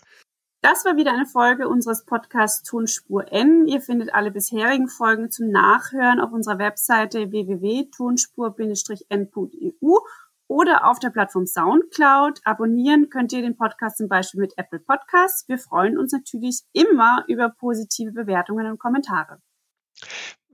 Das 0.63 0.85
war 0.85 0.97
wieder 0.97 1.13
eine 1.13 1.27
Folge 1.27 1.69
unseres 1.69 2.07
Podcasts 2.07 2.63
Tonspur 2.63 3.33
N. 3.33 3.67
Ihr 3.67 3.81
findet 3.81 4.15
alle 4.15 4.31
bisherigen 4.31 4.87
Folgen 4.87 5.29
zum 5.31 5.51
Nachhören 5.51 6.21
auf 6.21 6.33
unserer 6.33 6.59
Webseite 6.59 7.33
www.tonspur-n.eu 7.33 9.99
oder 10.47 10.87
auf 10.87 11.01
der 11.01 11.11
Plattform 11.11 11.47
Soundcloud. 11.47 12.41
Abonnieren 12.45 13.11
könnt 13.11 13.33
ihr 13.33 13.43
den 13.43 13.57
Podcast 13.57 13.99
zum 13.99 14.09
Beispiel 14.09 14.41
mit 14.41 14.57
Apple 14.57 14.79
Podcasts. 14.79 15.49
Wir 15.49 15.59
freuen 15.59 15.99
uns 15.99 16.13
natürlich 16.13 16.63
immer 16.73 17.25
über 17.27 17.51
positive 17.51 18.13
Bewertungen 18.13 18.71
und 18.71 18.79
Kommentare. 18.79 19.43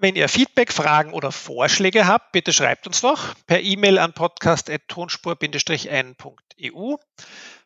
Wenn 0.00 0.14
ihr 0.14 0.28
Feedback, 0.28 0.72
Fragen 0.72 1.12
oder 1.12 1.32
Vorschläge 1.32 2.06
habt, 2.06 2.30
bitte 2.30 2.52
schreibt 2.52 2.86
uns 2.86 3.00
doch 3.00 3.34
per 3.48 3.60
E-Mail 3.60 3.98
an 3.98 4.12
podcast.tonspur-n.eu. 4.12 6.96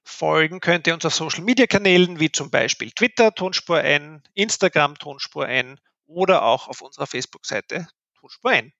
Folgen 0.02 0.60
könnt 0.60 0.86
ihr 0.86 0.94
uns 0.94 1.04
auf 1.04 1.14
Social 1.14 1.44
Media 1.44 1.66
Kanälen 1.66 2.20
wie 2.20 2.32
zum 2.32 2.50
Beispiel 2.50 2.90
Twitter 2.92 3.34
Tonspur 3.34 3.84
N, 3.84 4.22
Instagram 4.32 4.98
Tonspur 4.98 5.46
N 5.46 5.78
oder 6.06 6.44
auch 6.44 6.68
auf 6.68 6.80
unserer 6.80 7.06
Facebook-Seite 7.06 7.86
Tonspur 8.18 8.54
N. 8.54 8.72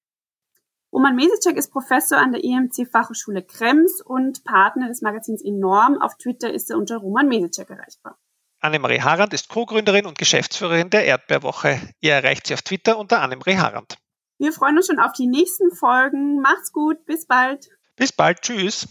Roman 0.90 1.14
Mesicek 1.14 1.58
ist 1.58 1.72
Professor 1.72 2.16
an 2.16 2.32
der 2.32 2.42
EMC 2.42 2.88
Fachhochschule 2.90 3.42
Krems 3.42 4.00
und 4.00 4.44
Partner 4.44 4.88
des 4.88 5.02
Magazins 5.02 5.44
Enorm. 5.44 6.00
Auf 6.00 6.16
Twitter 6.16 6.50
ist 6.50 6.70
er 6.70 6.78
unter 6.78 6.96
Roman 6.96 7.28
Mesicek 7.28 7.68
erreichbar. 7.68 8.16
Annemarie 8.62 9.00
Harand 9.00 9.34
ist 9.34 9.48
Co-Gründerin 9.48 10.06
und 10.06 10.18
Geschäftsführerin 10.18 10.88
der 10.88 11.04
Erdbeerwoche. 11.04 11.80
Ihr 12.00 12.12
erreicht 12.12 12.46
sie 12.46 12.54
auf 12.54 12.62
Twitter 12.62 12.96
unter 12.96 13.20
Annemarie 13.20 13.56
Harand. 13.56 13.96
Wir 14.38 14.52
freuen 14.52 14.76
uns 14.76 14.86
schon 14.86 15.00
auf 15.00 15.12
die 15.12 15.26
nächsten 15.26 15.74
Folgen. 15.74 16.40
Macht's 16.40 16.72
gut, 16.72 17.04
bis 17.04 17.26
bald. 17.26 17.68
Bis 17.96 18.12
bald, 18.12 18.40
tschüss. 18.40 18.86